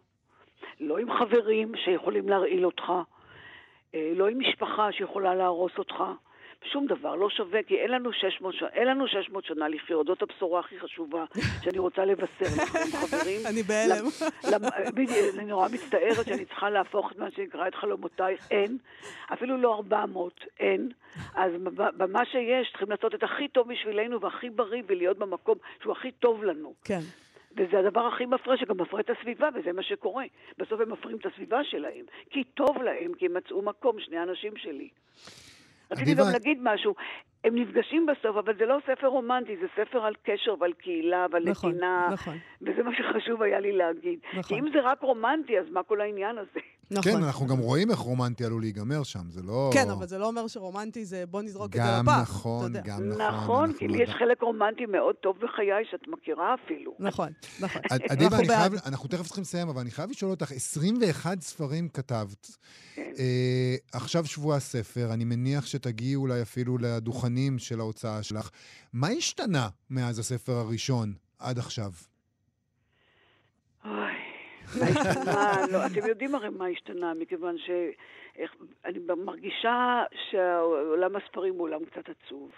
לא 0.80 0.97
עם 0.97 1.13
חברים 1.13 1.76
שיכולים 1.76 2.30
להרעיל 2.30 2.65
אותך, 2.65 2.91
אה, 3.95 4.12
לא 4.15 4.28
עם 4.28 4.39
משפחה 4.39 4.91
שיכולה 4.91 5.36
להרוס 5.36 5.78
אותך. 5.78 6.04
שום 6.63 6.86
דבר, 6.88 7.15
לא 7.15 7.30
שווה, 7.30 7.63
כי 7.63 7.76
אין 7.78 7.91
לנו 7.91 8.13
600, 8.13 8.56
ש... 8.56 8.63
אין 8.63 8.88
לנו 8.88 9.08
600 9.08 9.45
שנה 9.45 9.67
לחיות. 9.67 10.08
זאת 10.08 10.21
הבשורה 10.21 10.60
הכי 10.60 10.80
חשובה 10.80 11.26
שאני 11.63 11.80
רוצה 11.80 12.06
לבשר 12.06 12.45
לכם, 12.63 12.80
חברים. 13.02 13.39
אני 13.50 13.63
בהלם. 13.63 14.06
למ- 14.52 14.91
בדיוק, 14.95 15.36
אני 15.36 15.45
נורא 15.45 15.67
מצטערת 15.74 16.26
שאני 16.26 16.45
צריכה 16.45 16.69
להפוך 16.69 17.12
את 17.12 17.17
מה 17.17 17.32
שנקרא 17.32 17.67
את 17.67 17.76
חלומותייך. 17.76 18.47
אין. 18.52 18.78
אפילו 19.34 19.58
לא 19.58 19.76
400, 19.76 20.45
אין. 20.60 20.91
אז 21.36 21.52
במה 21.97 22.26
שיש, 22.26 22.69
צריכים 22.69 22.89
לעשות 22.91 23.15
את 23.15 23.24
הכי 23.24 23.47
טוב 23.47 23.67
בשבילנו 23.71 24.21
והכי 24.21 24.50
בריא 24.50 24.84
ולהיות 24.88 25.17
במקום 25.17 25.58
שהוא 25.82 25.91
הכי 25.93 26.12
טוב 26.12 26.43
לנו. 26.43 26.74
כן. 26.84 27.00
וזה 27.58 27.80
הדבר 27.80 28.08
הכי 28.08 28.26
מפרה, 28.26 28.58
שגם 28.58 28.78
מפרה 28.82 29.00
את 29.00 29.10
הסביבה, 29.10 29.50
וזה 29.56 29.74
מה 29.74 29.84
שקורה. 29.84 30.23
בסוף 30.58 30.81
הם 30.81 30.92
מפרים 30.92 31.17
את 31.17 31.25
הסביבה 31.25 31.63
שלהם. 31.63 32.06
כי 32.29 32.44
טוב 32.44 32.81
להם, 32.81 33.13
כי 33.13 33.25
הם 33.25 33.33
מצאו 33.33 33.62
מקום, 33.62 34.00
שני 34.00 34.17
האנשים 34.17 34.58
שלי. 34.58 34.90
רציתי 35.92 36.13
גם 36.13 36.25
להגיד 36.33 36.58
משהו. 36.62 36.96
הם 37.44 37.56
נפגשים 37.56 38.06
בסוף, 38.06 38.37
אבל 38.37 38.58
זה 38.58 38.65
לא 38.65 38.77
ספר 38.87 39.08
רומנטי, 39.08 39.58
זה 39.58 39.67
ספר 39.75 40.06
על 40.06 40.13
קשר 40.23 40.56
ועל 40.60 40.73
קהילה 40.73 41.25
ועל 41.31 41.50
נכון, 41.50 41.71
נתינה. 41.71 42.10
נכון. 42.12 42.37
וזה 42.62 42.83
מה 42.83 42.92
שחשוב 42.96 43.42
היה 43.42 43.60
לי 43.60 43.71
להגיד. 43.71 44.19
נכון. 44.29 44.44
כי 44.44 44.60
אם 44.60 44.71
זה 44.73 44.79
רק 44.81 45.02
רומנטי, 45.02 45.60
אז 45.60 45.65
מה 45.71 45.83
כל 45.83 46.02
העניין 46.02 46.37
הזה? 46.37 46.60
נכון. 46.92 47.12
כן, 47.12 47.23
אנחנו 47.23 47.48
גם 47.48 47.58
רואים 47.58 47.92
איך 47.92 48.00
רומנטי 48.00 48.46
עלול 48.46 48.62
להיגמר 48.62 49.04
שם, 49.04 49.29
זה 49.29 49.42
לא... 49.44 49.69
כן, 49.73 49.89
אבל 49.89 50.08
זה 50.08 50.17
לא 50.17 50.27
אומר 50.27 50.48
שרומנטי 50.48 51.06
זה 51.06 51.25
בוא 51.25 51.42
נזרוק 51.42 51.75
את 51.75 51.81
זה 51.81 51.87
גם 51.87 52.06
לפח. 52.06 52.21
נכון, 52.21 52.71
אתה 52.71 52.79
יודע. 52.79 52.81
גם 52.89 53.10
נכון. 53.10 53.21
נכון, 53.27 53.73
כי 53.73 53.87
לא 53.87 53.96
לי 53.96 54.04
יש 54.04 54.10
יודע. 54.10 54.19
חלק 54.19 54.42
רומנטי 54.42 54.85
מאוד 54.85 55.15
טוב 55.15 55.35
בחיי 55.37 55.85
שאת 55.92 56.08
מכירה 56.08 56.56
אפילו. 56.65 56.94
נכון, 57.00 57.29
נכון. 57.60 57.81
עדיבה, 58.10 58.25
אנחנו 58.25 58.39
אני 58.39 58.48
חייב, 58.48 58.71
בעד. 58.71 58.81
אנחנו 58.85 59.10
תכף 59.10 59.25
צריכים 59.25 59.42
לסיים, 59.42 59.69
אבל 59.69 59.81
אני 59.81 59.92
חייב 59.92 60.10
לשאול 60.10 60.31
אותך, 60.31 60.52
21 60.52 61.42
ספרים 61.42 61.89
כתבת. 61.89 62.58
כן. 62.96 63.12
אה, 63.19 63.75
עכשיו 63.94 64.25
שבוע 64.25 64.56
הספר, 64.56 65.13
אני 65.13 65.25
מניח 65.25 65.65
שתגיעי 65.65 66.15
אולי 66.15 66.42
אפילו 66.42 66.77
לדוכנים 66.77 67.60
של 67.60 67.79
ההוצאה 67.79 68.23
שלך. 68.23 68.50
מה 68.94 69.08
השתנה 69.08 69.69
מאז 69.89 70.19
הספר 70.19 70.54
הראשון 70.54 71.13
עד 71.39 71.60
עכשיו? 71.60 71.92
אוי, 73.85 73.92
מה 74.80 74.86
השתנה? 74.92 75.54
לא, 75.72 75.86
אתם 75.86 76.08
יודעים 76.10 76.36
הרי 76.36 76.50
מה 76.50 76.65
השתנה, 76.67 77.13
מכיוון 77.13 77.58
ש... 77.58 77.69
איך- 78.38 78.56
אני 78.86 79.00
מרגישה 79.17 80.04
שעולם 80.30 81.15
הספרים 81.15 81.54
הוא 81.54 81.62
עולם 81.63 81.86
קצת 81.86 82.04
עצוב. 82.10 82.52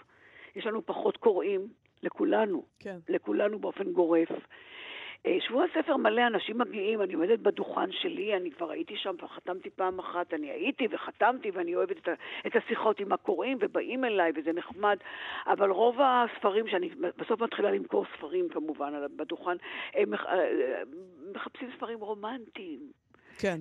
יש 0.56 0.66
לנו 0.66 0.86
פחות 0.86 1.16
קוראים, 1.16 1.68
לכולנו, 2.02 2.64
כן. 2.80 2.96
לכולנו 3.08 3.58
באופן 3.58 3.92
גורף. 3.92 4.28
אה, 5.26 5.36
שבוע 5.40 5.64
הספר 5.64 5.96
מלא, 5.96 6.26
אנשים 6.26 6.58
מגיעים, 6.58 7.02
אני 7.02 7.14
עומדת 7.14 7.38
בדוכן 7.38 7.92
שלי, 7.92 8.36
אני 8.36 8.50
כבר 8.50 8.70
הייתי 8.70 8.96
שם 8.96 9.14
וחתמתי 9.22 9.70
פעם 9.70 9.98
אחת, 9.98 10.34
אני 10.34 10.50
הייתי 10.50 10.88
וחתמתי 10.90 11.50
ואני 11.50 11.74
אוהבת 11.74 11.98
את, 11.98 12.08
את 12.46 12.56
השיחות 12.56 13.00
עם 13.00 13.12
הקוראים 13.12 13.58
ובאים 13.60 14.04
אליי 14.04 14.32
וזה 14.36 14.52
נחמד, 14.52 14.96
אבל 15.46 15.70
רוב 15.70 15.96
הספרים 16.00 16.68
שאני 16.68 16.90
בסוף 17.16 17.40
מתחילה 17.40 17.70
למכור 17.70 18.04
ספרים 18.16 18.48
כמובן 18.48 18.92
בדוכן, 19.16 19.56
הם 19.94 20.10
מח- 20.10 20.26
אה, 20.26 20.82
מחפשים 21.34 21.70
ספרים 21.76 21.98
רומנטיים. 21.98 22.80
כן. 23.38 23.56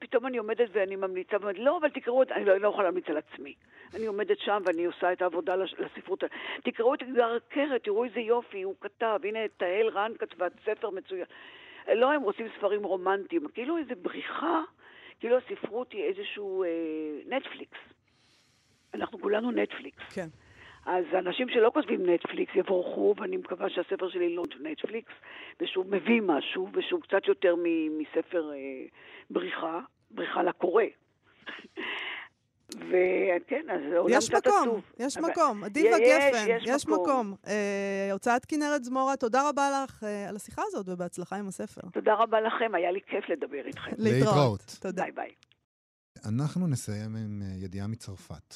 פתאום 0.00 0.26
אני 0.26 0.38
עומדת 0.38 0.68
ואני 0.72 0.96
ממליצה, 0.96 1.36
ואומרת, 1.36 1.58
לא, 1.58 1.78
אבל 1.80 1.88
תקראו 1.90 2.22
את, 2.22 2.32
אני 2.32 2.44
לא, 2.44 2.56
לא 2.56 2.68
יכולה 2.68 2.84
להמליץ 2.84 3.04
על 3.08 3.16
עצמי. 3.16 3.54
אני 3.94 4.06
עומדת 4.06 4.38
שם 4.38 4.62
ואני 4.66 4.84
עושה 4.84 5.12
את 5.12 5.22
העבודה 5.22 5.56
לספרות. 5.56 6.24
תקראו 6.64 6.94
את 6.94 7.02
אתגר 7.02 7.36
הקרת, 7.36 7.84
תראו 7.84 8.04
איזה 8.04 8.20
יופי, 8.20 8.62
הוא 8.62 8.74
כתב, 8.80 9.20
הנה 9.24 9.38
תהל 9.56 9.88
רן 9.88 10.12
כתבה 10.18 10.46
ספר 10.64 10.90
מצוין. 10.90 11.26
לא, 11.94 12.12
הם 12.12 12.22
רוצים 12.22 12.46
ספרים 12.58 12.84
רומנטיים, 12.84 13.48
כאילו 13.48 13.78
איזה 13.78 13.94
בריחה, 13.94 14.60
כאילו 15.20 15.36
הספרות 15.36 15.92
היא 15.92 16.04
איזשהו 16.04 16.64
אה, 16.64 16.68
נטפליקס. 17.26 17.78
אנחנו 18.94 19.20
כולנו 19.20 19.50
נטפליקס. 19.50 20.02
כן. 20.14 20.26
אז 20.86 21.04
אנשים 21.18 21.48
שלא 21.48 21.70
כותבים 21.74 22.10
נטפליקס 22.10 22.54
יבורכו, 22.54 23.14
ואני 23.18 23.36
מקווה 23.36 23.70
שהספר 23.70 24.08
שלי 24.08 24.34
לא 24.34 24.42
נטפליקס, 24.60 25.12
ושהוא 25.60 25.84
מביא 25.88 26.20
משהו, 26.22 26.68
ושהוא 26.72 27.00
קצת 27.00 27.28
יותר 27.28 27.54
מספר 27.98 28.50
אה, 28.52 28.56
בריחה, 29.30 29.80
בריחה 30.10 30.42
לקורא. 30.42 30.84
וכן, 32.88 33.64
אז 33.74 33.80
זה 33.90 33.98
עולם 33.98 34.14
יש 34.18 34.28
קצת 34.30 34.46
מקום, 34.46 34.62
עצוב. 34.68 34.80
יש 34.98 35.16
אבל- 35.16 35.30
מקום. 35.30 35.64
אדיבה 35.64 35.88
יש, 36.02 36.34
גפן, 36.34 36.46
יש 36.50 36.62
יש 36.66 36.86
מקום. 36.86 37.02
מקום. 37.02 37.34
אה, 37.46 38.08
הוצאת 38.12 38.44
כנרת 38.44 38.84
זמורה, 38.84 39.16
תודה 39.16 39.48
רבה 39.48 39.84
לך 39.84 40.04
אה, 40.04 40.28
על 40.28 40.36
השיחה 40.36 40.62
הזאת 40.66 40.88
ובהצלחה 40.88 41.36
עם 41.36 41.48
הספר. 41.48 41.80
תודה 41.92 42.14
רבה 42.14 42.40
לכם, 42.40 42.74
היה 42.74 42.90
לי 42.92 43.00
כיף 43.06 43.24
לדבר 43.28 43.66
איתכם. 43.66 43.90
להתראות. 43.98 44.76
תודה. 44.80 45.02
ביי 45.02 45.12
ביי. 45.12 45.30
אנחנו 46.28 46.66
נסיים 46.66 47.16
עם 47.16 47.42
אה, 47.42 47.64
ידיעה 47.64 47.86
מצרפת. 47.86 48.54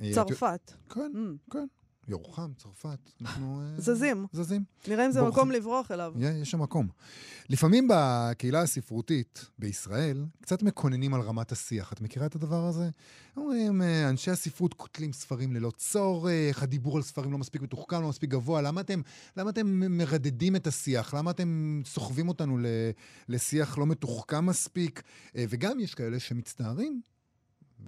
אה, 0.00 0.10
צרפת. 0.14 0.72
כן, 0.94 1.00
Mm. 1.14 1.52
כן. 1.52 1.66
ירוחם, 2.08 2.50
צרפת. 2.56 2.98
אנחנו... 3.22 3.60
אה, 3.62 3.80
זזים. 3.80 4.26
זזים. 4.32 4.64
נראה 4.88 5.06
אם 5.06 5.12
זה 5.12 5.20
בורחים. 5.20 5.38
מקום 5.38 5.50
לברוח 5.50 5.90
אליו. 5.90 6.12
יה- 6.16 6.30
יש 6.42 6.50
שם 6.50 6.62
מקום. 6.62 6.88
לפעמים 7.48 7.88
בקהילה 7.90 8.62
הספרותית 8.62 9.44
בישראל 9.58 10.24
קצת 10.42 10.62
מקוננים 10.62 11.14
על 11.14 11.20
רמת 11.20 11.52
השיח. 11.52 11.92
את 11.92 12.00
מכירה 12.00 12.26
את 12.26 12.34
הדבר 12.34 12.64
הזה? 12.66 12.88
אומרים, 13.36 13.82
אה, 13.82 14.08
אנשי 14.08 14.30
הספרות 14.30 14.74
קוטלים 14.74 15.12
ספרים 15.12 15.52
ללא 15.54 15.70
צורך, 15.76 16.62
הדיבור 16.62 16.96
על 16.96 17.02
ספרים 17.02 17.32
לא 17.32 17.38
מספיק 17.38 17.62
מתוחכם, 17.62 18.02
לא 18.02 18.08
מספיק 18.08 18.30
גבוה. 18.30 18.62
למה 18.62 18.80
אתם, 18.80 19.00
למה 19.36 19.50
אתם 19.50 19.66
מרדדים 19.98 20.56
את 20.56 20.66
השיח? 20.66 21.14
למה 21.14 21.30
אתם 21.30 21.82
סוחבים 21.84 22.28
אותנו 22.28 22.58
לשיח 23.28 23.78
לא 23.78 23.86
מתוחכם 23.86 24.46
מספיק? 24.46 25.02
אה, 25.36 25.44
וגם 25.48 25.80
יש 25.80 25.94
כאלה 25.94 26.20
שמצטערים 26.20 27.00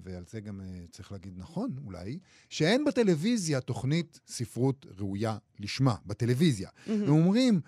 ועל 0.05 0.25
זה 0.31 0.41
גם 0.41 0.61
uh, 0.61 0.91
צריך 0.91 1.13
להגיד 1.13 1.35
נכון, 1.37 1.71
אולי, 1.85 2.19
שאין 2.49 2.85
בטלוויזיה 2.85 3.61
תוכנית 3.61 4.21
ספרות 4.27 4.87
ראויה 4.99 5.37
לשמה, 5.61 5.95
בטלוויזיה. 6.07 6.71
הם 6.87 7.09
אומרים, 7.09 7.61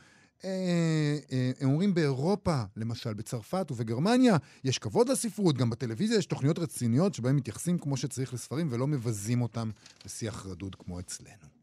אה, 0.45 1.19
אה, 1.33 1.51
הם 1.61 1.69
אומרים 1.71 1.95
באירופה, 1.95 2.63
למשל 2.77 3.15
בצרפת 3.15 3.67
ובגרמניה, 3.71 4.37
יש 4.65 4.79
כבוד 4.79 5.09
לספרות, 5.09 5.57
גם 5.57 5.71
בטלוויזיה 5.71 6.19
יש 6.19 6.27
תוכניות 6.27 6.59
רציניות 6.59 7.15
שבהן 7.15 7.37
מתייחסים 7.37 7.79
כמו 7.79 7.97
שצריך 7.97 8.35
לספרים 8.35 8.69
ולא 8.71 8.87
מבזים 8.87 9.43
אותם 9.43 9.71
בשיח 10.05 10.47
רדוד 10.47 10.75
כמו 10.75 11.01
אצלנו. 11.01 11.60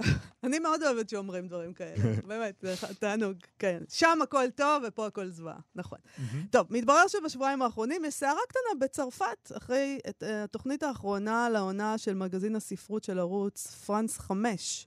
אני 0.44 0.58
מאוד 0.58 0.82
אוהבת 0.82 1.08
שאומרים 1.08 1.48
דברים 1.48 1.74
כאלה, 1.74 2.02
באמת, 2.28 2.54
זה 2.62 2.74
תענוג, 2.98 3.36
כן. 3.58 3.82
שם 3.88 4.18
הכל 4.22 4.50
טוב 4.50 4.82
ופה 4.88 5.06
הכל 5.06 5.28
זוועה, 5.28 5.58
נכון. 5.74 5.98
טוב, 6.50 6.66
מתברר 6.70 7.08
שבשבועיים 7.08 7.62
האחרונים 7.62 8.04
יש 8.04 8.14
סערה 8.14 8.40
קטנה 8.48 8.80
בצרפת, 8.80 9.52
אחרי 9.56 9.98
את, 10.08 10.22
uh, 10.22 10.26
התוכנית 10.26 10.82
האחרונה 10.82 11.48
לעונה 11.48 11.98
של 11.98 12.14
מגזין 12.14 12.56
הספרות 12.56 13.04
של 13.04 13.18
ערוץ 13.18 13.66
פרנס 13.66 14.18
5, 14.18 14.86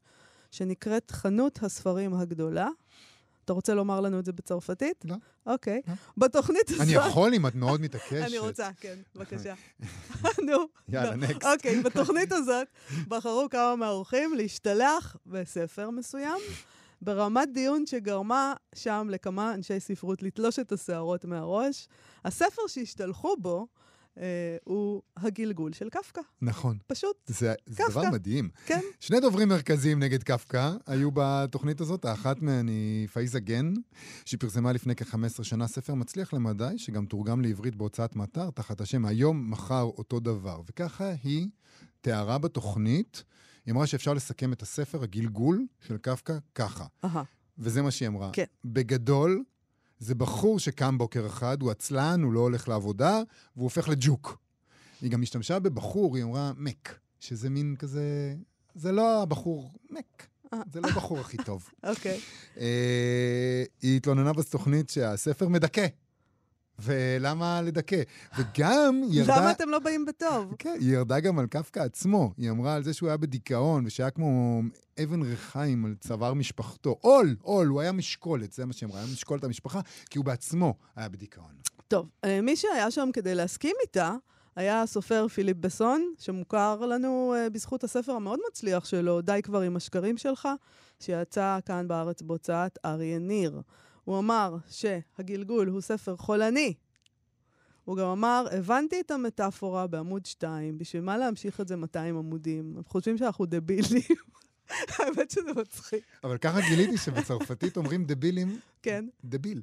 שנקראת 0.51 1.11
חנות 1.11 1.64
הספרים 1.64 2.14
הגדולה. 2.14 2.68
אתה 3.46 3.54
רוצה 3.54 3.74
לומר 3.74 4.02
לנו 4.02 4.20
את 4.20 4.26
זה 4.26 4.32
בצרפתית? 4.32 5.06
לא. 5.06 5.16
אוקיי. 5.46 5.82
לא. 5.88 5.94
בתוכנית 6.18 6.70
הזאת... 6.70 6.82
אני 6.82 6.91
יכול 6.91 7.34
אם 7.34 7.48
את 7.48 7.56
מאוד 7.56 7.82
מתעקשת. 7.82 8.24
אני 8.28 8.38
רוצה, 8.38 8.70
כן, 8.80 8.96
בבקשה. 9.16 9.54
נו. 10.48 10.58
יאללה, 10.89 11.16
לא. 11.16 11.28
next. 11.28 11.46
אוקיי, 11.54 11.82
בתוכנית 11.82 12.32
הזאת 12.32 12.68
בחרו 13.08 13.48
כמה 13.50 13.76
מהאורחים 13.76 14.34
להשתלח 14.34 15.16
בספר 15.26 15.89
מסוים, 15.89 16.41
ברמת 17.02 17.50
דיון 17.54 17.86
שגרמה 17.86 18.54
שם 18.76 19.08
לכמה 19.12 19.54
אנשי 19.54 19.80
ספרות 19.80 20.24
לתלוש 20.24 20.60
את 20.60 20.72
השערות 20.72 21.26
מהראש. 21.26 21.88
הספר 22.26 22.62
שהשתלחו 22.68 23.36
בו 23.38 23.68
אה, 24.18 24.57
הוא 24.64 25.01
הגלגול 25.18 25.74
של 25.74 25.89
קפקא. 25.89 26.22
נכון. 26.41 26.78
פשוט, 26.88 27.16
זה, 27.26 27.53
זה 27.66 27.76
קפקא. 27.76 27.91
דבר 27.91 28.11
מדהים. 28.11 28.49
כן. 28.66 28.80
שני 28.99 29.20
דוברים 29.20 29.49
מרכזיים 29.49 29.99
נגד 29.99 30.24
קפקא 30.24 30.72
היו 30.88 31.09
בתוכנית 31.14 31.82
הזאת. 31.82 32.05
האחת 32.05 32.41
מהן 32.41 32.68
היא 32.68 33.07
פאיזה 33.07 33.39
גן, 33.39 33.74
שהיא 34.26 34.39
פרסמה 34.39 34.72
לפני 34.72 34.95
כ-15 34.95 35.43
שנה 35.43 35.68
ספר 35.68 35.93
מצליח 35.93 36.34
למדי, 36.34 36.78
שגם 36.78 37.05
תורגם 37.05 37.41
לעברית 37.41 37.76
בהוצאת 37.76 38.16
מטר, 38.16 38.49
תחת 38.49 38.82
השם 38.82 39.05
היום, 39.05 39.51
מחר, 39.51 39.84
אותו 39.84 40.20
דבר. 40.20 40.61
וככה 40.70 41.11
היא 41.24 41.47
תיארה 42.01 42.38
בתוכנית, 42.38 43.24
היא 43.66 43.74
אמרה 43.74 43.88
שאפשר 43.88 44.14
לסכם 44.14 44.53
את 44.53 44.61
הספר, 44.61 45.03
הגלגול 45.03 45.66
של 45.82 45.97
קפקא, 45.97 46.38
ככה. 46.55 46.86
אהה. 47.03 47.24
וזה 47.57 47.82
מה 47.82 47.91
שהיא 47.91 48.07
אמרה. 48.07 48.30
כן. 48.34 48.43
בגדול, 48.66 49.43
זה 50.04 50.16
בחור 50.16 50.60
שקם 50.60 50.97
בוקר 50.97 51.26
אחד, 51.26 51.62
הוא 51.62 51.72
עצלן, 51.72 52.22
הוא 52.24 52.34
לא 52.34 52.39
הולך 52.39 52.68
לעבודה, 52.68 53.22
והוא 53.56 53.64
הופך 53.64 53.89
לג'וק. 53.89 54.38
היא 55.01 55.12
גם 55.12 55.22
השתמשה 55.22 55.60
בבחור, 55.60 56.16
היא 56.16 56.24
אמרה 56.24 56.51
מק, 56.58 56.99
שזה 57.20 57.49
מין 57.49 57.76
כזה... 57.80 58.36
זה 58.76 58.91
לא 58.91 59.24
הבחור 59.24 59.72
מק, 59.89 60.28
אה. 60.54 60.60
זה 60.74 60.82
לא 60.82 60.88
הבחור 60.88 61.20
הכי 61.20 61.38
טוב. 61.38 61.70
אוקיי. 61.89 62.20
אה, 62.58 63.64
היא 63.82 63.97
התלוננה 63.97 64.34
בתוכנית 64.34 64.89
שהספר 64.89 65.47
מדכא. 65.47 65.88
ולמה 66.80 67.61
לדכא? 67.61 68.01
וגם 68.38 69.01
היא 69.03 69.19
ירדה... 69.19 69.38
למה 69.38 69.51
אתם 69.51 69.69
לא 69.69 69.80
באים 69.80 70.05
בטוב? 70.05 70.55
כן, 70.59 70.78
היא 70.80 70.93
ירדה 70.93 71.19
גם 71.19 71.39
על 71.39 71.47
קפקא 71.47 71.80
עצמו. 71.80 72.34
היא 72.38 72.49
אמרה 72.49 72.76
על 72.76 72.84
זה 72.84 72.93
שהוא 72.93 73.09
היה 73.09 73.17
בדיכאון, 73.17 73.86
ושהיה 73.86 74.09
כמו 74.09 74.61
אבן 75.03 75.21
ריחיים 75.21 75.86
על 75.86 75.95
צוואר 75.99 76.34
משפחתו. 76.34 76.97
עול, 77.01 77.36
עול, 77.41 77.67
הוא 77.67 77.82
היה 77.82 77.91
משקולת, 77.91 78.53
זה 78.53 78.65
מה 78.65 78.74
שהיא 78.74 78.89
אמרה, 78.89 78.99
היה 78.99 79.07
משקול 79.13 79.39
את 79.39 79.43
המשפחה, 79.43 79.82
כי 80.09 80.17
הוא 80.17 80.26
בעצמו 80.26 80.74
היה 80.95 81.09
בדיכאון. 81.09 81.53
טוב, 81.88 82.09
אה, 82.26 82.41
מי 82.41 82.55
שהיה 82.55 82.91
שם 82.91 83.09
כדי 83.13 83.36
להסכים 83.36 83.76
איתה, 83.82 84.15
היה 84.55 84.82
הסופר 84.82 85.28
פיליפ 85.28 85.57
בסון, 85.57 86.13
שמוכר 86.19 86.86
לנו 86.86 87.34
אה, 87.38 87.49
בזכות 87.49 87.84
הספר 87.84 88.11
המאוד 88.11 88.39
מצליח 88.49 88.86
שלו, 88.86 89.21
די 89.21 89.39
כבר 89.43 89.61
עם 89.61 89.76
השקרים 89.76 90.17
שלך, 90.17 90.47
שיצא 90.99 91.59
כאן 91.65 91.88
בארץ 91.88 92.21
בהוצאת 92.21 92.80
אריה 92.86 93.19
ניר. 93.19 93.61
הוא 94.04 94.20
אמר 94.20 94.58
שהגלגול 94.68 95.68
הוא 95.68 95.82
ספר 95.82 96.18
חולני. 96.18 96.74
הוא 97.86 97.97
גם 97.97 98.08
אמר, 98.08 98.45
הבנתי 98.51 98.99
את 98.99 99.12
המטאפורה 99.12 99.88
בעמוד 99.88 100.26
2, 100.26 100.78
בשביל 100.78 101.01
מה 101.01 101.18
להמשיך 101.18 101.62
את 101.62 101.68
זה 101.68 101.76
200 101.76 102.18
עמודים? 102.18 102.74
הם 102.78 102.84
חושבים 102.84 103.18
שאנחנו 103.18 103.45
דבילים. 103.45 104.01
האמת 104.97 105.32
שזה 105.32 105.54
מצחיק. 105.56 106.04
אבל 106.24 106.38
ככה 106.38 106.60
גיליתי 106.70 106.97
שבצרפתית 106.97 107.78
אומרים 107.78 108.06
דבילים, 108.06 108.60
כן. 108.82 109.06
דביל. 109.26 109.62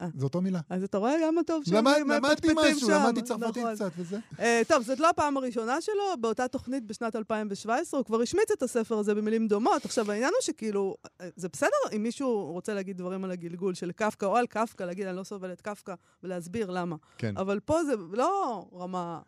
אה. 0.00 0.06
זו 0.16 0.24
אותו 0.24 0.40
מילה. 0.40 0.60
אז 0.70 0.82
אתה 0.82 0.98
רואה 0.98 1.14
גם 1.22 1.38
הטוב 1.38 1.62
הם 1.74 2.10
למדתי 2.10 2.48
משהו, 2.56 2.80
שם, 2.80 2.92
למדתי 2.92 3.22
צרפתית 3.22 3.56
נכון. 3.56 3.74
קצת 3.74 3.90
וזה. 3.96 4.18
אה, 4.40 4.62
טוב, 4.68 4.82
זאת 4.82 5.00
לא 5.00 5.10
הפעם 5.10 5.36
הראשונה 5.36 5.80
שלו, 5.80 6.02
באותה 6.20 6.48
תוכנית 6.48 6.84
בשנת 6.84 7.16
2017, 7.16 8.00
הוא 8.00 8.06
כבר 8.06 8.22
השמיץ 8.22 8.50
את 8.50 8.62
הספר 8.62 8.98
הזה 8.98 9.14
במילים 9.14 9.48
דומות. 9.48 9.84
עכשיו, 9.84 10.10
העניין 10.10 10.30
הוא 10.34 10.42
שכאילו, 10.42 10.96
אה, 11.20 11.28
זה 11.36 11.48
בסדר 11.48 11.96
אם 11.96 12.02
מישהו 12.02 12.52
רוצה 12.52 12.74
להגיד 12.74 12.96
דברים 12.96 13.24
על 13.24 13.30
הגלגול 13.30 13.74
של 13.74 13.92
קפקא, 13.92 14.26
או 14.26 14.36
על 14.36 14.46
קפקא, 14.46 14.84
להגיד, 14.84 15.06
אני 15.06 15.16
לא 15.16 15.24
סובל 15.24 15.52
את 15.52 15.60
קפקא, 15.60 15.94
ולהסביר 16.22 16.70
למה. 16.70 16.96
כן, 17.18 17.36
אבל 17.36 17.60
פה 17.60 17.84
זה 17.84 17.92
לא 18.12 18.64
רמה... 18.72 19.20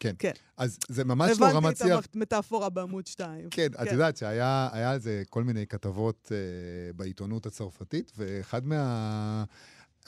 כן. 0.00 0.14
כן. 0.18 0.32
אז 0.56 0.78
זה 0.88 1.04
ממש 1.04 1.40
לא 1.40 1.46
רמת 1.46 1.56
הבנתי 1.56 1.84
שיח. 1.84 2.06
את 2.06 2.16
המטאפורה 2.16 2.68
בעמוד 2.68 3.06
2. 3.06 3.48
כן, 3.50 3.68
את 3.82 3.92
יודעת 3.92 4.16
שהיה 4.16 4.68
היה 4.72 4.90
על 4.90 4.98
זה 4.98 5.22
כל 5.30 5.44
מיני 5.44 5.66
כתבות 5.66 6.32
אה, 6.32 6.92
בעיתונות 6.92 7.46
הצרפתית, 7.46 8.12
ואחד 8.16 8.66
מה... 8.66 9.44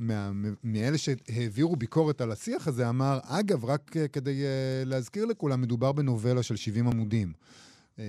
מה, 0.00 0.30
מאלה 0.64 0.98
שהעבירו 0.98 1.76
ביקורת 1.76 2.20
על 2.20 2.32
השיח 2.32 2.68
הזה 2.68 2.88
אמר, 2.88 3.18
אגב, 3.24 3.64
רק 3.64 3.96
אה, 3.96 4.08
כדי 4.08 4.42
אה, 4.44 4.84
להזכיר 4.84 5.24
לכולם, 5.24 5.60
מדובר 5.60 5.92
בנובלה 5.92 6.42
של 6.42 6.56
70 6.56 6.88
עמודים. 6.88 7.32
אה, 7.98 8.04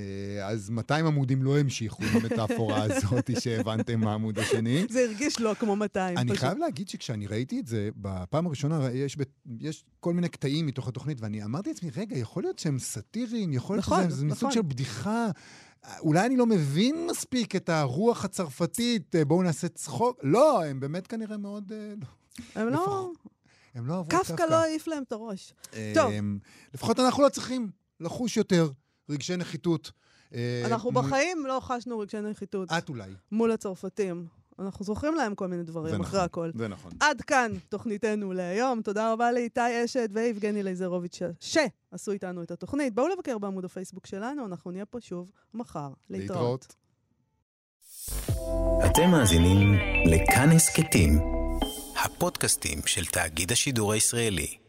אז 0.48 0.70
200 0.70 1.06
עמודים 1.06 1.44
לא 1.44 1.60
המשיכו 1.60 2.04
עם 2.04 2.10
המטאפורה 2.18 2.84
הזאת 2.90 3.30
שהבנתם 3.40 4.00
מהעמוד 4.00 4.40
השני. 4.40 4.86
זה 4.90 5.00
הרגיש 5.00 5.40
לא 5.40 5.54
כמו 5.60 5.76
200. 5.76 6.18
אני 6.18 6.30
פשוט. 6.32 6.40
חייב 6.40 6.58
להגיד 6.58 6.90
שכשאני 6.90 7.28
ראיתי 7.28 7.60
את 7.60 7.68
זה, 7.68 7.90
בפעם 7.96 8.48
הראשונה 8.48 8.92
יש, 8.94 9.18
ב- 9.18 9.24
יש 9.60 9.84
כל 10.00 10.14
מיני 10.14 10.30
קטעים 10.30 10.66
מתוך 10.66 10.88
התוכנית, 10.88 11.22
ואני 11.22 11.44
אמרתי 11.44 11.70
לעצמי, 11.70 11.90
רגע, 11.96 12.18
יכול 12.18 12.44
להיות 12.44 12.60
שהם 12.60 12.80
סאטיריים, 12.80 13.54
יכול 13.54 13.76
להיות 13.76 13.86
נכון, 13.86 14.04
שזה 14.04 14.16
זה 14.16 14.26
מסוג 14.26 14.38
נכון. 14.38 14.52
של 14.52 14.62
בדיחה. 14.62 15.28
אולי 16.00 16.26
אני 16.26 16.38
לא 16.38 16.46
מבין 16.46 17.08
מספיק 17.08 17.56
את 17.56 17.70
הרוח 17.70 18.26
הצרפתית, 18.26 19.16
אה, 19.16 19.26
בואו 19.26 19.44
נעשה 19.44 19.68
צחוק. 19.68 20.20
לא, 20.24 20.64
הם 20.64 20.80
באמת 20.80 21.08
כנראה 21.08 21.38
מאוד... 21.38 21.72
אה, 21.72 21.94
לא. 21.98 22.62
הם 22.62 22.70
לא... 22.70 23.12
הם 23.76 23.88
לא 23.88 23.94
עברו 23.94 24.22
את 24.22 24.26
קפקא 24.26 24.44
לא 24.44 24.56
העיף 24.56 24.88
להם 24.88 25.04
את 25.04 25.12
הראש. 25.12 25.54
אה, 25.74 25.92
טוב. 25.96 26.12
לפחות 26.74 27.00
אנחנו 27.00 27.24
לא 27.24 27.30
צריכים 27.30 27.70
לחוש 28.00 28.38
יותר 28.38 28.70
רגשי 29.10 29.36
נחיתות. 29.36 29.92
אנחנו 30.66 30.92
בחיים 30.92 31.46
לא 31.46 31.60
חשנו 31.60 32.00
רגשי 32.00 32.22
נחיתות 32.22 32.70
את 32.78 32.90
אולי. 32.90 33.12
מול 33.32 33.52
הצרפתים. 33.52 34.39
אנחנו 34.60 34.86
זוכרים 34.86 35.16
להם 35.16 35.36
כל 35.36 35.48
מיני 35.48 35.64
דברים, 35.64 36.02
אחרי 36.02 36.02
נכון. 36.02 36.20
הכל. 36.20 36.52
זה 36.56 36.68
נכון. 36.68 36.92
עד 37.00 37.22
כאן 37.22 37.52
תוכניתנו 37.70 38.34
להיום. 38.34 38.82
תודה 38.82 39.14
רבה 39.14 39.32
לאיתי 39.32 39.86
אשת 39.86 40.10
ויבגני 40.14 40.64
לייזרוביץ' 40.64 41.20
שעשו 41.40 42.12
איתנו 42.12 42.44
את 42.44 42.52
התוכנית. 42.52 42.96
בואו 42.96 43.08
לבקר 43.08 43.38
בעמוד 43.38 43.66
הפייסבוק 43.66 44.08
שלנו, 44.08 44.46
אנחנו 44.46 44.72
נהיה 44.72 44.86
פה 44.86 45.02
שוב 45.02 45.32
מחר. 45.54 45.90
להתראות. 46.10 46.76
אתם 48.86 49.12
מאזינים 49.12 49.74
לכאן 50.06 50.50
הסכתים, 50.50 51.20
הפודקאסטים 52.06 52.80
של 52.86 53.06
תאגיד 53.06 53.52
השידור 53.52 53.94
הישראלי. 53.94 54.69